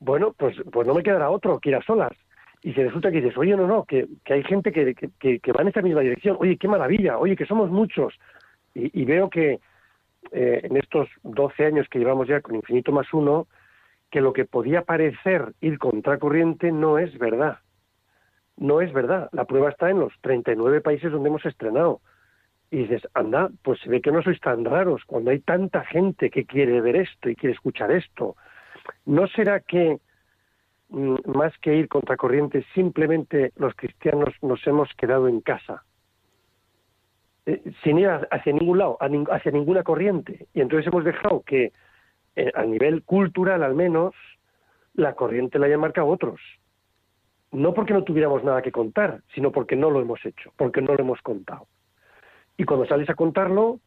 bueno, 0.00 0.34
pues, 0.36 0.56
pues 0.72 0.86
no 0.86 0.94
me 0.94 1.02
quedará 1.02 1.30
otro 1.30 1.58
que 1.58 1.70
ir 1.70 1.76
a 1.76 1.82
solas. 1.82 2.12
Y 2.62 2.72
si 2.72 2.82
resulta 2.82 3.10
que 3.10 3.20
dices, 3.20 3.38
oye, 3.38 3.56
no, 3.56 3.66
no, 3.66 3.84
que, 3.84 4.08
hay 4.26 4.42
gente 4.42 4.72
que, 4.72 5.52
va 5.52 5.62
en 5.62 5.68
esa 5.68 5.80
misma 5.80 6.00
dirección, 6.00 6.36
oye, 6.40 6.56
qué 6.56 6.66
maravilla, 6.66 7.18
oye, 7.18 7.36
que 7.36 7.46
somos 7.46 7.70
muchos. 7.70 8.14
Y, 8.74 9.02
y 9.02 9.04
veo 9.04 9.30
que 9.30 9.60
eh, 10.32 10.60
en 10.62 10.76
estos 10.76 11.08
12 11.22 11.64
años 11.64 11.86
que 11.88 11.98
llevamos 11.98 12.28
ya 12.28 12.40
con 12.40 12.56
Infinito 12.56 12.92
más 12.92 13.12
uno, 13.12 13.46
que 14.10 14.20
lo 14.20 14.32
que 14.32 14.44
podía 14.44 14.82
parecer 14.82 15.54
ir 15.60 15.78
contracorriente 15.78 16.72
no 16.72 16.98
es 16.98 17.16
verdad. 17.18 17.58
No 18.56 18.80
es 18.80 18.92
verdad. 18.92 19.28
La 19.32 19.44
prueba 19.44 19.70
está 19.70 19.90
en 19.90 20.00
los 20.00 20.12
39 20.20 20.80
países 20.80 21.12
donde 21.12 21.28
hemos 21.28 21.44
estrenado. 21.44 22.00
Y 22.70 22.78
dices, 22.78 23.02
anda, 23.14 23.50
pues 23.62 23.80
se 23.80 23.88
ve 23.88 24.00
que 24.00 24.12
no 24.12 24.22
sois 24.22 24.40
tan 24.40 24.64
raros 24.64 25.02
cuando 25.06 25.30
hay 25.30 25.40
tanta 25.40 25.84
gente 25.84 26.30
que 26.30 26.44
quiere 26.44 26.80
ver 26.80 26.96
esto 26.96 27.30
y 27.30 27.36
quiere 27.36 27.54
escuchar 27.54 27.90
esto. 27.92 28.36
¿No 29.06 29.26
será 29.28 29.60
que 29.60 29.98
mm, 30.88 31.16
más 31.26 31.56
que 31.58 31.76
ir 31.76 31.88
contracorriente, 31.88 32.64
simplemente 32.74 33.52
los 33.56 33.74
cristianos 33.74 34.34
nos 34.42 34.66
hemos 34.66 34.92
quedado 34.94 35.28
en 35.28 35.40
casa? 35.40 35.84
Eh, 37.46 37.62
sin 37.82 37.98
ir 37.98 38.10
hacia 38.30 38.52
ningún 38.52 38.78
lado, 38.78 38.98
hacia 39.30 39.52
ninguna 39.52 39.82
corriente. 39.82 40.48
Y 40.52 40.60
entonces 40.60 40.86
hemos 40.86 41.04
dejado 41.04 41.42
que, 41.46 41.72
eh, 42.36 42.52
a 42.54 42.62
nivel 42.64 43.02
cultural 43.02 43.62
al 43.62 43.74
menos, 43.74 44.14
la 44.94 45.14
corriente 45.14 45.58
la 45.58 45.66
hayan 45.66 45.80
marcado 45.80 46.08
otros. 46.08 46.40
no 47.50 47.72
porque 47.72 47.94
no 47.94 48.04
tuviéramos 48.04 48.44
nada 48.44 48.60
que 48.60 48.72
contar, 48.72 49.22
sino 49.34 49.52
porque 49.52 49.74
no 49.74 49.90
lo 49.90 50.02
hemos 50.02 50.22
hecho, 50.26 50.52
porque 50.56 50.82
no 50.82 50.94
lo 50.94 51.00
hemos 51.00 51.22
contado. 51.22 51.66
Y 52.58 52.64
cuando 52.64 52.86
sales 52.86 53.08
a 53.08 53.14
contarlo, 53.14 53.80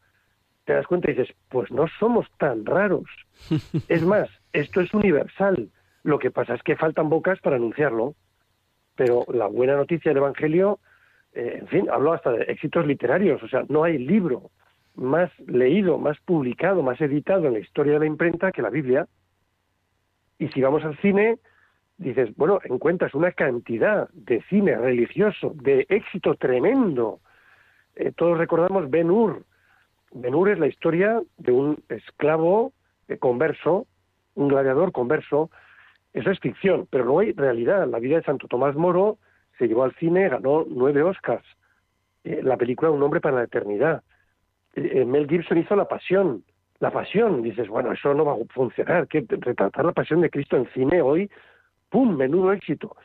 te 0.65 0.73
das 0.73 0.88
cuenta 0.88 1.12
y 1.12 1.13
dices, 1.13 1.36
pues 1.49 1.71
no 1.71 1.86
somos 1.99 2.27
tan 2.38 2.65
raros. 2.65 3.06
Es 3.88 4.04
más, 4.04 4.30
esto 4.54 4.82
es 4.82 4.93
universal. 4.93 5.69
Lo 6.04 6.17
que 6.17 6.32
pasa 6.32 6.56
es 6.56 6.63
que 6.63 6.75
faltan 6.75 7.10
bocas 7.10 7.39
para 7.39 7.58
anunciarlo. 7.58 8.15
Pero 8.95 9.25
la 9.34 9.47
buena 9.47 9.75
noticia 9.75 10.10
del 10.10 10.17
Evangelio, 10.17 10.80
eh, 11.34 11.58
en 11.62 11.67
fin, 11.67 11.89
hablo 11.89 12.13
hasta 12.13 12.32
de 12.32 12.43
éxitos 12.43 12.86
literarios. 12.86 13.41
O 13.43 13.47
sea, 13.47 13.63
no 13.69 13.84
hay 13.84 13.97
libro 13.97 14.51
más 14.95 15.32
leído, 15.39 15.97
más 15.97 16.19
publicado, 16.19 16.84
más 16.84 16.99
editado 17.01 17.47
en 17.47 17.54
la 17.54 17.60
historia 17.60 17.93
de 17.93 17.99
la 17.99 18.06
imprenta 18.06 18.51
que 18.51 18.62
la 18.62 18.69
Biblia. 18.69 19.08
Y 20.38 20.47
si 20.49 20.62
vamos 20.62 20.84
al 20.84 20.97
cine, 20.97 21.39
dices, 21.97 22.36
bueno, 22.36 22.60
encuentras 22.63 23.13
una 23.13 23.32
cantidad 23.32 24.10
de 24.12 24.41
cine 24.43 24.75
religioso, 24.75 25.54
de 25.56 25.86
éxito 25.89 26.36
tremendo. 26.36 27.19
Eh, 27.95 28.12
todos 28.15 28.38
recordamos 28.38 28.89
Ben 28.89 29.10
Hur. 29.10 29.45
Ben 30.13 30.34
Hur 30.34 30.49
es 30.49 30.60
la 30.60 30.67
historia 30.67 31.21
de 31.38 31.51
un 31.51 31.84
esclavo 31.89 32.73
eh, 33.08 33.17
converso, 33.17 33.88
un 34.36 34.47
gladiador 34.47 34.91
converso. 34.91 35.51
Eso 36.13 36.32
es 36.32 36.39
ficción, 36.39 36.88
pero 36.89 37.06
no 37.06 37.19
hay 37.19 37.32
realidad. 37.34 37.88
La 37.88 37.99
vida 37.99 38.17
de 38.17 38.23
Santo 38.23 38.47
Tomás 38.47 38.75
Moro 38.75 39.17
se 39.58 39.67
llevó 39.67 39.84
al 39.84 39.95
cine, 39.95 40.27
ganó 40.27 40.65
nueve 40.67 41.04
Oscars. 41.04 41.45
Eh, 42.23 42.41
la 42.43 42.58
película 42.58 42.91
Un 42.91 43.04
hombre 43.04 43.21
para 43.21 43.38
la 43.38 43.43
eternidad. 43.43 44.04
Mel 44.75 45.27
Gibson 45.27 45.57
hizo 45.57 45.75
La 45.75 45.88
Pasión. 45.88 46.43
La 46.79 46.91
Pasión, 46.91 47.41
dices, 47.41 47.67
bueno, 47.67 47.91
eso 47.91 48.13
no 48.13 48.25
va 48.25 48.34
a 48.34 48.53
funcionar. 48.53 49.07
Que 49.07 49.25
retratar 49.27 49.86
la 49.86 49.91
pasión 49.91 50.21
de 50.21 50.29
Cristo 50.29 50.57
en 50.57 50.67
cine 50.73 51.01
hoy 51.01 51.29
¡pum!, 51.91 52.15
menudo 52.15 52.51
éxito. 52.51 52.95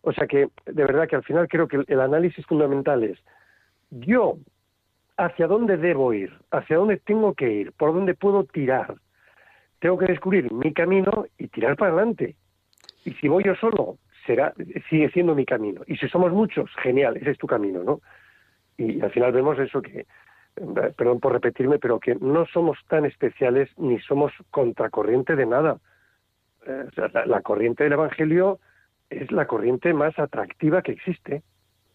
O 0.00 0.12
sea 0.12 0.26
que, 0.26 0.48
de 0.66 0.84
verdad 0.84 1.06
que 1.06 1.16
al 1.16 1.22
final 1.22 1.46
creo 1.46 1.68
que 1.68 1.84
el, 1.86 2.00
análisis 2.00 2.44
fundamental 2.46 3.04
es, 3.04 3.18
yo, 3.90 4.38
¿hacia 5.16 5.46
dónde 5.46 5.76
debo 5.76 6.12
ir? 6.14 6.32
¿Hacia 6.50 6.78
dónde 6.78 6.96
tengo 6.96 7.34
que 7.34 7.52
ir? 7.52 7.72
¿Por 7.72 7.92
dónde 7.92 8.14
puedo 8.14 8.44
tirar? 8.44 8.96
Tengo 9.78 9.98
que 9.98 10.06
descubrir 10.06 10.50
mi 10.52 10.72
camino 10.72 11.26
y 11.38 11.48
tirar 11.48 11.76
para 11.76 11.92
adelante. 11.92 12.34
Y 13.04 13.12
si 13.12 13.28
voy 13.28 13.44
yo 13.44 13.54
solo, 13.56 13.98
será, 14.26 14.54
sigue 14.88 15.10
siendo 15.10 15.34
mi 15.34 15.44
camino. 15.44 15.82
Y 15.86 15.96
si 15.96 16.08
somos 16.08 16.32
muchos, 16.32 16.70
genial, 16.82 17.16
ese 17.18 17.32
es 17.32 17.38
tu 17.38 17.46
camino, 17.46 17.84
¿no? 17.84 18.00
Y 18.78 19.00
al 19.02 19.10
final 19.10 19.32
vemos 19.32 19.58
eso 19.58 19.82
que, 19.82 20.06
perdón 20.96 21.20
por 21.20 21.32
repetirme, 21.32 21.78
pero 21.78 22.00
que 22.00 22.14
no 22.16 22.46
somos 22.46 22.78
tan 22.88 23.04
especiales 23.04 23.68
ni 23.76 24.00
somos 24.00 24.32
contracorriente 24.50 25.36
de 25.36 25.46
nada. 25.46 25.78
Eh, 26.66 26.84
la, 27.26 27.40
corriente 27.40 27.84
del 27.84 27.94
Evangelio 27.94 28.58
es 29.08 29.32
la 29.32 29.46
corriente 29.46 29.94
más 29.94 30.18
atractiva 30.18 30.82
que 30.82 30.92
existe, 30.92 31.42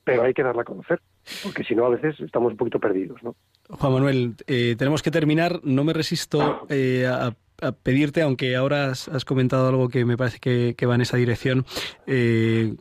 pero 0.04 0.24
hay 0.24 0.34
que 0.34 0.44
darla 0.44 0.64
a 0.64 0.66
conocer, 0.66 1.02
porque 1.44 1.64
si 1.64 1.76
no 1.76 1.86
a 1.86 1.90
veces 1.90 2.20
estamos 2.20 2.52
un 2.52 2.58
poquito 2.58 2.80
perdidos, 2.80 3.22
¿no? 3.24 3.36
Juan 3.70 3.94
Manuel, 3.94 4.36
eh, 4.48 4.76
tenemos 4.78 5.02
que 5.02 5.12
terminar. 5.12 5.60
No 5.64 5.84
me 5.84 5.94
resisto 5.94 6.66
eh, 6.70 7.08
a 7.08 7.72
pedirte, 7.84 8.22
aunque 8.22 8.56
ahora 8.56 8.92
has, 8.92 9.26
comentado 9.26 9.70
algo 9.70 9.88
que 9.88 10.04
me 10.04 10.18
parece 10.18 10.40
que, 10.40 10.86
va 10.86 10.96
en 10.96 11.02
esa 11.02 11.18
dirección. 11.18 11.66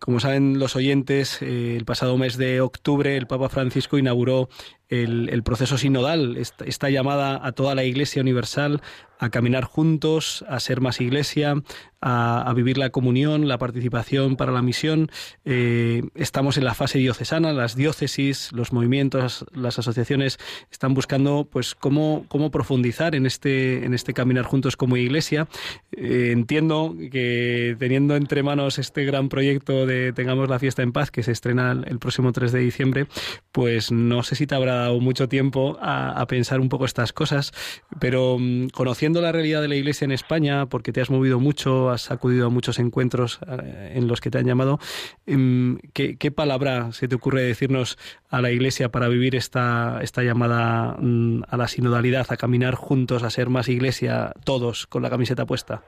como 0.01 0.21
saben 0.21 0.59
los 0.59 0.75
oyentes, 0.75 1.41
el 1.43 1.85
pasado 1.85 2.19
mes 2.19 2.37
de 2.37 2.61
octubre 2.61 3.17
el 3.17 3.27
Papa 3.27 3.49
Francisco 3.49 3.99
inauguró 3.99 4.49
el, 4.89 5.43
proceso 5.43 5.79
sinodal, 5.79 6.37
esta, 6.37 6.91
llamada 6.91 7.41
a 7.45 7.53
toda 7.53 7.75
la 7.75 7.85
Iglesia 7.85 8.23
Universal 8.23 8.81
a 9.19 9.31
caminar 9.31 9.65
juntos, 9.65 10.45
a 10.49 10.61
ser 10.61 10.81
más 10.81 11.01
Iglesia, 11.01 11.55
a, 12.01 12.53
vivir 12.55 12.77
la 12.77 12.91
comunión, 12.91 13.49
la 13.49 13.57
participación 13.57 14.37
para 14.37 14.53
la 14.53 14.61
misión. 14.61 15.11
Eh, 15.45 16.03
estamos 16.15 16.59
en 16.59 16.65
la 16.65 16.75
fase 16.75 16.99
diocesana, 16.99 17.53
las 17.53 17.77
diócesis, 17.77 18.53
los 18.53 18.73
movimientos, 18.73 19.47
las 19.55 19.79
asociaciones 19.79 20.39
están 20.71 20.93
buscando, 20.93 21.49
pues, 21.51 21.75
cómo, 21.75 22.27
cómo 22.29 22.51
profundizar 22.51 23.15
en 23.15 23.25
este, 23.25 23.87
en 23.87 23.95
este 23.95 24.13
caminar 24.13 24.45
juntos 24.45 24.77
como 24.77 24.97
Iglesia. 24.97 25.49
Eh, 25.93 26.31
entiendo 26.33 26.95
que 27.11 27.77
teniendo 27.79 28.17
entre 28.17 28.43
manos 28.43 28.79
este 28.79 29.05
gran 29.05 29.29
proyecto 29.29 29.87
de 29.87 30.13
Tengamos 30.13 30.51
la 30.51 30.59
fiesta 30.59 30.83
en 30.83 30.93
paz, 30.93 31.11
que 31.11 31.23
se 31.23 31.33
estrena 31.33 31.73
el 31.73 31.99
próximo 31.99 32.33
3 32.33 32.53
de 32.53 32.59
diciembre, 32.59 33.07
pues 33.53 33.91
no 33.91 34.23
sé 34.23 34.35
si 34.35 34.47
te 34.47 34.55
habrá 34.55 34.74
mucho 35.01 35.29
tiempo 35.29 35.77
a, 35.81 36.25
pensar 36.27 36.61
un 36.61 36.69
poco 36.69 36.85
estas 36.85 37.13
cosas, 37.13 37.53
pero 38.01 38.37
mm, 38.39 38.69
conociendo 38.69 39.21
la 39.21 39.33
realidad 39.33 39.61
de 39.63 39.69
la 39.69 39.75
Iglesia 39.75 40.05
en 40.05 40.13
España, 40.13 40.67
porque 40.67 40.93
te 40.93 41.01
has 41.01 41.11
movido 41.11 41.41
mucho, 41.41 41.91
has 41.91 42.11
acudido 42.11 42.47
a 42.47 42.51
muchos 42.51 42.79
encuentros 42.79 43.41
eh, 43.47 43.93
en 43.95 44.09
los 44.09 44.21
que 44.21 44.31
te 44.31 44.39
han 44.39 44.47
llamado, 44.47 44.79
mm, 45.27 45.77
¿qué, 45.93 46.31
palabra 46.35 46.93
se 46.93 47.07
te 47.07 47.15
ocurre 47.15 47.43
decirnos 47.43 47.99
a 48.29 48.41
la 48.41 48.51
Iglesia 48.51 48.89
para 48.89 49.09
vivir 49.09 49.37
esta, 49.37 50.01
esta 50.03 50.23
llamada 50.23 50.97
mm, 50.99 51.43
a 51.49 51.57
la 51.57 51.69
sinodalidad, 51.69 52.27
a 52.31 52.37
caminar 52.37 52.75
juntos, 52.75 53.23
a 53.23 53.31
ser 53.31 53.51
más 53.51 53.69
Iglesia, 53.69 54.33
todos 54.45 54.87
con 54.87 55.03
la 55.03 55.11
camiseta 55.11 55.47
puesta? 55.47 55.83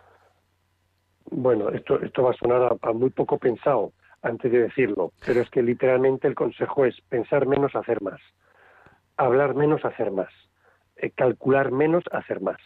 Bueno, 1.30 1.70
esto, 1.70 2.00
esto 2.00 2.22
va 2.22 2.30
a 2.30 2.34
sonar 2.34 2.76
a 2.80 2.92
muy 2.92 3.10
poco 3.10 3.38
pensado 3.38 3.92
antes 4.22 4.50
de 4.50 4.62
decirlo, 4.62 5.12
pero 5.24 5.40
es 5.40 5.50
que 5.50 5.62
literalmente 5.62 6.28
el 6.28 6.34
consejo 6.34 6.84
es 6.84 7.00
pensar 7.08 7.46
menos, 7.46 7.74
hacer 7.74 8.02
más 8.02 8.20
hablar 9.16 9.54
menos, 9.54 9.84
hacer 9.84 10.10
más, 10.10 10.30
eh, 10.96 11.10
calcular 11.10 11.70
menos, 11.70 12.04
hacer 12.12 12.40
más. 12.40 12.58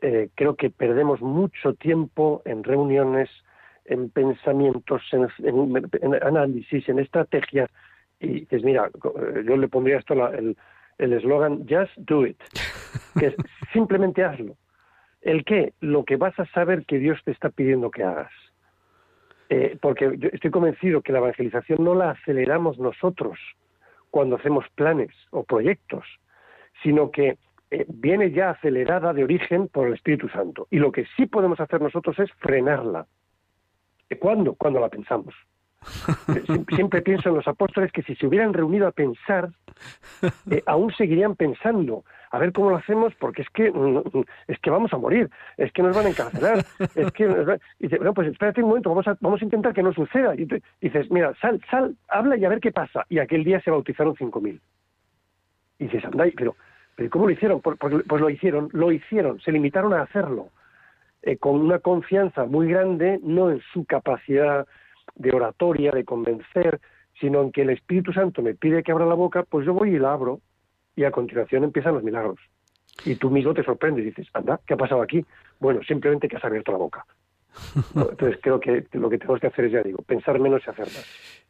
Eh, 0.00 0.28
creo 0.34 0.56
que 0.56 0.70
perdemos 0.70 1.20
mucho 1.20 1.74
tiempo 1.74 2.42
en 2.44 2.62
reuniones, 2.64 3.30
en 3.84 4.10
pensamientos, 4.10 5.02
en, 5.12 5.28
análisis, 6.22 6.88
en 6.88 6.98
estrategias. 6.98 7.70
Y 8.20 8.40
dices, 8.40 8.62
mira, 8.64 8.88
eh, 8.88 9.44
yo 9.46 9.56
le 9.56 9.68
pondría 9.68 9.98
esto 9.98 10.14
el 10.32 11.12
eslogan, 11.12 11.66
just 11.68 11.96
do 11.96 12.26
it, 12.26 12.38
que 13.18 13.26
es 13.26 13.34
simplemente 13.72 14.24
hazlo. 14.24 14.56
¿El 15.20 15.44
qué? 15.44 15.72
Lo 15.80 16.04
que 16.04 16.16
vas 16.16 16.38
a 16.38 16.46
saber 16.46 16.84
que 16.84 16.98
Dios 16.98 17.18
te 17.24 17.30
está 17.30 17.48
pidiendo 17.48 17.90
que 17.90 18.04
hagas. 18.04 18.32
porque 19.80 20.16
yo 20.18 20.28
estoy 20.32 20.50
convencido 20.50 21.02
que 21.02 21.12
la 21.12 21.18
evangelización 21.18 21.84
no 21.84 21.94
la 21.94 22.10
aceleramos 22.10 22.78
nosotros, 22.78 23.38
cuando 24.14 24.36
hacemos 24.36 24.64
planes 24.76 25.10
o 25.32 25.42
proyectos, 25.42 26.04
sino 26.84 27.10
que 27.10 27.36
eh, 27.72 27.84
viene 27.88 28.30
ya 28.30 28.50
acelerada 28.50 29.12
de 29.12 29.24
origen 29.24 29.66
por 29.66 29.88
el 29.88 29.94
Espíritu 29.94 30.28
Santo. 30.28 30.68
Y 30.70 30.78
lo 30.78 30.92
que 30.92 31.04
sí 31.16 31.26
podemos 31.26 31.58
hacer 31.58 31.82
nosotros 31.82 32.16
es 32.20 32.30
frenarla. 32.34 33.08
¿Cuándo? 34.20 34.54
Cuando 34.54 34.78
la 34.78 34.88
pensamos. 34.88 35.34
Siempre 36.74 37.02
pienso 37.02 37.28
en 37.28 37.36
los 37.36 37.48
apóstoles 37.48 37.92
que 37.92 38.02
si 38.02 38.14
se 38.16 38.26
hubieran 38.26 38.52
reunido 38.52 38.86
a 38.86 38.92
pensar, 38.92 39.50
eh, 40.50 40.62
aún 40.66 40.92
seguirían 40.94 41.36
pensando 41.36 42.04
a 42.34 42.38
ver 42.38 42.52
cómo 42.52 42.70
lo 42.70 42.76
hacemos, 42.76 43.14
porque 43.14 43.42
es 43.42 43.50
que 43.50 43.70
mm, 43.70 43.98
mm, 43.98 44.24
es 44.48 44.58
que 44.58 44.68
vamos 44.68 44.92
a 44.92 44.98
morir, 44.98 45.30
es 45.56 45.70
que 45.70 45.84
nos 45.84 45.94
van 45.94 46.06
a 46.06 46.08
encarcelar, 46.08 46.64
es 46.96 47.12
que 47.12 47.24
y 47.78 47.84
dice, 47.84 47.96
bueno, 47.98 48.12
pues 48.12 48.26
espérate 48.26 48.60
un 48.60 48.70
momento, 48.70 48.88
vamos 48.90 49.06
a, 49.06 49.16
vamos 49.20 49.40
a 49.40 49.44
intentar 49.44 49.72
que 49.72 49.84
no 49.84 49.92
suceda. 49.92 50.34
Y 50.34 50.48
dices, 50.80 51.08
mira, 51.12 51.32
sal, 51.40 51.60
sal, 51.70 51.94
habla 52.08 52.36
y 52.36 52.44
a 52.44 52.48
ver 52.48 52.58
qué 52.58 52.72
pasa. 52.72 53.06
Y 53.08 53.20
aquel 53.20 53.44
día 53.44 53.60
se 53.60 53.70
bautizaron 53.70 54.16
5.000. 54.16 54.58
Y 55.78 55.84
dices, 55.84 56.04
anda, 56.04 56.24
pero, 56.36 56.56
pero 56.96 57.08
¿cómo 57.08 57.26
lo 57.26 57.30
hicieron? 57.30 57.60
Pues, 57.60 57.78
pues, 57.78 58.20
lo 58.20 58.28
hicieron, 58.28 58.68
lo 58.72 58.90
hicieron, 58.90 59.40
se 59.40 59.52
limitaron 59.52 59.94
a 59.94 60.02
hacerlo. 60.02 60.48
Eh, 61.22 61.36
con 61.36 61.60
una 61.60 61.78
confianza 61.78 62.46
muy 62.46 62.68
grande, 62.68 63.20
no 63.22 63.50
en 63.50 63.62
su 63.72 63.84
capacidad 63.84 64.66
de 65.14 65.30
oratoria, 65.32 65.90
de 65.92 66.04
convencer, 66.04 66.80
sino 67.20 67.42
en 67.42 67.52
que 67.52 67.62
el 67.62 67.70
Espíritu 67.70 68.12
Santo 68.12 68.42
me 68.42 68.54
pide 68.54 68.82
que 68.82 68.92
abra 68.92 69.06
la 69.06 69.14
boca, 69.14 69.44
pues 69.44 69.66
yo 69.66 69.72
voy 69.72 69.94
y 69.94 69.98
la 69.98 70.12
abro 70.12 70.40
y 70.96 71.04
a 71.04 71.10
continuación 71.10 71.64
empiezan 71.64 71.94
los 71.94 72.02
milagros. 72.02 72.38
Y 73.04 73.16
tú 73.16 73.30
mismo 73.30 73.54
te 73.54 73.64
sorprendes 73.64 74.04
y 74.04 74.08
dices, 74.08 74.28
anda, 74.32 74.60
¿qué 74.66 74.74
ha 74.74 74.76
pasado 74.76 75.02
aquí? 75.02 75.24
Bueno, 75.58 75.80
simplemente 75.86 76.28
que 76.28 76.36
has 76.36 76.44
abierto 76.44 76.72
la 76.72 76.78
boca. 76.78 77.04
Entonces 77.94 78.38
creo 78.42 78.60
que 78.60 78.86
lo 78.92 79.10
que 79.10 79.18
tenemos 79.18 79.40
que 79.40 79.46
hacer 79.46 79.66
es, 79.66 79.72
ya 79.72 79.82
digo, 79.82 80.02
pensar 80.02 80.38
menos 80.38 80.62
y 80.66 80.70
hacer 80.70 80.86
más. 80.86 81.40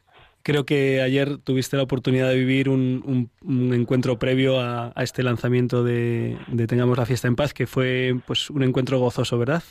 Creo 0.42 0.66
que 0.66 1.00
ayer 1.00 1.38
tuviste 1.38 1.78
la 1.78 1.84
oportunidad 1.84 2.28
de 2.28 2.36
vivir 2.36 2.68
un, 2.68 3.30
encuentro 3.72 4.18
previo 4.18 4.60
a, 4.60 4.92
este 4.98 5.22
lanzamiento 5.22 5.82
de, 5.82 6.36
Tengamos 6.68 6.98
la 6.98 7.06
fiesta 7.06 7.28
en 7.28 7.34
paz, 7.34 7.54
que 7.54 7.66
fue 7.66 8.14
pues 8.26 8.50
un 8.50 8.62
encuentro 8.62 8.98
gozoso, 8.98 9.38
¿verdad? 9.38 9.62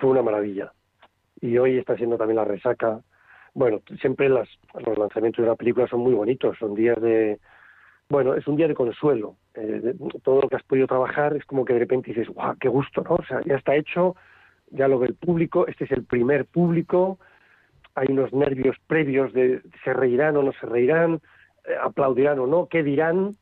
Fue 0.00 0.10
una 0.10 0.22
maravilla. 0.22 0.72
Y 1.40 1.58
hoy 1.58 1.78
está 1.78 1.96
siendo 1.96 2.16
también 2.16 2.36
la 2.36 2.44
resaca. 2.44 3.00
Bueno, 3.54 3.80
siempre 4.00 4.28
las, 4.28 4.48
los 4.86 4.98
lanzamientos 4.98 5.42
de 5.42 5.48
la 5.50 5.56
película 5.56 5.86
son 5.88 6.00
muy 6.00 6.14
bonitos, 6.14 6.56
son 6.58 6.74
días 6.74 7.00
de, 7.00 7.38
bueno, 8.08 8.34
es 8.34 8.46
un 8.46 8.56
día 8.56 8.68
de 8.68 8.74
consuelo. 8.74 9.36
Eh, 9.54 9.94
todo 10.22 10.40
lo 10.42 10.48
que 10.48 10.56
has 10.56 10.62
podido 10.62 10.86
trabajar 10.86 11.36
es 11.36 11.44
como 11.44 11.64
que 11.64 11.74
de 11.74 11.80
repente 11.80 12.10
dices, 12.10 12.28
guau, 12.28 12.56
qué 12.58 12.68
gusto, 12.68 13.02
¿no? 13.02 13.16
O 13.16 13.24
sea, 13.24 13.40
ya 13.44 13.56
está 13.56 13.76
hecho, 13.76 14.16
ya 14.70 14.88
lo 14.88 14.98
ve 14.98 15.08
el 15.08 15.14
público, 15.14 15.66
este 15.66 15.84
es 15.84 15.92
el 15.92 16.04
primer 16.04 16.46
público, 16.46 17.18
hay 17.94 18.06
unos 18.10 18.32
nervios 18.32 18.76
previos 18.86 19.32
de 19.32 19.60
se 19.84 19.92
reirán 19.92 20.36
o 20.36 20.42
no 20.42 20.52
se 20.52 20.66
reirán, 20.66 21.20
eh, 21.66 21.74
aplaudirán 21.82 22.38
o 22.38 22.46
no, 22.46 22.66
qué 22.66 22.82
dirán, 22.82 23.36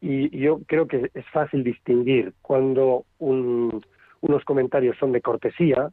y, 0.00 0.30
yo 0.38 0.60
creo 0.66 0.86
que 0.86 1.10
es 1.12 1.26
fácil 1.30 1.62
distinguir 1.62 2.32
cuando 2.40 3.04
unos 3.18 4.44
comentarios 4.44 4.96
son 4.98 5.12
de 5.12 5.20
cortesía 5.20 5.90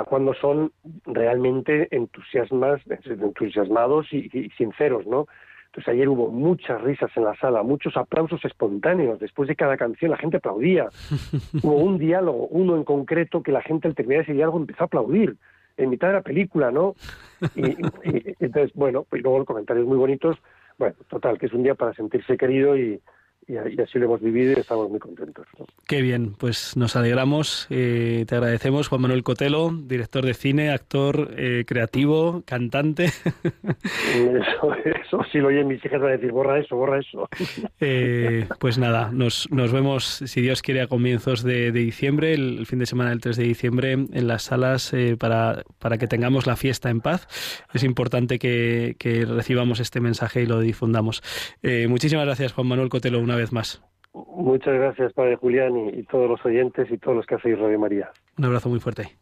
a 0.00 0.04
cuando 0.04 0.34
son 0.34 0.72
realmente 1.06 1.88
entusiasmas, 1.90 2.80
entusiasmados 3.04 4.12
y, 4.12 4.28
y 4.32 4.50
sinceros, 4.50 5.06
¿no? 5.06 5.26
Entonces 5.66 5.92
ayer 5.92 6.08
hubo 6.08 6.30
muchas 6.30 6.80
risas 6.82 7.10
en 7.16 7.24
la 7.24 7.34
sala, 7.36 7.62
muchos 7.64 7.96
aplausos 7.96 8.44
espontáneos. 8.44 9.18
Después 9.18 9.48
de 9.48 9.56
cada 9.56 9.76
canción 9.76 10.10
la 10.12 10.16
gente 10.16 10.36
aplaudía. 10.36 10.86
hubo 11.62 11.76
un 11.76 11.98
diálogo, 11.98 12.46
uno 12.48 12.76
en 12.76 12.84
concreto, 12.84 13.42
que 13.42 13.50
la 13.52 13.62
gente 13.62 13.88
al 13.88 13.94
terminar 13.96 14.22
ese 14.22 14.34
diálogo 14.34 14.58
empezó 14.58 14.84
a 14.84 14.86
aplaudir 14.86 15.36
en 15.76 15.90
mitad 15.90 16.08
de 16.08 16.14
la 16.14 16.22
película, 16.22 16.70
¿no? 16.70 16.94
Y, 17.56 17.66
y- 17.68 18.34
entonces, 18.40 18.72
bueno, 18.74 19.06
y 19.12 19.18
luego 19.18 19.38
los 19.38 19.46
comentarios 19.46 19.86
muy 19.86 19.98
bonitos. 19.98 20.38
Bueno, 20.78 20.94
total, 21.08 21.38
que 21.38 21.46
es 21.46 21.52
un 21.52 21.62
día 21.62 21.74
para 21.74 21.92
sentirse 21.92 22.36
querido 22.36 22.76
y, 22.76 23.00
y, 23.46 23.56
así 23.56 23.98
lo 23.98 24.06
hemos 24.06 24.20
vivido 24.20 24.52
y 24.56 24.60
estamos 24.60 24.88
muy 24.90 24.98
contentos. 24.98 25.46
¿no? 25.58 25.66
Qué 25.86 26.02
bien, 26.02 26.34
pues 26.34 26.76
nos 26.76 26.96
alegramos, 26.96 27.66
eh, 27.70 28.24
te 28.26 28.36
agradecemos, 28.36 28.88
Juan 28.88 29.02
Manuel 29.02 29.22
Cotelo, 29.22 29.70
director 29.72 30.24
de 30.24 30.34
cine, 30.34 30.70
actor, 30.70 31.34
eh, 31.36 31.64
creativo, 31.66 32.42
cantante. 32.46 33.06
Eso, 34.14 34.74
eso, 34.84 35.20
si 35.30 35.38
lo 35.38 35.48
oyen 35.48 35.66
mis 35.66 35.84
hijas 35.84 36.00
van 36.00 36.10
a 36.10 36.12
decir, 36.12 36.32
borra 36.32 36.58
eso, 36.58 36.76
borra 36.76 37.00
eso. 37.00 37.28
Eh, 37.80 38.46
pues 38.60 38.78
nada, 38.78 39.10
nos, 39.12 39.50
nos 39.50 39.72
vemos, 39.72 40.04
si 40.04 40.40
Dios 40.40 40.62
quiere, 40.62 40.80
a 40.80 40.86
comienzos 40.86 41.42
de, 41.42 41.70
de 41.70 41.80
diciembre, 41.80 42.32
el, 42.32 42.58
el 42.60 42.66
fin 42.66 42.78
de 42.78 42.86
semana 42.86 43.10
del 43.10 43.20
3 43.20 43.36
de 43.36 43.44
diciembre, 43.44 43.92
en 43.92 44.26
las 44.26 44.44
salas 44.44 44.94
para, 45.18 45.64
para 45.78 45.98
que 45.98 46.06
tengamos 46.06 46.46
la 46.46 46.56
fiesta 46.56 46.88
en 46.88 47.00
paz. 47.00 47.26
Es 47.74 47.82
importante 47.82 48.38
que, 48.38 48.96
que 48.98 49.26
recibamos 49.26 49.80
este 49.80 50.00
mensaje 50.00 50.42
y 50.42 50.46
lo 50.46 50.60
difundamos. 50.60 51.22
Muchísimas 51.88 52.24
gracias, 52.24 52.52
Juan 52.52 52.68
Manuel 52.68 52.88
Cotelo, 52.88 53.20
una 53.20 53.33
vez 53.36 53.52
más. 53.52 53.82
Muchas 54.12 54.74
gracias, 54.74 55.12
Padre 55.12 55.36
Julián, 55.36 55.76
y, 55.76 55.88
y 56.00 56.02
todos 56.04 56.28
los 56.28 56.44
oyentes 56.44 56.88
y 56.90 56.98
todos 56.98 57.16
los 57.16 57.26
que 57.26 57.34
hacéis 57.34 57.58
Radio 57.58 57.78
María. 57.78 58.10
Un 58.38 58.44
abrazo 58.44 58.68
muy 58.68 58.80
fuerte. 58.80 59.16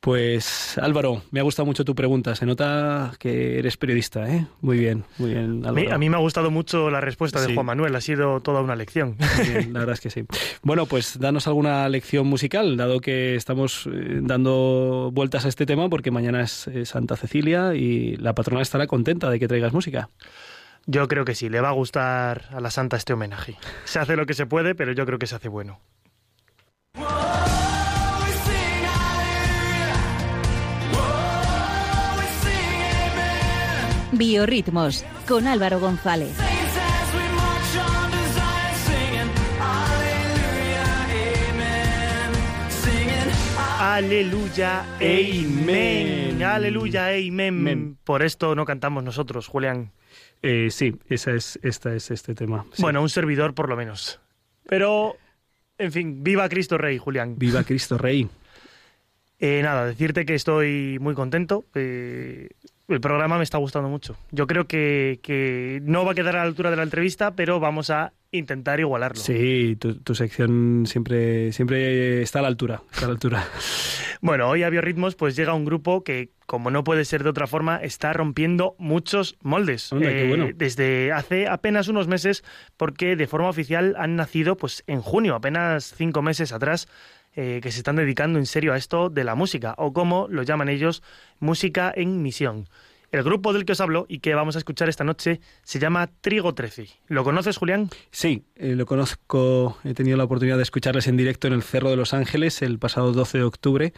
Pues 0.00 0.78
Álvaro, 0.78 1.22
me 1.32 1.40
ha 1.40 1.42
gustado 1.42 1.66
mucho 1.66 1.84
tu 1.84 1.96
pregunta. 1.96 2.36
Se 2.36 2.46
nota 2.46 3.10
que 3.18 3.58
eres 3.58 3.76
periodista, 3.76 4.32
¿eh? 4.32 4.46
Muy 4.60 4.78
bien, 4.78 5.02
muy 5.18 5.30
bien, 5.30 5.66
A 5.66 5.72
mí, 5.72 5.86
a 5.90 5.98
mí 5.98 6.08
me 6.08 6.14
ha 6.16 6.20
gustado 6.20 6.48
mucho 6.52 6.90
la 6.90 7.00
respuesta 7.00 7.40
de 7.40 7.48
Sí. 7.48 7.54
Juan 7.54 7.66
Manuel, 7.66 7.96
ha 7.96 8.00
sido 8.00 8.40
toda 8.40 8.60
una 8.62 8.76
lección. 8.76 9.16
Bien, 9.52 9.72
la 9.72 9.80
verdad 9.80 9.94
es 9.94 10.00
que 10.00 10.10
sí. 10.10 10.24
Bueno, 10.62 10.86
pues 10.86 11.18
danos 11.18 11.48
alguna 11.48 11.88
lección 11.88 12.28
musical, 12.28 12.76
dado 12.76 13.00
que 13.00 13.34
estamos 13.34 13.88
eh, 13.92 14.20
dando 14.22 15.10
vueltas 15.12 15.44
a 15.44 15.48
este 15.48 15.66
tema, 15.66 15.88
porque 15.88 16.12
mañana 16.12 16.40
es 16.42 16.68
eh, 16.68 16.86
Santa 16.86 17.16
Cecilia 17.16 17.74
y 17.74 18.14
la 18.16 18.32
patrona 18.32 18.62
estará 18.62 18.86
contenta 18.86 19.28
de 19.28 19.40
que 19.40 19.48
traigas 19.48 19.72
música. 19.72 20.08
Yo 20.86 21.08
creo 21.08 21.24
que 21.24 21.34
sí, 21.34 21.48
le 21.48 21.60
va 21.60 21.70
a 21.70 21.72
gustar 21.72 22.44
a 22.52 22.60
la 22.60 22.70
santa 22.70 22.96
este 22.96 23.12
homenaje. 23.12 23.56
Se 23.84 23.98
hace 23.98 24.14
lo 24.14 24.24
que 24.24 24.34
se 24.34 24.46
puede, 24.46 24.76
pero 24.76 24.92
yo 24.92 25.04
creo 25.04 25.18
que 25.18 25.26
se 25.26 25.34
hace 25.34 25.48
bueno. 25.48 25.80
Biorritmos 34.12 35.04
con 35.26 35.48
Álvaro 35.48 35.80
González. 35.80 36.34
Aleluya, 43.78 44.84
amén. 45.00 46.42
Aleluya, 46.42 47.08
amén. 47.08 47.98
Por 48.04 48.22
esto 48.22 48.54
no 48.54 48.64
cantamos 48.64 49.02
nosotros, 49.02 49.48
Julián. 49.48 49.92
Eh, 50.42 50.68
sí, 50.70 50.94
esa 51.08 51.32
es, 51.32 51.58
esta 51.62 51.94
es 51.94 52.10
este 52.10 52.34
tema. 52.34 52.64
Sí. 52.72 52.82
Bueno, 52.82 53.02
un 53.02 53.08
servidor 53.08 53.54
por 53.54 53.68
lo 53.68 53.76
menos. 53.76 54.20
Pero, 54.68 55.16
en 55.78 55.92
fin, 55.92 56.22
viva 56.22 56.48
Cristo 56.48 56.78
Rey, 56.78 56.98
Julián. 56.98 57.36
Viva 57.38 57.64
Cristo 57.64 57.98
Rey. 57.98 58.28
Eh, 59.38 59.60
nada, 59.62 59.86
decirte 59.86 60.24
que 60.24 60.34
estoy 60.34 60.98
muy 61.00 61.14
contento. 61.14 61.64
eh, 61.74 62.48
el 62.88 63.00
programa 63.00 63.36
me 63.36 63.42
está 63.44 63.58
gustando 63.58 63.88
mucho. 63.88 64.16
Yo 64.30 64.46
creo 64.46 64.66
que, 64.66 65.18
que 65.22 65.80
no 65.82 66.04
va 66.04 66.12
a 66.12 66.14
quedar 66.14 66.36
a 66.36 66.40
la 66.40 66.44
altura 66.44 66.70
de 66.70 66.76
la 66.76 66.84
entrevista, 66.84 67.32
pero 67.32 67.58
vamos 67.58 67.90
a 67.90 68.12
intentar 68.36 68.80
igualarlo. 68.80 69.20
Sí, 69.20 69.76
tu, 69.76 69.96
tu 69.96 70.14
sección 70.14 70.84
siempre, 70.86 71.52
siempre 71.52 72.22
está 72.22 72.40
a 72.40 72.42
la 72.42 72.48
altura. 72.48 72.82
Está 72.92 73.06
a 73.06 73.08
la 73.08 73.14
altura. 73.14 73.48
Bueno, 74.20 74.48
hoy 74.48 74.62
a 74.62 74.70
Biorritmos 74.70 75.14
pues 75.14 75.36
llega 75.36 75.54
un 75.54 75.64
grupo 75.64 76.02
que, 76.02 76.30
como 76.46 76.70
no 76.70 76.84
puede 76.84 77.04
ser 77.04 77.22
de 77.22 77.30
otra 77.30 77.46
forma, 77.46 77.76
está 77.76 78.12
rompiendo 78.12 78.74
muchos 78.78 79.36
moldes. 79.42 79.90
Eh, 79.92 80.24
bueno. 80.28 80.48
Desde 80.54 81.12
hace 81.12 81.48
apenas 81.48 81.88
unos 81.88 82.08
meses, 82.08 82.44
porque 82.76 83.16
de 83.16 83.26
forma 83.26 83.48
oficial 83.48 83.94
han 83.98 84.16
nacido 84.16 84.56
pues 84.56 84.84
en 84.86 85.00
junio, 85.00 85.34
apenas 85.34 85.94
cinco 85.96 86.22
meses 86.22 86.52
atrás, 86.52 86.88
eh, 87.34 87.60
que 87.62 87.70
se 87.70 87.78
están 87.78 87.96
dedicando 87.96 88.38
en 88.38 88.46
serio 88.46 88.72
a 88.72 88.76
esto 88.76 89.10
de 89.10 89.24
la 89.24 89.34
música, 89.34 89.74
o 89.76 89.92
como 89.92 90.26
lo 90.30 90.42
llaman 90.42 90.68
ellos, 90.70 91.02
música 91.38 91.92
en 91.94 92.22
misión. 92.22 92.66
El 93.16 93.22
grupo 93.22 93.54
del 93.54 93.64
que 93.64 93.72
os 93.72 93.80
hablo 93.80 94.04
y 94.10 94.18
que 94.18 94.34
vamos 94.34 94.56
a 94.56 94.58
escuchar 94.58 94.90
esta 94.90 95.02
noche 95.02 95.40
se 95.62 95.78
llama 95.78 96.10
Trigo 96.20 96.54
13. 96.54 96.86
¿Lo 97.08 97.24
conoces, 97.24 97.56
Julián? 97.56 97.88
Sí, 98.10 98.44
eh, 98.56 98.74
lo 98.74 98.84
conozco, 98.84 99.78
he 99.84 99.94
tenido 99.94 100.18
la 100.18 100.24
oportunidad 100.24 100.58
de 100.58 100.62
escucharles 100.62 101.06
en 101.06 101.16
directo 101.16 101.46
en 101.46 101.54
el 101.54 101.62
Cerro 101.62 101.88
de 101.88 101.96
los 101.96 102.12
Ángeles 102.12 102.60
el 102.60 102.78
pasado 102.78 103.12
12 103.12 103.38
de 103.38 103.44
octubre. 103.44 103.94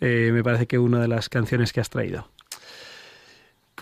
Eh, 0.00 0.30
me 0.32 0.42
parece 0.42 0.66
que 0.66 0.78
una 0.78 1.02
de 1.02 1.08
las 1.08 1.28
canciones 1.28 1.74
que 1.74 1.80
has 1.80 1.90
traído. 1.90 2.30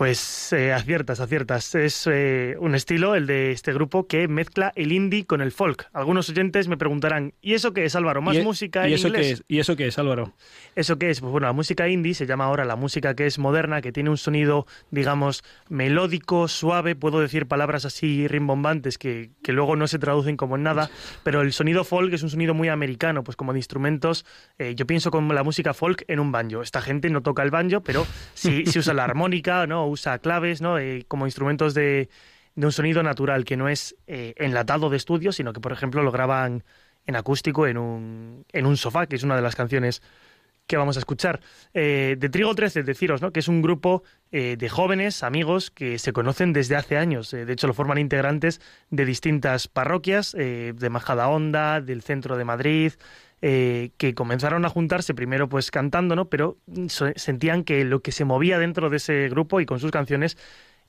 Pues 0.01 0.51
eh, 0.51 0.73
aciertas, 0.73 1.19
aciertas. 1.19 1.75
Es 1.75 2.09
eh, 2.11 2.55
un 2.57 2.73
estilo, 2.73 3.13
el 3.13 3.27
de 3.27 3.51
este 3.51 3.71
grupo, 3.71 4.07
que 4.07 4.27
mezcla 4.27 4.73
el 4.75 4.93
indie 4.93 5.27
con 5.27 5.41
el 5.41 5.51
folk. 5.51 5.89
Algunos 5.93 6.27
oyentes 6.27 6.67
me 6.67 6.75
preguntarán, 6.75 7.35
¿y 7.39 7.53
eso 7.53 7.71
qué 7.71 7.85
es, 7.85 7.95
Álvaro? 7.95 8.19
¿Más 8.19 8.33
¿Y, 8.33 8.39
e- 8.39 8.43
música 8.43 8.87
¿y 8.87 8.93
en 8.93 8.95
eso 8.95 9.09
inglés? 9.09 9.27
Qué 9.27 9.33
es? 9.33 9.43
¿Y 9.47 9.59
eso 9.59 9.75
qué 9.75 9.85
es, 9.85 9.99
Álvaro? 9.99 10.33
¿Eso 10.75 10.97
qué 10.97 11.11
es? 11.11 11.19
Pues 11.21 11.31
bueno, 11.31 11.45
la 11.45 11.53
música 11.53 11.87
indie 11.87 12.15
se 12.15 12.25
llama 12.25 12.45
ahora 12.45 12.65
la 12.65 12.75
música 12.75 13.13
que 13.13 13.27
es 13.27 13.37
moderna, 13.37 13.81
que 13.81 13.91
tiene 13.91 14.09
un 14.09 14.17
sonido, 14.17 14.65
digamos, 14.89 15.43
melódico, 15.69 16.47
suave. 16.47 16.95
Puedo 16.95 17.19
decir 17.19 17.45
palabras 17.45 17.85
así 17.85 18.27
rimbombantes 18.27 18.97
que, 18.97 19.29
que 19.43 19.53
luego 19.53 19.75
no 19.75 19.85
se 19.85 19.99
traducen 19.99 20.35
como 20.35 20.55
en 20.55 20.63
nada, 20.63 20.89
pero 21.21 21.41
el 21.41 21.53
sonido 21.53 21.83
folk 21.83 22.11
es 22.11 22.23
un 22.23 22.31
sonido 22.31 22.55
muy 22.55 22.69
americano, 22.69 23.23
pues 23.23 23.37
como 23.37 23.53
de 23.53 23.59
instrumentos. 23.59 24.25
eh, 24.57 24.73
yo 24.73 24.87
pienso 24.87 25.11
como 25.11 25.31
la 25.33 25.43
música 25.43 25.75
folk 25.75 26.05
en 26.07 26.19
un 26.19 26.31
banjo. 26.31 26.63
Esta 26.63 26.81
gente 26.81 27.11
no 27.11 27.21
toca 27.21 27.43
el 27.43 27.51
banjo, 27.51 27.81
pero 27.81 28.07
sí, 28.33 28.65
sí 28.65 28.79
usa 28.79 28.95
la 28.95 29.03
armónica, 29.03 29.67
¿no? 29.67 29.90
Usa 29.91 30.19
claves, 30.19 30.61
¿no? 30.61 30.77
Eh, 30.77 31.05
como 31.07 31.25
instrumentos 31.25 31.73
de, 31.73 32.09
de 32.55 32.65
un 32.65 32.71
sonido 32.71 33.03
natural 33.03 33.45
que 33.45 33.57
no 33.57 33.69
es 33.69 33.95
eh, 34.07 34.33
enlatado 34.37 34.89
de 34.89 34.97
estudio, 34.97 35.31
sino 35.31 35.53
que, 35.53 35.59
por 35.59 35.71
ejemplo, 35.71 36.03
lo 36.03 36.11
graban 36.11 36.63
en 37.05 37.15
acústico 37.15 37.67
en 37.67 37.77
un, 37.77 38.45
en 38.51 38.65
un 38.65 38.77
sofá, 38.77 39.07
que 39.07 39.15
es 39.15 39.23
una 39.23 39.35
de 39.35 39.41
las 39.41 39.55
canciones 39.55 40.01
que 40.67 40.77
vamos 40.77 40.95
a 40.95 40.99
escuchar. 40.99 41.41
Eh, 41.73 42.15
de 42.17 42.29
Trigo 42.29 42.55
13, 42.55 42.83
deciros, 42.83 43.21
¿no? 43.21 43.31
Que 43.31 43.41
es 43.41 43.47
un 43.47 43.61
grupo 43.61 44.03
de 44.31 44.69
jóvenes, 44.69 45.23
amigos, 45.23 45.71
que 45.71 45.99
se 45.99 46.13
conocen 46.13 46.53
desde 46.53 46.77
hace 46.77 46.95
años. 46.95 47.31
De 47.31 47.51
hecho, 47.51 47.67
lo 47.67 47.73
forman 47.73 47.97
integrantes 47.97 48.61
de 48.89 49.03
distintas 49.03 49.67
parroquias, 49.67 50.31
de 50.31 50.89
Majadahonda, 50.89 51.81
del 51.81 52.01
centro 52.01 52.37
de 52.37 52.45
Madrid, 52.45 52.93
eh, 53.41 53.91
que 53.97 54.13
comenzaron 54.13 54.65
a 54.65 54.69
juntarse 54.69 55.13
primero 55.13 55.49
pues 55.49 55.71
cantando, 55.71 56.15
¿no? 56.15 56.25
Pero 56.25 56.57
so- 56.89 57.11
sentían 57.15 57.63
que 57.63 57.83
lo 57.85 58.01
que 58.01 58.11
se 58.11 58.25
movía 58.25 58.59
dentro 58.59 58.89
de 58.89 58.97
ese 58.97 59.29
grupo 59.29 59.59
y 59.61 59.65
con 59.65 59.79
sus 59.79 59.91
canciones 59.91 60.37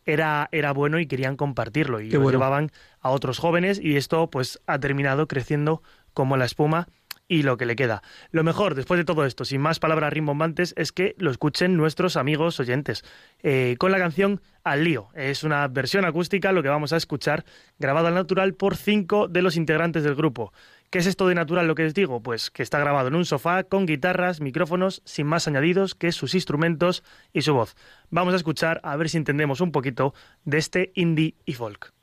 era, 0.05 0.49
era 0.53 0.73
bueno 0.73 0.99
y 0.99 1.07
querían 1.07 1.37
compartirlo 1.37 2.01
y 2.01 2.11
lo 2.11 2.21
bueno. 2.21 2.39
llevaban 2.39 2.71
a 3.01 3.11
otros 3.11 3.39
jóvenes 3.39 3.81
y 3.83 3.97
esto 3.97 4.29
pues 4.31 4.61
ha 4.67 4.79
terminado 4.79 5.29
creciendo 5.29 5.83
como 6.13 6.37
la 6.37 6.45
espuma 6.45 6.89
y 7.29 7.45
lo 7.45 7.57
que 7.57 7.65
le 7.65 7.77
queda. 7.77 8.03
Lo 8.31 8.43
mejor, 8.45 8.75
después 8.75 8.99
de 8.99 9.05
todo 9.05 9.25
esto, 9.25 9.47
sin 9.47 9.61
más 9.63 9.79
palabras 9.79 10.13
rimbombantes, 10.13 10.75
es 10.77 10.93
que 10.93 11.15
lo 11.19 11.31
escuchen 11.31 11.79
nuestros 11.79 12.17
amigos 12.17 12.61
oyentes. 12.61 13.05
Eh, 13.43 13.77
con 13.79 13.91
la 13.91 13.99
canción 13.99 14.43
Al 14.65 14.85
lío. 14.85 15.09
Es 15.15 15.43
una 15.43 15.67
versión 15.69 16.05
acústica, 16.05 16.53
lo 16.53 16.63
que 16.63 16.69
vamos 16.69 16.93
a 16.93 16.97
escuchar, 16.97 17.45
grabado 17.79 18.09
al 18.09 18.15
natural 18.15 18.55
por 18.55 18.77
cinco 18.77 19.29
de 19.29 19.41
los 19.41 19.57
integrantes 19.57 20.03
del 20.05 20.15
grupo. 20.15 20.53
¿Qué 20.93 20.99
es 20.99 21.07
esto 21.07 21.27
de 21.27 21.35
natural 21.35 21.67
lo 21.67 21.75
que 21.75 21.87
os 21.87 21.95
digo? 21.95 22.23
Pues 22.23 22.51
que 22.51 22.63
está 22.63 22.79
grabado 22.79 23.09
en 23.09 23.15
un 23.15 23.25
sofá, 23.25 23.65
con 23.65 23.87
guitarras, 23.87 24.43
micrófonos, 24.43 25.01
sin 25.07 25.27
más 25.27 25.49
añadidos 25.49 25.95
que 25.95 26.13
sus 26.13 26.35
instrumentos 26.35 27.03
y 27.33 27.41
su 27.41 27.55
voz. 27.55 27.77
Vamos 28.11 28.35
a 28.35 28.37
escuchar 28.37 28.79
a 28.83 28.95
ver 28.97 29.09
si 29.09 29.17
entendemos 29.17 29.63
un 29.63 29.73
poquito 29.73 30.13
de 30.45 30.59
este 30.59 30.93
indie 30.95 31.35
y 31.47 31.55
folk. 31.55 31.95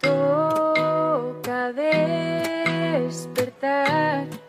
toca 0.00 1.72
despertar 3.04 4.39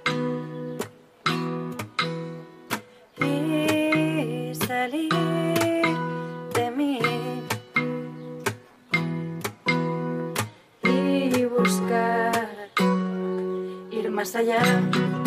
más 14.22 14.36
allá. 14.36 15.21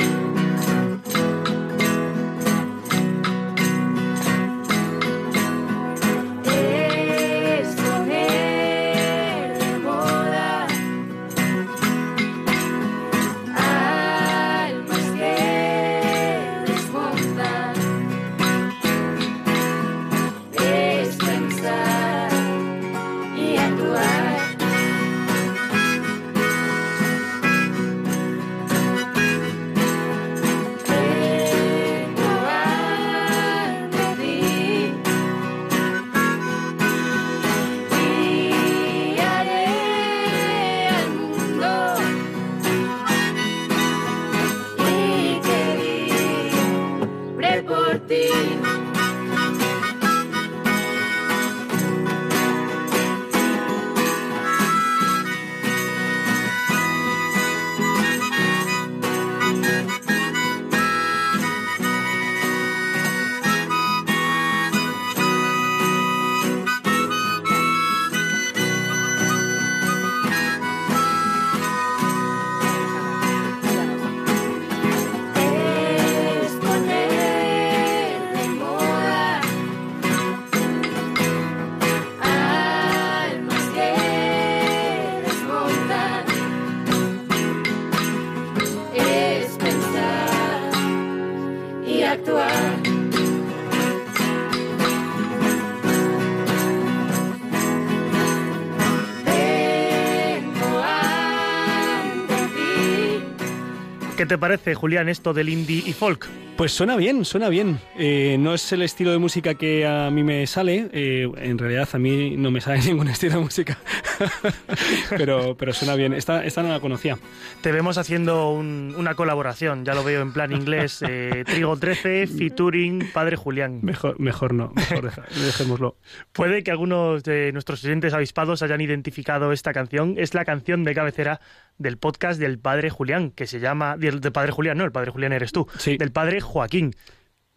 ¿Qué 104.24 104.28
te 104.28 104.38
parece, 104.38 104.74
Julián, 104.74 105.10
esto 105.10 105.34
del 105.34 105.50
indie 105.50 105.82
y 105.84 105.92
folk? 105.92 106.26
Pues 106.56 106.72
suena 106.72 106.96
bien, 106.96 107.26
suena 107.26 107.50
bien. 107.50 107.78
Eh, 107.98 108.38
no 108.40 108.54
es 108.54 108.72
el 108.72 108.80
estilo 108.80 109.12
de 109.12 109.18
música 109.18 109.52
que 109.52 109.86
a 109.86 110.10
mí 110.10 110.24
me 110.24 110.46
sale. 110.46 110.88
eh, 110.94 111.28
en 111.36 111.58
realidad 111.58 111.86
a 111.92 111.98
mí 111.98 112.34
no 112.38 112.50
me 112.50 112.62
sale 112.62 112.80
ningún 112.86 113.08
estilo 113.08 113.34
de 113.34 113.40
música. 113.40 113.76
pero, 115.10 115.56
pero 115.56 115.72
suena 115.72 115.94
bien. 115.94 116.12
Esta, 116.12 116.44
esta 116.44 116.62
no 116.62 116.68
la 116.70 116.80
conocía. 116.80 117.18
Te 117.62 117.72
vemos 117.72 117.98
haciendo 117.98 118.50
un- 118.50 118.94
una 118.96 119.14
colaboración, 119.14 119.84
ya 119.84 119.94
lo 119.94 120.04
veo 120.04 120.22
en 120.22 120.32
plan 120.32 120.52
inglés. 120.52 121.00
eh, 121.06 121.44
Trigo 121.46 121.76
13, 121.76 122.26
featuring 122.26 123.10
Padre 123.12 123.36
Julián. 123.36 123.80
Mejor, 123.82 124.18
mejor 124.20 124.54
no, 124.54 124.72
mejor 124.74 125.04
deja- 125.04 125.24
dejémoslo. 125.44 125.96
Puede 126.32 126.62
que 126.62 126.70
algunos 126.70 127.22
de 127.24 127.52
nuestros 127.52 127.84
oyentes 127.84 128.12
avispados 128.14 128.62
hayan 128.62 128.80
identificado 128.80 129.52
esta 129.52 129.72
canción. 129.72 130.14
Es 130.18 130.34
la 130.34 130.44
canción 130.44 130.84
de 130.84 130.94
cabecera 130.94 131.40
del 131.78 131.96
podcast 131.98 132.38
del 132.40 132.58
Padre 132.58 132.90
Julián, 132.90 133.30
que 133.30 133.46
se 133.46 133.60
llama... 133.60 133.96
Del, 133.96 134.20
del 134.20 134.32
Padre 134.32 134.52
Julián, 134.52 134.78
no, 134.78 134.84
el 134.84 134.92
Padre 134.92 135.10
Julián 135.10 135.32
eres 135.32 135.52
tú. 135.52 135.66
Sí. 135.78 135.96
Del 135.96 136.12
Padre 136.12 136.40
Joaquín, 136.40 136.94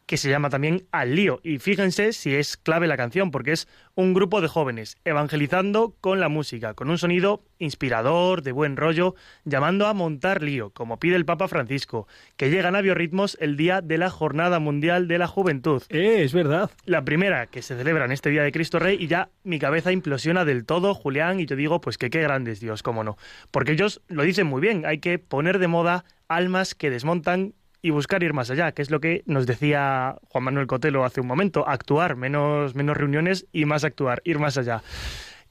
que 0.08 0.18
se 0.18 0.30
llama 0.30 0.50
también 0.50 0.88
Al 0.92 1.16
Lío. 1.16 1.40
Y 1.44 1.60
fíjense 1.60 2.14
si 2.14 2.34
es 2.34 2.58
clave 2.58 2.88
la 2.88 2.98
canción, 2.98 3.30
porque 3.30 3.52
es 3.52 3.68
un 3.94 4.14
grupo 4.14 4.42
de 4.42 4.48
jóvenes 4.48 4.96
evangelizando 5.04 5.96
con 6.00 6.20
la 6.20 6.30
música, 6.30 6.74
con 6.74 6.90
un 6.90 6.98
sonido 6.98 7.44
inspirador, 7.60 8.42
de 8.42 8.54
buen 8.54 8.78
rollo, 8.78 9.16
llamando 9.44 9.86
a 9.86 9.94
montar 9.94 10.42
lío, 10.42 10.70
como 10.70 10.98
pide 10.98 11.16
el 11.18 11.26
Papa 11.26 11.48
Francisco, 11.48 12.08
que 12.38 12.50
llegan 12.50 12.76
a 12.76 12.82
biorritmos 12.82 13.38
el 13.42 13.58
día 13.58 13.82
de 13.82 13.98
la 13.98 14.10
Jornada 14.10 14.60
Mundial 14.60 15.08
de 15.08 15.18
la 15.18 15.28
Juventud 15.28 15.84
Eh, 15.90 16.24
es 16.24 16.34
verdad. 16.34 16.72
la 16.86 17.04
primera 17.04 17.48
que 17.48 17.62
se 17.62 17.76
celebra 17.76 18.06
en 18.06 18.14
este 18.14 18.30
día 18.30 18.44
de 18.44 18.52
Cristo 18.54 18.80
Rey 18.80 18.98
y 19.00 19.08
ya 19.08 19.30
mi 19.44 19.60
cabeza 19.60 19.92
implosiona 19.92 20.46
del 20.46 20.66
todo, 20.66 20.94
Julián, 20.94 21.42
y 21.42 21.46
yo 21.46 21.56
digo, 21.58 21.82
pues 21.82 21.98
que 21.98 22.10
qué 22.10 22.22
grande 22.22 22.52
es 22.54 22.62
Dios, 22.62 22.82
cómo 22.82 23.04
no. 23.04 23.18
Porque 23.52 23.74
ellos 23.74 24.02
lo 24.08 24.24
dicen 24.24 24.48
muy 24.48 24.62
bien, 24.62 24.86
hay 24.86 25.00
que 25.00 25.20
poner 25.20 25.60
de 25.60 25.68
moda 25.68 26.06
almas 26.30 26.76
que 26.76 26.90
desmontan 26.90 27.54
y 27.82 27.92
buscar 27.92 28.24
ir 28.24 28.34
más 28.34 28.50
allá, 28.50 28.72
que 28.72 28.82
es 28.82 28.92
lo 28.92 29.00
que 29.00 29.24
nos 29.26 29.46
decía 29.46 30.16
Juan 30.30 30.44
Manuel 30.44 30.68
Cotelo 30.68 31.06
hace 31.06 31.22
un 31.22 31.28
momento, 31.28 31.68
actuar, 31.68 32.16
menos, 32.16 32.76
menos 32.76 32.98
reuniones 32.98 33.46
y 33.52 33.66
más 33.66 33.84
actuar, 33.84 34.22
ir 34.24 34.40
más 34.40 34.58
allá. 34.58 34.82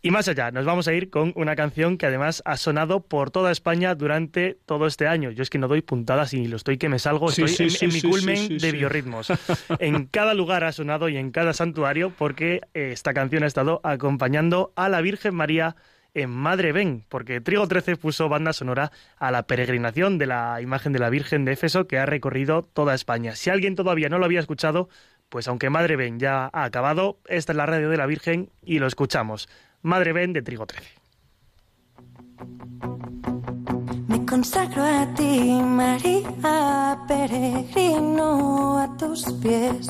Y 0.02 0.10
más 0.10 0.28
allá, 0.28 0.52
nos 0.52 0.64
vamos 0.64 0.86
a 0.86 0.92
ir 0.92 1.10
con 1.10 1.32
una 1.34 1.56
canción 1.56 1.98
que 1.98 2.06
además 2.06 2.42
ha 2.44 2.56
sonado 2.56 3.00
por 3.00 3.32
toda 3.32 3.50
España 3.50 3.94
durante 3.96 4.56
todo 4.66 4.86
este 4.86 5.08
año. 5.08 5.30
Yo 5.30 5.42
es 5.42 5.50
que 5.50 5.58
no 5.58 5.66
doy 5.66 5.82
puntadas 5.82 6.32
y 6.32 6.46
lo 6.46 6.56
estoy 6.56 6.78
que 6.78 6.88
me 6.88 7.00
salgo, 7.00 7.30
Sí, 7.30 7.42
estoy 7.42 7.70
sí, 7.70 7.84
en, 7.84 7.90
en 7.90 7.94
mi 7.94 8.02
culmen 8.02 8.58
de 8.58 8.72
biorritmos. 8.72 9.32
En 9.80 10.06
cada 10.06 10.34
lugar 10.34 10.62
ha 10.62 10.70
sonado 10.70 11.08
y 11.08 11.16
en 11.16 11.32
cada 11.32 11.52
santuario 11.52 12.12
porque 12.16 12.60
eh, 12.74 12.90
esta 12.92 13.14
canción 13.14 13.42
ha 13.42 13.46
estado 13.46 13.80
acompañando 13.82 14.72
a 14.76 14.88
la 14.88 15.00
Virgen 15.00 15.34
María 15.34 15.74
en 16.16 16.30
Madre 16.30 16.72
Ven, 16.72 17.04
porque 17.10 17.42
Trigo 17.42 17.68
13 17.68 17.96
puso 17.96 18.30
banda 18.30 18.54
sonora 18.54 18.90
a 19.18 19.30
la 19.30 19.42
peregrinación 19.42 20.16
de 20.16 20.24
la 20.24 20.62
imagen 20.62 20.94
de 20.94 20.98
la 20.98 21.10
Virgen 21.10 21.44
de 21.44 21.52
Éfeso 21.52 21.86
que 21.86 21.98
ha 21.98 22.06
recorrido 22.06 22.62
toda 22.62 22.94
España. 22.94 23.36
Si 23.36 23.50
alguien 23.50 23.74
todavía 23.74 24.08
no 24.08 24.18
lo 24.18 24.24
había 24.24 24.40
escuchado, 24.40 24.88
pues 25.28 25.46
aunque 25.46 25.68
Madre 25.68 25.96
Ven 25.96 26.18
ya 26.18 26.48
ha 26.50 26.64
acabado, 26.64 27.18
esta 27.26 27.52
es 27.52 27.56
la 27.56 27.66
radio 27.66 27.90
de 27.90 27.98
la 27.98 28.06
Virgen 28.06 28.48
y 28.62 28.78
lo 28.78 28.86
escuchamos. 28.86 29.46
Madre 29.82 30.14
Ven 30.14 30.32
de 30.32 30.40
Trigo 30.40 30.66
13. 30.66 30.88
Consagro 34.28 34.82
a 34.82 35.06
ti, 35.14 35.60
María, 35.62 36.98
peregrino 37.06 38.76
a 38.78 38.96
tus 38.96 39.22
pies. 39.40 39.86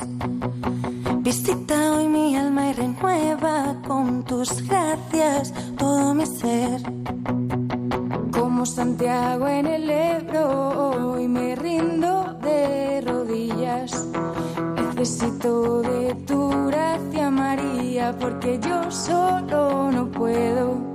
Visita 1.20 1.94
hoy 1.94 2.06
mi 2.06 2.36
alma 2.36 2.68
y 2.68 2.72
renueva 2.74 3.76
con 3.86 4.22
tus 4.24 4.62
gracias 4.68 5.54
todo 5.78 6.12
mi 6.12 6.26
ser. 6.26 6.82
Como 8.30 8.66
Santiago 8.66 9.48
en 9.48 9.66
el 9.66 9.90
Ebro, 9.90 11.12
hoy 11.12 11.28
me 11.28 11.56
rindo 11.56 12.38
de 12.42 13.00
rodillas. 13.00 14.06
Necesito 14.96 15.80
de 15.80 16.14
tu 16.26 16.50
gracia, 16.66 17.30
María, 17.30 18.14
porque 18.20 18.60
yo 18.60 18.90
solo 18.90 19.90
no 19.90 20.10
puedo. 20.10 20.85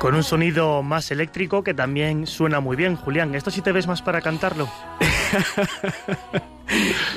Con 0.00 0.14
un 0.14 0.22
sonido 0.22 0.82
más 0.82 1.10
eléctrico 1.10 1.62
que 1.62 1.74
también 1.74 2.26
suena 2.26 2.58
muy 2.60 2.74
bien, 2.74 2.96
Julián. 2.96 3.34
¿Esto 3.34 3.50
sí 3.50 3.60
te 3.60 3.70
ves 3.70 3.86
más 3.86 4.00
para 4.00 4.22
cantarlo? 4.22 4.66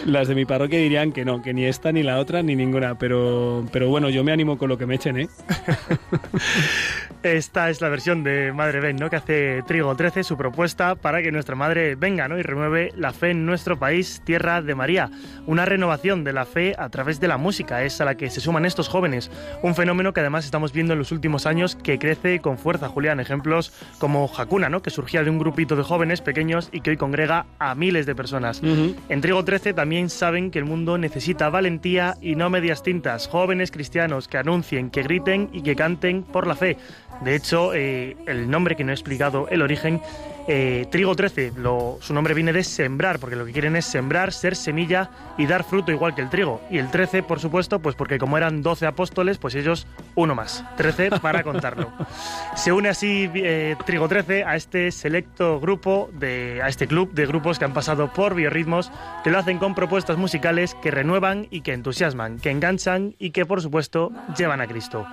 Las 0.05 0.27
de 0.27 0.35
mi 0.35 0.45
parroquia 0.45 0.79
dirían 0.79 1.11
que 1.11 1.25
no, 1.25 1.41
que 1.41 1.53
ni 1.53 1.65
esta, 1.65 1.91
ni 1.91 2.03
la 2.03 2.19
otra, 2.19 2.41
ni 2.41 2.55
ninguna. 2.55 2.97
Pero, 2.97 3.65
pero 3.71 3.89
bueno, 3.89 4.09
yo 4.09 4.23
me 4.23 4.31
animo 4.31 4.57
con 4.57 4.69
lo 4.69 4.77
que 4.77 4.85
me 4.85 4.95
echen, 4.95 5.19
¿eh? 5.19 5.27
Esta 7.23 7.69
es 7.69 7.79
la 7.79 7.87
versión 7.87 8.23
de 8.23 8.51
Madre 8.51 8.81
Ven, 8.81 8.97
¿no? 8.97 9.09
Que 9.09 9.15
hace 9.15 9.63
Trigo 9.65 9.95
13 9.95 10.25
su 10.25 10.35
propuesta 10.35 10.95
para 10.95 11.21
que 11.21 11.31
nuestra 11.31 11.55
madre 11.55 11.95
venga, 11.95 12.27
¿no? 12.27 12.37
Y 12.37 12.41
renueve 12.41 12.91
la 12.97 13.13
fe 13.13 13.31
en 13.31 13.45
nuestro 13.45 13.79
país, 13.79 14.21
tierra 14.25 14.61
de 14.61 14.75
María. 14.75 15.09
Una 15.45 15.63
renovación 15.63 16.25
de 16.25 16.33
la 16.33 16.45
fe 16.45 16.75
a 16.77 16.89
través 16.89 17.21
de 17.21 17.29
la 17.29 17.37
música 17.37 17.83
es 17.83 18.01
a 18.01 18.05
la 18.05 18.15
que 18.15 18.29
se 18.29 18.41
suman 18.41 18.65
estos 18.65 18.89
jóvenes. 18.89 19.31
Un 19.61 19.73
fenómeno 19.73 20.11
que 20.11 20.19
además 20.19 20.43
estamos 20.43 20.73
viendo 20.73 20.93
en 20.93 20.99
los 20.99 21.13
últimos 21.13 21.45
años 21.45 21.77
que 21.77 21.97
crece 21.97 22.39
con 22.39 22.57
fuerza, 22.57 22.89
Julián. 22.89 23.21
Ejemplos 23.21 23.71
como 23.99 24.29
Hakuna, 24.37 24.67
¿no? 24.67 24.81
Que 24.81 24.89
surgía 24.89 25.23
de 25.23 25.29
un 25.29 25.39
grupito 25.39 25.77
de 25.77 25.83
jóvenes 25.83 26.19
pequeños 26.19 26.67
y 26.73 26.81
que 26.81 26.89
hoy 26.89 26.97
congrega 26.97 27.45
a 27.57 27.73
miles 27.73 28.05
de 28.05 28.15
personas. 28.15 28.61
En 28.61 29.21
Trigo 29.21 29.42
13 29.45 29.73
también 29.73 30.09
saben 30.09 30.51
que 30.51 30.59
el 30.59 30.65
mundo 30.65 30.97
necesita 30.97 31.49
valentía 31.49 32.15
y 32.21 32.35
no 32.35 32.49
medias 32.49 32.83
tintas. 32.83 33.27
Jóvenes 33.27 33.71
cristianos 33.71 34.27
que 34.27 34.37
anuncien, 34.37 34.89
que 34.89 35.03
griten 35.03 35.49
y 35.53 35.61
que 35.61 35.75
canten 35.75 36.23
por 36.23 36.47
la 36.47 36.55
fe. 36.55 36.77
De 37.21 37.35
hecho, 37.35 37.73
eh, 37.73 38.17
el 38.27 38.49
nombre 38.49 38.75
que 38.75 38.83
no 38.83 38.91
he 38.91 38.95
explicado, 38.95 39.47
el 39.49 39.61
origen, 39.61 40.01
eh, 40.47 40.87
Trigo 40.91 41.15
13, 41.15 41.53
lo- 41.57 41.97
su 42.01 42.13
nombre 42.13 42.33
viene 42.33 42.51
de 42.53 42.63
sembrar, 42.63 43.19
porque 43.19 43.35
lo 43.35 43.45
que 43.45 43.51
quieren 43.53 43.75
es 43.75 43.85
sembrar, 43.85 44.33
ser 44.33 44.55
semilla 44.55 45.09
y 45.37 45.45
dar 45.45 45.63
fruto 45.63 45.91
igual 45.91 46.13
que 46.15 46.21
el 46.21 46.29
trigo. 46.29 46.61
Y 46.69 46.77
el 46.77 46.89
13, 46.91 47.23
por 47.23 47.39
supuesto, 47.39 47.79
pues 47.79 47.95
porque 47.95 48.17
como 48.17 48.37
eran 48.37 48.61
12 48.61 48.85
apóstoles, 48.85 49.37
pues 49.37 49.55
ellos 49.55 49.87
uno 50.15 50.35
más. 50.35 50.63
13 50.77 51.11
para 51.21 51.43
contarlo. 51.43 51.91
Se 52.55 52.71
une 52.71 52.89
así 52.89 53.29
eh, 53.35 53.75
Trigo 53.85 54.07
13 54.07 54.43
a 54.43 54.55
este 54.55 54.91
selecto 54.91 55.59
grupo, 55.59 56.09
de, 56.13 56.61
a 56.63 56.67
este 56.67 56.87
club 56.87 57.13
de 57.13 57.25
grupos 57.25 57.57
que 57.59 57.65
han 57.65 57.73
pasado 57.73 58.11
por 58.13 58.35
biorritmos, 58.35 58.91
que 59.23 59.31
lo 59.31 59.39
hacen 59.39 59.57
con 59.59 59.75
propuestas 59.75 60.17
musicales 60.17 60.75
que 60.81 60.91
renuevan 60.91 61.47
y 61.49 61.61
que 61.61 61.73
entusiasman, 61.73 62.39
que 62.39 62.51
enganchan 62.51 63.15
y 63.17 63.31
que 63.31 63.45
por 63.45 63.61
supuesto 63.61 64.11
llevan 64.37 64.61
a 64.61 64.67
Cristo. 64.67 65.05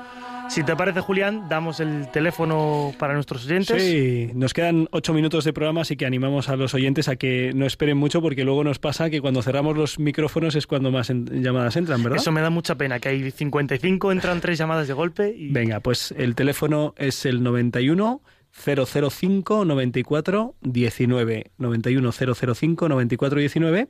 Si 0.50 0.64
te 0.64 0.74
parece, 0.74 1.00
Julián, 1.00 1.48
damos 1.48 1.78
el 1.78 2.08
teléfono 2.10 2.92
para 2.98 3.14
nuestros 3.14 3.46
oyentes. 3.46 3.80
Sí, 3.80 4.30
nos 4.34 4.52
quedan 4.52 4.88
ocho 4.90 5.14
minutos 5.14 5.44
de 5.44 5.52
programa, 5.52 5.82
así 5.82 5.96
que 5.96 6.06
animamos 6.06 6.48
a 6.48 6.56
los 6.56 6.74
oyentes 6.74 7.08
a 7.08 7.14
que 7.14 7.52
no 7.54 7.66
esperen 7.66 7.96
mucho, 7.96 8.20
porque 8.20 8.44
luego 8.44 8.64
nos 8.64 8.80
pasa 8.80 9.10
que 9.10 9.20
cuando 9.20 9.42
cerramos 9.42 9.76
los 9.76 10.00
micrófonos 10.00 10.56
es 10.56 10.66
cuando 10.66 10.90
más 10.90 11.08
en- 11.10 11.42
llamadas 11.42 11.76
entran, 11.76 12.02
¿verdad? 12.02 12.18
Eso 12.18 12.32
me 12.32 12.40
da 12.40 12.50
mucha 12.50 12.74
pena, 12.74 12.98
que 12.98 13.10
hay 13.10 13.30
55, 13.30 14.10
entran 14.10 14.40
tres 14.40 14.58
llamadas 14.58 14.88
de 14.88 14.92
golpe 14.94 15.32
y... 15.36 15.52
Venga, 15.52 15.78
pues 15.78 16.12
el 16.18 16.34
teléfono 16.34 16.94
es 16.98 17.24
el 17.26 17.44
91 17.44 18.20
005 18.52 19.64
94 19.64 20.56
19 20.60 21.50
91 21.58 22.10
005 22.12 22.88
94 22.88 23.38
19 23.38 23.88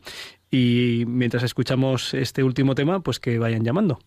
y 0.51 1.05
mientras 1.07 1.43
escuchamos 1.43 2.13
este 2.13 2.43
último 2.45 2.75
tema, 2.75 3.01
pues 3.01 3.19
que 3.19 3.39
vayan 3.39 3.65
llamando. 3.65 3.99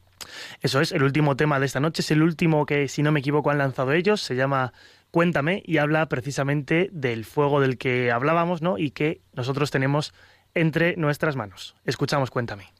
Eso 0.61 0.81
es, 0.81 0.91
el 0.91 1.03
último 1.03 1.35
tema 1.35 1.59
de 1.59 1.65
esta 1.65 1.79
noche 1.79 2.01
es 2.01 2.11
el 2.11 2.21
último 2.21 2.65
que, 2.65 2.87
si 2.87 3.03
no 3.03 3.11
me 3.11 3.19
equivoco, 3.19 3.49
han 3.51 3.57
lanzado 3.57 3.91
ellos. 3.93 4.21
Se 4.21 4.35
llama 4.35 4.73
Cuéntame 5.11 5.61
y 5.65 5.77
habla 5.77 6.07
precisamente 6.09 6.89
del 6.91 7.25
fuego 7.25 7.61
del 7.61 7.77
que 7.77 8.11
hablábamos, 8.11 8.61
¿no? 8.61 8.77
Y 8.77 8.91
que 8.91 9.21
nosotros 9.33 9.71
tenemos 9.71 10.13
entre 10.55 10.95
nuestras 10.97 11.35
manos. 11.35 11.75
Escuchamos 11.85 12.31
Cuéntame. 12.31 12.73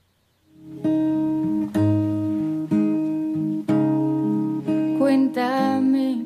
Cuéntame 4.97 6.25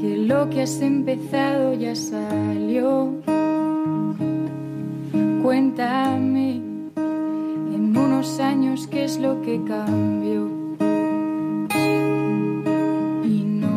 que 0.00 0.16
lo 0.18 0.48
que 0.48 0.62
has 0.62 0.80
empezado 0.80 1.74
ya 1.74 1.94
salió. 1.94 3.20
Cuéntame 5.42 6.71
unos 8.22 8.38
años 8.38 8.86
qué 8.86 9.02
es 9.02 9.18
lo 9.18 9.42
que 9.42 9.60
cambió. 9.64 10.48
Y 13.24 13.42
no, 13.42 13.68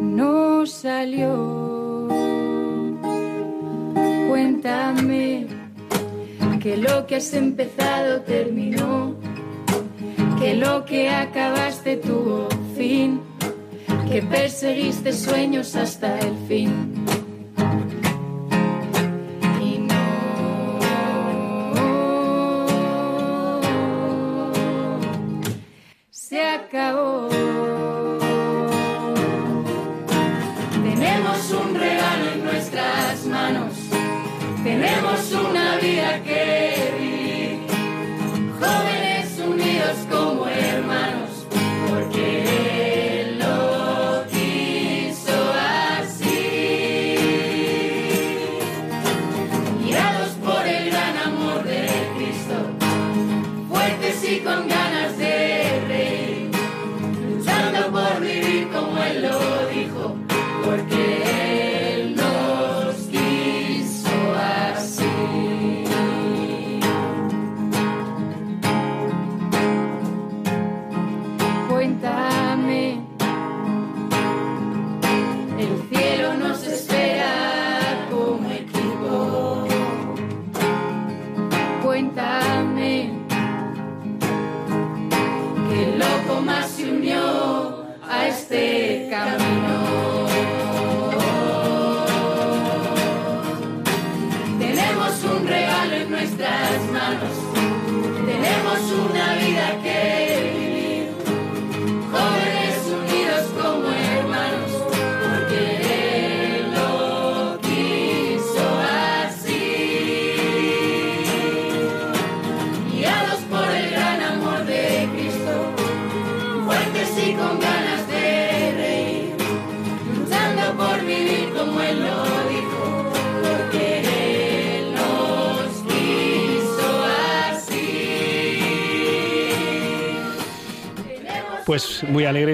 no 0.00 0.64
salió. 0.64 2.06
Cuéntame 4.28 5.48
que 6.60 6.76
lo 6.76 7.08
que 7.08 7.16
has 7.16 7.34
empezado 7.34 8.20
terminó, 8.20 9.16
que 10.38 10.54
lo 10.54 10.84
que 10.84 11.08
acabaste 11.08 11.96
tuvo 11.96 12.48
fin, 12.76 13.20
que 14.08 14.22
perseguiste 14.22 15.12
sueños 15.12 15.74
hasta 15.74 16.16
el 16.20 16.36
fin. 16.46 16.99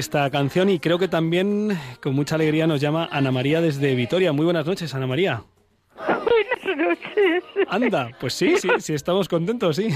Esta 0.06 0.30
canción 0.30 0.68
y 0.68 0.78
creo 0.78 1.00
que 1.00 1.08
también 1.08 1.76
con 2.00 2.14
mucha 2.14 2.36
alegría 2.36 2.68
nos 2.68 2.80
llama 2.80 3.08
Ana 3.10 3.32
María 3.32 3.60
desde 3.60 3.92
Vitoria. 3.96 4.32
Muy 4.32 4.44
buenas 4.44 4.64
noches, 4.64 4.94
Ana 4.94 5.08
María. 5.08 5.42
Buenas 5.96 6.76
noches. 6.76 7.42
Anda, 7.68 8.10
pues 8.20 8.34
sí, 8.34 8.56
sí, 8.56 8.68
sí, 8.78 8.94
estamos 8.94 9.28
contentos, 9.28 9.74
sí. 9.74 9.88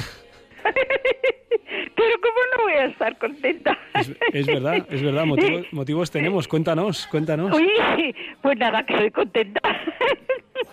Pero 0.65 2.17
¿cómo 2.21 2.41
no 2.57 2.63
voy 2.65 2.73
a 2.73 2.87
estar 2.87 3.17
contenta? 3.19 3.79
Es, 3.95 4.13
es 4.33 4.47
verdad, 4.47 4.85
es 4.91 5.01
verdad, 5.01 5.27
motivos, 5.27 5.67
motivos 5.71 6.11
tenemos. 6.11 6.49
Cuéntanos, 6.49 7.07
cuéntanos. 7.07 7.55
Oye, 7.55 8.13
pues 8.43 8.59
nada, 8.59 8.85
que 8.85 8.97
soy 8.97 9.13
contenta. 9.13 9.61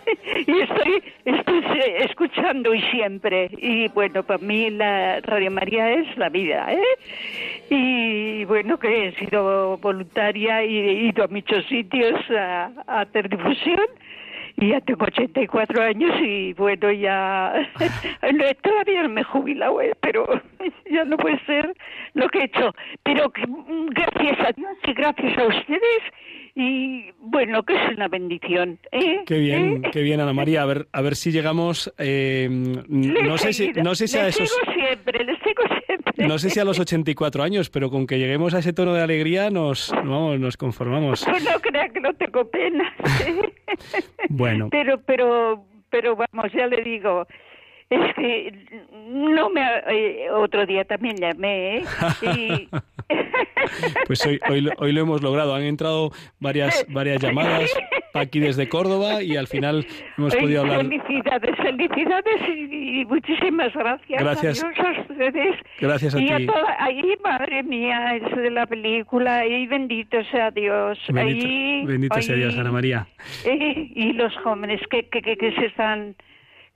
y 0.48 0.60
estoy, 0.62 1.04
estoy 1.26 1.64
eh, 1.80 2.06
escuchando 2.06 2.74
y 2.74 2.82
siempre. 2.84 3.50
Y 3.58 3.88
bueno, 3.90 4.24
para 4.24 4.40
mí 4.40 4.70
la 4.70 5.20
Radio 5.22 5.52
María 5.52 5.92
es 5.92 6.18
la 6.18 6.30
vida, 6.30 6.72
¿eh? 6.72 6.84
Y 7.70 8.46
bueno, 8.46 8.78
que 8.78 9.08
he 9.08 9.16
sido 9.16 9.78
voluntaria 9.78 10.64
y 10.64 10.78
he 10.78 10.94
ido 11.10 11.24
a 11.24 11.28
muchos 11.28 11.66
sitios 11.66 12.20
a, 12.32 12.72
a 12.88 13.02
hacer 13.02 13.30
difusión. 13.30 13.86
Y 14.60 14.70
ya 14.70 14.82
tengo 14.82 15.06
84 15.06 15.84
años 15.84 16.20
y 16.20 16.54
bueno, 16.54 16.92
ya 16.92 17.54
todavía 18.64 19.04
no 19.04 19.10
me 19.10 19.22
he 19.22 19.24
jubilado, 19.24 19.80
¿eh? 19.82 19.94
pero 20.02 20.26
ya 20.92 21.06
no 21.06 21.16
puede 21.18 21.40
ser 21.46 21.76
lo 22.16 22.28
que 22.30 22.40
he 22.40 22.44
hecho. 22.46 22.74
Pero 23.04 23.32
mm, 23.48 23.86
gracias 23.88 24.40
a 24.40 24.52
Dios 24.54 24.78
y 24.84 24.94
gracias 24.94 25.38
a 25.38 25.46
ustedes 25.46 26.02
y 26.60 27.12
bueno, 27.20 27.62
que 27.62 27.76
es 27.76 27.96
una 27.96 28.08
bendición. 28.08 28.80
¿eh? 28.92 29.22
Qué 29.28 29.38
bien, 29.38 29.86
¿Eh? 29.86 29.90
qué 29.94 30.02
bien, 30.02 30.20
Ana 30.20 30.34
María. 30.34 30.64
A 30.64 30.66
ver, 30.66 30.88
a 30.92 31.02
ver 31.02 31.16
si 31.16 31.32
llegamos. 31.32 31.94
eh, 32.00 32.48
no 32.50 33.38
sé 33.38 33.54
si, 33.54 33.72
no 33.74 33.94
sé 33.94 34.08
si 34.08 34.18
a 34.18 34.24
les 34.24 34.36
esos, 34.36 34.50
sigo 34.50 34.74
siempre, 34.74 35.24
les 35.24 35.38
sigo 35.44 35.62
siempre. 35.86 36.28
no 36.28 36.40
sé 36.40 36.50
si 36.50 36.60
a 36.60 36.66
los 36.66 36.80
84 36.80 37.44
años, 37.44 37.70
pero 37.70 37.92
con 37.92 38.08
que 38.08 38.18
lleguemos 38.18 38.56
a 38.56 38.60
ese 38.60 38.74
tono 38.74 38.96
de 38.96 39.04
alegría 39.04 39.52
nos, 39.52 39.92
vamos, 39.94 40.40
nos 40.40 40.58
conformamos. 40.58 41.24
Pues 41.30 41.44
no 41.54 41.60
crea 41.60 41.90
que 41.90 42.00
no 42.00 42.12
tengo 42.16 42.50
pena. 42.50 42.92
Bueno. 44.30 44.70
Pero, 44.72 45.00
pero, 45.02 45.64
pero 45.92 46.16
vamos, 46.16 46.52
ya 46.54 46.66
le 46.66 46.82
digo, 46.84 47.28
es 47.92 48.16
que 48.16 48.52
no 49.10 49.50
me... 49.52 49.62
eh, 49.92 50.30
otro 50.32 50.66
día 50.66 50.84
también 50.86 51.18
llamé, 51.18 51.78
¿eh? 51.78 51.84
Y... 52.36 52.70
Pues 54.06 54.26
hoy, 54.26 54.40
hoy, 54.50 54.62
lo- 54.62 54.72
hoy 54.78 54.92
lo 54.94 55.02
hemos 55.02 55.22
logrado. 55.22 55.54
Han 55.56 55.64
entrado 55.64 56.12
varias, 56.40 56.86
varias 56.90 57.22
llamadas 57.22 57.70
aquí 58.14 58.40
desde 58.40 58.70
Córdoba 58.70 59.22
y 59.22 59.36
al 59.36 59.48
final 59.48 59.86
hemos 60.18 60.34
Ay, 60.34 60.42
podido 60.42 60.62
hablar. 60.62 60.78
Felicidades, 60.86 61.56
felicidades 61.58 62.42
y, 62.48 63.02
y 63.02 63.06
muchísimas 63.06 63.74
gracias. 63.74 64.22
Gracias. 64.22 64.64
A 64.64 64.68
ustedes. 65.12 65.56
Gracias 65.80 66.16
a 66.16 66.22
y 66.22 66.26
ti. 66.28 66.34
A 66.34 66.46
toda, 66.46 66.76
ahí, 66.80 67.16
madre 67.24 67.64
mía, 67.64 68.16
es 68.16 68.36
de 68.36 68.52
la 68.52 68.66
película. 68.66 69.46
Y 69.46 69.68
bendito 69.68 70.24
sea 70.32 70.52
Dios. 70.52 70.98
Bendito, 71.10 71.46
ahí, 71.48 71.86
bendito 71.86 72.22
sea 72.22 72.36
Dios, 72.36 72.58
Ana 72.58 72.72
María. 72.72 73.08
eh, 73.46 73.92
y 73.96 74.14
los 74.14 74.36
jóvenes 74.38 74.80
que, 74.90 75.08
que, 75.10 75.22
que, 75.22 75.36
que 75.38 75.52
se 75.54 75.66
están 75.66 76.16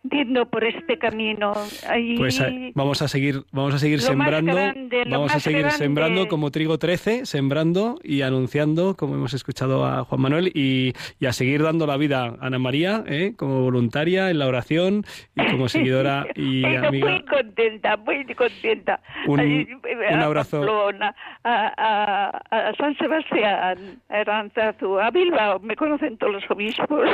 yendo 0.10 0.46
por 0.48 0.64
este 0.64 0.98
camino. 0.98 1.54
Ahí- 1.88 2.18
Pues 2.18 2.40
eh, 2.40 2.72
vamos 2.76 3.02
a 3.02 3.08
seguir, 3.08 3.44
vamos 3.52 3.74
a 3.76 3.80
seguir 3.80 4.00
Lo 4.00 4.06
sembrando, 4.06 4.54
grande, 4.56 5.04
vamos 5.10 5.34
a 5.36 5.40
seguir 5.40 5.60
grande. 5.62 5.78
sembrando 5.78 6.28
como 6.28 6.50
trigo 6.52 6.78
13, 6.80 7.26
sembrando 7.26 8.00
y 8.04 8.22
anunciando, 8.24 8.96
como 8.96 9.16
hemos 9.16 9.34
escuchado 9.34 9.86
a 9.86 10.04
Juan 10.04 10.22
Manuel, 10.22 10.52
y, 10.56 10.94
y 11.20 11.26
a 11.28 11.34
seguir 11.34 11.62
dando 11.64 11.86
la 11.86 11.98
vida 11.98 12.26
a 12.40 12.46
Ana 12.48 12.58
María, 12.60 13.04
¿eh? 13.08 13.34
como 13.38 13.62
voluntaria 13.62 14.30
en 14.30 14.40
la 14.40 14.48
oración 14.48 15.04
y 15.36 15.46
como 15.52 15.68
seguidora 15.70 16.26
y 16.36 16.66
amiga. 16.66 17.12
Muy 17.12 17.26
contenta, 17.26 17.98
muy 17.98 18.26
contenta. 18.36 19.02
Un- 19.28 19.40
un 19.42 20.20
a 20.20 20.26
abrazo. 20.26 20.58
Pamplona, 20.62 21.16
a, 21.44 21.74
a- 21.78 22.70
a 22.70 22.76
San 22.76 22.96
Sebastián, 22.98 24.00
a 24.10 24.14
Aranzazu, 24.20 25.00
a 25.00 25.12
Bilbao, 25.12 25.60
me 25.60 25.76
conocen 25.76 26.18
todos 26.18 26.34
los 26.34 26.44
obispos. 26.50 27.08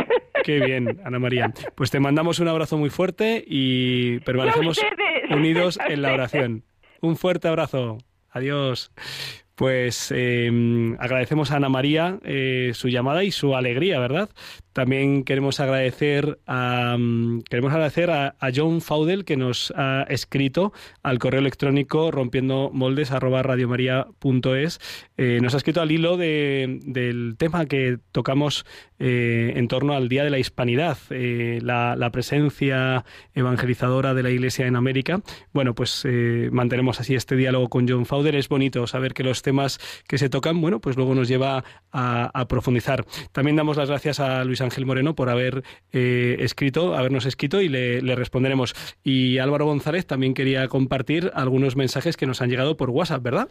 Qué 0.43 0.59
bien, 0.59 0.99
Ana 1.03 1.19
María. 1.19 1.51
Pues 1.75 1.91
te 1.91 1.99
mandamos 1.99 2.39
un 2.39 2.47
abrazo 2.47 2.76
muy 2.77 2.89
fuerte 2.89 3.43
y 3.45 4.19
permanecemos 4.19 4.79
unidos 5.31 5.79
en 5.87 6.01
la 6.01 6.13
oración. 6.13 6.63
Un 7.01 7.17
fuerte 7.17 7.47
abrazo. 7.47 7.97
Adiós. 8.29 8.91
Pues 9.55 10.13
eh, 10.15 10.95
agradecemos 10.99 11.49
a 11.49 11.55
Ana 11.55 11.67
María 11.67 12.19
eh, 12.23 12.71
su 12.75 12.89
llamada 12.89 13.23
y 13.23 13.31
su 13.31 13.55
alegría, 13.55 13.99
¿verdad? 13.99 14.29
También 14.77 15.23
queremos 15.23 15.59
agradecer 15.59 16.37
a 16.45 16.97
mm, 16.99 17.41
queremos 17.49 17.73
agradecer 17.73 18.11
a, 18.11 18.35
John 18.55 18.79
Faudel 18.81 19.25
que 19.25 19.35
nos 19.35 19.73
ha 19.75 20.05
escrito 20.07 20.71
al 21.01 21.17
correo 21.17 21.39
electrónico 21.39 22.11
rompiendo 22.11 22.69
moldes 22.71 23.09
Eh, 25.17 25.39
nos 25.41 25.55
ha 25.55 25.57
escrito 25.57 25.81
al 25.81 25.91
hilo 25.91 26.15
de- 26.15 26.79
del 26.83 27.37
tema 27.39 27.65
que 27.65 27.97
tocamos 28.11 28.67
eh, 28.99 29.53
en 29.55 29.67
torno 29.67 29.93
al 29.93 30.09
Día 30.09 30.23
de 30.23 30.29
la 30.29 30.37
Hispanidad, 30.37 30.99
eh, 31.09 31.57
la, 31.63 31.95
presencia 32.11 33.03
evangelizadora 33.33 34.13
de 34.13 34.21
la 34.23 34.29
Iglesia 34.29 34.67
en 34.67 34.75
América. 34.75 35.21
Bueno, 35.53 35.73
pues 35.73 36.07
mantenemos 36.51 36.99
así 36.99 37.15
este 37.15 37.35
diálogo 37.35 37.69
con 37.69 37.87
John 37.87 38.05
Fowler. 38.05 38.35
Es 38.35 38.47
bonito 38.47 38.85
saber 38.85 39.13
que 39.13 39.23
los 39.23 39.41
temas 39.41 39.79
que 40.07 40.19
se 40.19 40.29
tocan, 40.29 40.61
bueno, 40.61 40.79
pues 40.79 40.95
luego 40.97 41.15
nos 41.15 41.27
lleva 41.27 41.63
a, 41.91 42.31
a 42.39 42.47
profundizar. 42.47 43.05
También 43.31 43.55
damos 43.55 43.77
las 43.77 43.89
gracias 43.89 44.19
a 44.19 44.43
Luis 44.43 44.61
Ángel 44.67 44.85
Moreno 44.85 45.15
por 45.15 45.29
haber 45.29 45.63
eh, 45.91 46.37
escrito, 46.39 46.95
habernos 46.95 47.25
escrito 47.25 47.61
y 47.61 47.69
le, 47.69 48.01
le 48.01 48.15
responderemos. 48.15 48.75
Y 49.03 49.39
Álvaro 49.39 49.65
González 49.65 50.05
también 50.05 50.33
quería 50.33 50.67
compartir 50.67 51.31
algunos 51.33 51.75
mensajes 51.75 52.15
que 52.15 52.27
nos 52.27 52.41
han 52.41 52.49
llegado 52.49 52.77
por 52.77 52.89
WhatsApp, 52.89 53.23
¿verdad? 53.23 53.49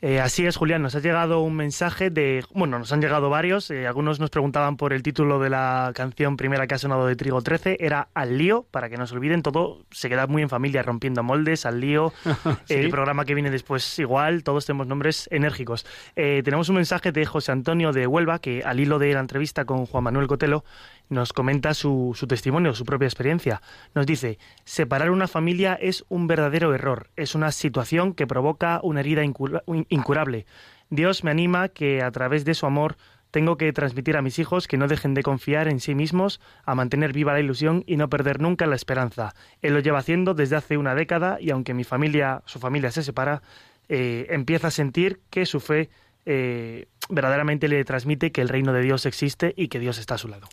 Eh, 0.00 0.20
así 0.20 0.46
es, 0.46 0.56
Julián. 0.56 0.80
Nos 0.80 0.94
ha 0.94 1.00
llegado 1.00 1.40
un 1.40 1.56
mensaje 1.56 2.08
de. 2.08 2.44
Bueno, 2.54 2.78
nos 2.78 2.92
han 2.92 3.00
llegado 3.00 3.30
varios. 3.30 3.68
eh, 3.72 3.86
algunos 3.88 4.20
nos 4.20 4.30
preguntaban 4.30 4.76
por 4.76 4.92
el 4.92 5.02
título 5.02 5.40
de 5.40 5.50
la 5.50 5.90
canción 5.92 6.36
primera 6.36 6.68
que 6.68 6.74
ha 6.76 6.78
sonado 6.78 7.04
de 7.06 7.16
Trigo 7.16 7.42
13. 7.42 7.78
Era 7.80 8.08
Al 8.14 8.38
lío, 8.38 8.64
para 8.70 8.88
que 8.88 8.96
no 8.96 9.08
se 9.08 9.16
olviden. 9.16 9.42
Todo 9.42 9.84
se 9.90 10.08
queda 10.08 10.28
muy 10.28 10.42
en 10.42 10.48
familia, 10.48 10.84
rompiendo 10.84 11.24
moldes, 11.24 11.66
Al 11.66 11.80
lío. 11.80 12.12
Sí. 12.66 12.74
El 12.74 12.90
programa 12.90 13.24
que 13.24 13.34
viene 13.34 13.50
después, 13.50 13.98
igual. 13.98 14.44
Todos 14.44 14.66
tenemos 14.66 14.86
nombres 14.86 15.28
enérgicos. 15.32 15.84
Eh, 16.16 16.42
tenemos 16.44 16.68
un 16.68 16.76
mensaje 16.76 17.10
de 17.12 17.24
José 17.26 17.50
Antonio 17.52 17.92
de 17.92 18.06
Huelva, 18.06 18.38
que 18.38 18.62
al 18.64 18.78
hilo 18.78 18.98
de 18.98 19.12
la 19.14 19.20
entrevista 19.20 19.64
con 19.64 19.86
Juan 19.86 20.04
Manuel 20.04 20.26
Cotelo, 20.26 20.64
nos 21.08 21.32
comenta 21.32 21.74
su, 21.74 22.12
su 22.14 22.26
testimonio, 22.26 22.74
su 22.74 22.84
propia 22.84 23.06
experiencia. 23.06 23.62
Nos 23.94 24.06
dice, 24.06 24.38
separar 24.64 25.10
una 25.10 25.28
familia 25.28 25.74
es 25.74 26.04
un 26.08 26.26
verdadero 26.26 26.74
error, 26.74 27.10
es 27.16 27.34
una 27.34 27.52
situación 27.52 28.14
que 28.14 28.26
provoca 28.26 28.80
una 28.82 29.00
herida 29.00 29.24
incura- 29.24 29.62
incurable. 29.88 30.46
Dios 30.90 31.24
me 31.24 31.30
anima 31.30 31.68
que 31.68 32.02
a 32.02 32.10
través 32.10 32.44
de 32.44 32.54
su 32.54 32.66
amor 32.66 32.96
tengo 33.30 33.58
que 33.58 33.72
transmitir 33.74 34.16
a 34.16 34.22
mis 34.22 34.38
hijos 34.38 34.66
que 34.66 34.78
no 34.78 34.88
dejen 34.88 35.12
de 35.12 35.22
confiar 35.22 35.68
en 35.68 35.80
sí 35.80 35.94
mismos, 35.94 36.40
a 36.64 36.74
mantener 36.74 37.12
viva 37.12 37.34
la 37.34 37.40
ilusión 37.40 37.84
y 37.86 37.96
no 37.96 38.08
perder 38.08 38.40
nunca 38.40 38.66
la 38.66 38.76
esperanza. 38.76 39.34
Él 39.60 39.74
lo 39.74 39.80
lleva 39.80 39.98
haciendo 39.98 40.32
desde 40.32 40.56
hace 40.56 40.78
una 40.78 40.94
década 40.94 41.36
y 41.38 41.50
aunque 41.50 41.74
mi 41.74 41.84
familia, 41.84 42.42
su 42.46 42.58
familia 42.58 42.90
se 42.90 43.02
separa, 43.02 43.42
eh, 43.90 44.26
empieza 44.30 44.68
a 44.68 44.70
sentir 44.70 45.20
que 45.30 45.44
su 45.44 45.60
fe 45.60 45.90
eh, 46.26 46.86
verdaderamente 47.08 47.68
le 47.68 47.84
transmite 47.84 48.32
que 48.32 48.40
el 48.40 48.48
reino 48.48 48.72
de 48.72 48.82
Dios 48.82 49.06
existe 49.06 49.54
y 49.56 49.68
que 49.68 49.78
Dios 49.78 49.98
está 49.98 50.14
a 50.14 50.18
su 50.18 50.28
lado. 50.28 50.48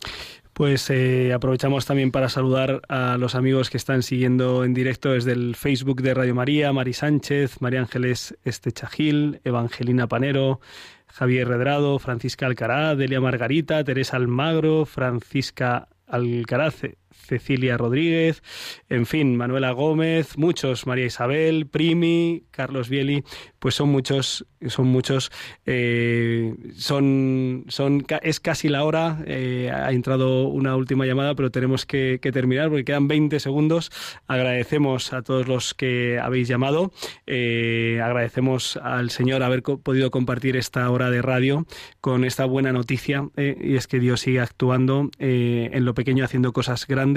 Pues 0.54 0.90
eh, 0.90 1.34
aprovechamos 1.34 1.86
también 1.86 2.12
para 2.12 2.30
saludar 2.30 2.82
a 2.88 3.18
los 3.18 3.36
amigos 3.36 3.70
que 3.70 3.76
están 3.76 4.04
siguiendo 4.04 4.64
en 4.64 4.74
directo 4.74 5.12
desde 5.12 5.34
el 5.34 5.56
Facebook 5.56 6.02
de 6.02 6.14
Radio 6.14 6.34
María, 6.34 6.72
Mari 6.72 6.94
Sánchez, 6.94 7.60
María 7.60 7.82
Ángeles 7.82 8.38
Estechagil, 8.46 9.42
Evangelina 9.44 10.08
Panero, 10.08 10.62
Javier 11.08 11.50
Redrado, 11.50 12.00
Francisca 12.00 12.46
Alcaraz, 12.46 12.98
Delia 12.98 13.20
Margarita, 13.20 13.84
Teresa 13.84 14.16
Almagro, 14.16 14.86
Francisca 14.86 15.90
Alcaraz, 16.08 16.84
Cecilia 17.26 17.78
Rodríguez, 17.78 18.44
en 18.90 19.06
fin, 19.06 19.36
Manuela 19.36 19.72
Gómez, 19.72 20.38
muchos, 20.38 20.88
María 20.88 21.06
Isabel, 21.06 21.68
Primi, 21.68 22.44
Carlos 22.52 22.90
Bieli, 22.90 23.24
pues 23.60 23.76
son 23.76 23.90
muchos, 23.90 24.46
son 24.68 24.88
muchos, 24.88 25.32
eh, 25.66 26.54
son, 26.76 27.66
son, 27.68 28.06
es 28.22 28.40
casi 28.40 28.70
la 28.70 28.84
hora, 28.84 29.24
eh, 29.26 29.72
ha 29.74 29.92
entrado 29.92 30.48
una 30.48 30.76
última 30.76 31.06
llamada, 31.06 31.36
pero 31.36 31.52
tenemos 31.52 31.86
que, 31.86 32.20
terminar 32.34 32.70
porque 32.70 32.86
quedan 32.86 33.08
20 33.08 33.40
segundos. 33.40 33.92
Agradecemos 34.28 35.14
a 35.14 35.22
todos 35.22 35.48
los 35.48 35.74
que 35.74 36.20
habéis 36.20 36.48
llamado, 36.48 36.92
eh, 37.28 38.02
agradecemos 38.04 38.78
al 38.78 39.10
Señor 39.10 39.44
haber 39.44 39.64
podido 39.64 40.12
compartir 40.12 40.58
esta 40.58 40.90
hora 40.90 41.10
de 41.10 41.22
radio 41.22 41.66
con 42.02 42.24
esta 42.24 42.46
buena 42.46 42.72
noticia, 42.72 43.30
eh, 43.36 43.58
y 43.60 43.76
es 43.76 43.88
que 43.88 44.00
Dios 44.00 44.22
sigue 44.22 44.40
actuando 44.40 45.10
eh, 45.20 45.70
en 45.74 45.86
lo 45.86 45.94
pequeño, 45.94 46.24
haciendo 46.24 46.54
cosas 46.54 46.88
grandes. 46.88 47.15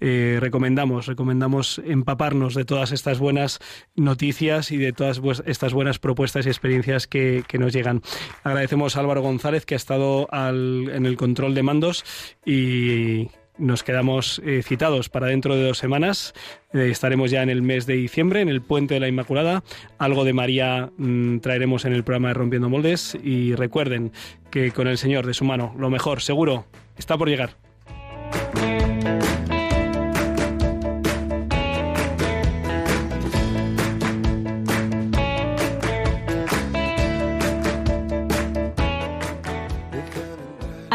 Eh, 0.00 0.38
recomendamos, 0.40 1.06
recomendamos 1.06 1.80
empaparnos 1.84 2.54
de 2.54 2.64
todas 2.64 2.92
estas 2.92 3.18
buenas 3.18 3.58
noticias 3.96 4.70
y 4.70 4.76
de 4.76 4.92
todas 4.92 5.20
estas 5.46 5.72
buenas 5.72 5.98
propuestas 5.98 6.46
y 6.46 6.48
experiencias 6.50 7.06
que, 7.06 7.44
que 7.48 7.58
nos 7.58 7.72
llegan. 7.72 8.02
Agradecemos 8.44 8.96
a 8.96 9.00
Álvaro 9.00 9.22
González, 9.22 9.64
que 9.66 9.74
ha 9.74 9.76
estado 9.76 10.28
al- 10.32 10.90
en 10.92 11.06
el 11.06 11.16
control 11.16 11.54
de 11.54 11.62
mandos 11.62 12.04
y 12.44 13.28
nos 13.58 13.82
quedamos 13.82 14.40
eh, 14.46 14.62
citados 14.62 15.10
para 15.10 15.26
dentro 15.26 15.54
de 15.54 15.64
dos 15.66 15.76
semanas. 15.76 16.32
Eh, 16.72 16.88
estaremos 16.90 17.30
ya 17.30 17.42
en 17.42 17.50
el 17.50 17.60
mes 17.60 17.84
de 17.84 17.92
diciembre, 17.94 18.40
en 18.40 18.48
el 18.48 18.62
Puente 18.62 18.94
de 18.94 19.00
la 19.00 19.08
Inmaculada. 19.08 19.62
Algo 19.98 20.24
de 20.24 20.32
María 20.32 20.90
mm, 20.96 21.40
traeremos 21.40 21.84
en 21.84 21.92
el 21.92 22.02
programa 22.02 22.28
de 22.28 22.34
Rompiendo 22.34 22.70
Moldes. 22.70 23.18
Y 23.22 23.54
recuerden 23.54 24.12
que 24.50 24.70
con 24.70 24.88
el 24.88 24.96
Señor 24.96 25.26
de 25.26 25.34
su 25.34 25.44
mano, 25.44 25.74
lo 25.78 25.90
mejor, 25.90 26.22
seguro, 26.22 26.64
está 26.96 27.18
por 27.18 27.28
llegar. 27.28 27.56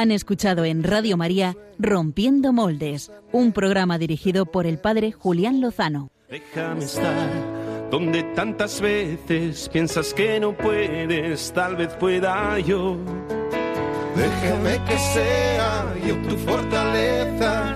Han 0.06 0.12
escuchado 0.12 0.66
en 0.66 0.84
Radio 0.84 1.18
María 1.18 1.58
Rompiendo 1.80 2.54
Moldes, 2.54 3.12
un 3.32 3.54
programa 3.54 3.98
dirigido 3.98 4.46
por 4.46 4.68
el 4.68 4.78
padre 4.78 5.12
Julián 5.12 5.62
Lozano. 5.62 6.12
Déjame 6.30 6.86
estar 6.86 7.90
donde 7.90 8.22
tantas 8.36 8.82
veces 8.82 9.68
piensas 9.68 10.14
que 10.14 10.40
no 10.40 10.56
puedes, 10.56 11.52
tal 11.54 11.76
vez 11.76 11.88
pueda 11.96 12.60
yo. 12.60 12.98
Déjame 14.16 14.80
que 14.86 14.96
sea 14.96 15.96
yo 16.08 16.16
tu 16.30 16.38
fortaleza. 16.38 17.76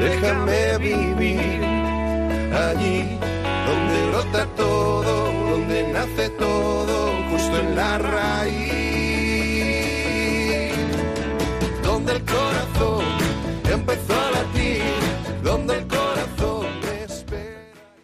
Déjame 0.00 0.76
vivir 0.76 1.64
allí 2.52 3.18
donde 3.66 4.10
brota 4.10 4.46
todo, 4.54 5.32
donde 5.50 5.92
nace 5.94 6.28
todo, 6.28 7.30
justo 7.30 7.58
en 7.58 7.74
la 7.74 7.96
raíz. 7.96 8.81
Donde 12.04 12.14
el 12.14 12.24
corazón 12.24 13.01